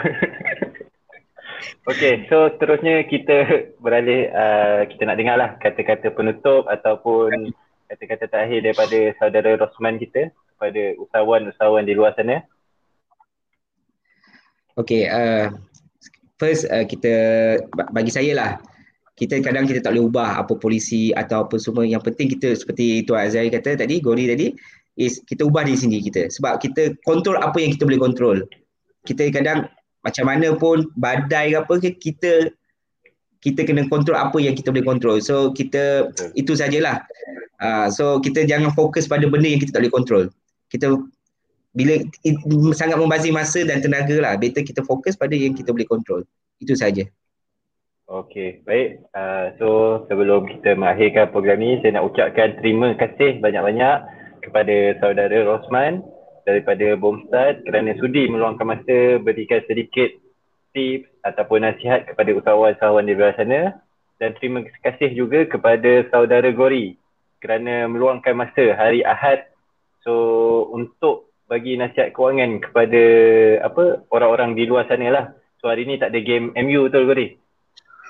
Okay, 1.85 2.25
so 2.33 2.49
terusnya 2.57 3.05
kita 3.05 3.69
beralih, 3.85 4.33
uh, 4.33 4.89
kita 4.89 5.05
nak 5.05 5.17
dengar 5.21 5.37
lah 5.37 5.51
kata-kata 5.61 6.13
penutup 6.13 6.65
ataupun 6.69 7.53
kata-kata 7.89 8.25
terakhir 8.29 8.65
daripada 8.65 8.99
saudara 9.21 9.61
Rosman 9.61 10.01
kita 10.01 10.33
kepada 10.55 10.97
usahawan-usahawan 11.03 11.85
di 11.85 11.95
luar 11.99 12.15
sana. 12.17 12.41
Okay, 14.75 15.07
uh, 15.07 15.55
first 16.39 16.67
uh, 16.71 16.83
kita 16.83 17.13
bagi 17.95 18.11
saya 18.11 18.33
lah 18.35 18.51
kita 19.15 19.39
kadang 19.39 19.71
kita 19.71 19.79
tak 19.79 19.95
boleh 19.95 20.11
ubah 20.11 20.43
apa 20.43 20.59
polisi 20.59 21.15
atau 21.15 21.47
apa 21.47 21.55
semua. 21.63 21.87
Yang 21.87 22.11
penting 22.11 22.27
kita 22.35 22.59
seperti 22.59 23.07
Tuan 23.07 23.31
Azari 23.31 23.47
kata 23.55 23.79
tadi 23.79 24.03
Gori 24.03 24.27
tadi 24.27 24.51
is 24.99 25.23
kita 25.31 25.47
ubah 25.47 25.63
diri 25.63 25.79
sendiri 25.79 26.03
kita. 26.11 26.27
Sebab 26.35 26.59
kita 26.59 26.99
kontrol 27.07 27.39
apa 27.39 27.63
yang 27.63 27.71
kita 27.79 27.87
boleh 27.87 28.03
kontrol 28.03 28.43
kita 29.05 29.29
kadang 29.31 29.69
macam 30.05 30.25
mana 30.29 30.53
pun 30.57 30.89
badai 30.97 31.53
ke 31.53 31.57
apa 31.61 31.75
ke 31.81 31.91
kita 31.97 32.33
kita 33.45 33.61
kena 33.69 33.85
kontrol 33.93 34.17
apa 34.17 34.41
yang 34.41 34.57
kita 34.57 34.73
boleh 34.73 34.85
kontrol 34.85 35.21
so 35.21 35.53
kita 35.53 36.09
itu 36.33 36.57
sajalah. 36.57 37.05
Uh, 37.63 37.87
so 37.89 38.19
kita 38.19 38.45
jangan 38.45 38.75
fokus 38.75 39.07
pada 39.07 39.25
benda 39.31 39.47
yang 39.47 39.63
kita 39.63 39.79
tak 39.79 39.87
boleh 39.87 39.95
kontrol 39.95 40.25
kita 40.75 40.99
bila 41.75 41.95
it, 42.03 42.37
sangat 42.75 42.99
membazir 42.99 43.31
masa 43.31 43.63
dan 43.63 43.79
tenaga 43.79 44.19
lah 44.19 44.35
better 44.35 44.67
kita 44.67 44.83
fokus 44.83 45.15
pada 45.15 45.35
yang 45.35 45.55
kita 45.55 45.71
boleh 45.71 45.87
kontrol 45.87 46.23
itu 46.59 46.75
saja 46.75 47.07
Okey, 48.05 48.61
baik. 48.69 49.01
Uh, 49.17 49.57
so 49.57 49.69
sebelum 50.13 50.45
kita 50.45 50.77
mengakhirkan 50.77 51.33
program 51.33 51.57
ni, 51.57 51.81
saya 51.81 51.97
nak 51.97 52.13
ucapkan 52.13 52.53
terima 52.61 52.93
kasih 53.01 53.41
banyak-banyak 53.41 53.97
kepada 54.45 54.77
saudara 55.01 55.33
Rosman 55.41 56.05
daripada 56.45 57.01
Bomstad 57.01 57.65
kerana 57.65 57.97
sudi 57.97 58.29
meluangkan 58.29 58.77
masa 58.77 59.17
berikan 59.25 59.65
sedikit 59.65 60.13
tips 60.77 61.09
ataupun 61.25 61.65
nasihat 61.65 62.05
kepada 62.05 62.37
usahawan-usahawan 62.37 63.09
di 63.09 63.17
luar 63.17 63.33
sana. 63.41 63.81
Dan 64.21 64.37
terima 64.37 64.61
kasih 64.85 65.17
juga 65.17 65.49
kepada 65.49 66.05
saudara 66.13 66.53
Gori 66.53 67.01
kerana 67.41 67.89
meluangkan 67.89 68.37
masa 68.37 68.77
hari 68.77 69.01
Ahad 69.01 69.49
so 70.05 70.15
untuk 70.71 71.35
bagi 71.49 71.77
nasihat 71.77 72.13
kewangan 72.13 72.61
kepada 72.61 73.03
apa 73.65 74.05
orang-orang 74.13 74.57
di 74.57 74.65
luar 74.69 74.89
sana 74.89 75.09
lah. 75.11 75.25
So 75.61 75.73
hari 75.73 75.89
ni 75.89 75.97
tak 75.97 76.13
ada 76.13 76.21
game 76.21 76.53
MU 76.57 76.93
tu 76.93 77.05
Gori. 77.05 77.37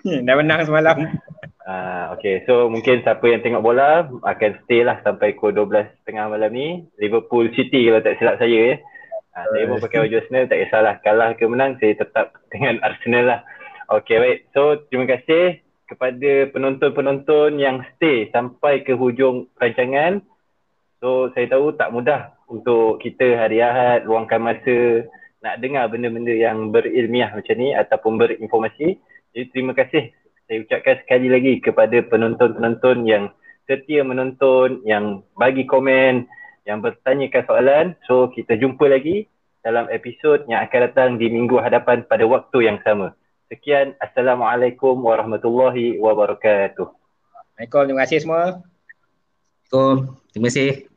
Dah 0.05 0.37
menang 0.37 0.69
semalam. 0.69 1.17
Uh, 1.65 2.05
okay, 2.15 2.45
so 2.45 2.69
mungkin 2.69 3.01
siapa 3.01 3.25
yang 3.25 3.41
tengok 3.41 3.65
bola 3.65 4.05
akan 4.05 4.53
stay 4.65 4.85
lah 4.85 5.01
sampai 5.01 5.33
pukul 5.33 5.57
12 5.57 6.05
tengah 6.05 6.29
malam 6.29 6.53
ni. 6.53 6.85
Liverpool 7.01 7.49
City 7.57 7.89
kalau 7.89 8.05
tak 8.05 8.21
silap 8.21 8.37
saya 8.37 8.53
ya. 8.53 8.75
Uh, 9.35 9.47
saya 9.51 9.65
pun 9.67 9.79
pakai 9.83 9.99
baju 10.07 10.17
Arsenal, 10.21 10.45
tak 10.47 10.59
kisahlah. 10.63 10.95
Kalah 11.03 11.31
ke 11.35 11.45
menang, 11.49 11.75
saya 11.83 11.99
tetap 11.99 12.39
dengan 12.53 12.79
Arsenal 12.85 13.25
lah. 13.27 13.41
Okay, 13.91 14.17
baik. 14.21 14.39
So, 14.55 14.85
terima 14.89 15.11
kasih 15.11 15.65
kepada 15.85 16.49
penonton-penonton 16.55 17.61
yang 17.61 17.85
stay 17.97 18.31
sampai 18.31 18.87
ke 18.87 18.95
hujung 18.95 19.51
rancangan. 19.59 20.23
So, 21.05 21.29
saya 21.37 21.53
tahu 21.53 21.77
tak 21.77 21.93
mudah 21.93 22.33
untuk 22.49 22.97
kita 23.05 23.37
hari 23.37 23.61
Ahad 23.61 24.09
luangkan 24.09 24.41
masa 24.41 25.05
nak 25.45 25.61
dengar 25.61 25.93
benda-benda 25.93 26.33
yang 26.33 26.73
berilmiah 26.73 27.29
macam 27.29 27.61
ni 27.61 27.77
ataupun 27.77 28.17
berinformasi. 28.17 28.97
Jadi 29.37 29.45
terima 29.53 29.77
kasih 29.77 30.17
saya 30.49 30.65
ucapkan 30.65 30.97
sekali 31.05 31.29
lagi 31.29 31.61
kepada 31.61 32.01
penonton-penonton 32.09 33.05
yang 33.05 33.29
setia 33.69 34.01
menonton, 34.01 34.81
yang 34.89 35.21
bagi 35.37 35.69
komen, 35.69 36.25
yang 36.65 36.81
bertanyakan 36.81 37.45
soalan. 37.45 37.87
So 38.09 38.33
kita 38.33 38.57
jumpa 38.57 38.89
lagi 38.89 39.29
dalam 39.61 39.93
episod 39.93 40.49
yang 40.49 40.65
akan 40.65 40.81
datang 40.89 41.11
di 41.21 41.29
minggu 41.29 41.61
hadapan 41.61 42.09
pada 42.09 42.25
waktu 42.25 42.65
yang 42.65 42.81
sama. 42.81 43.13
Sekian. 43.53 43.93
Assalamualaikum 44.01 44.97
warahmatullahi 45.05 46.01
wabarakatuh. 46.01 46.89
Assalamualaikum. 46.89 47.83
Terima 47.93 48.01
kasih 48.09 48.19
semua. 48.25 48.43
Assalamualaikum. 49.69 50.17
Terima 50.33 50.49
kasih. 50.49 50.94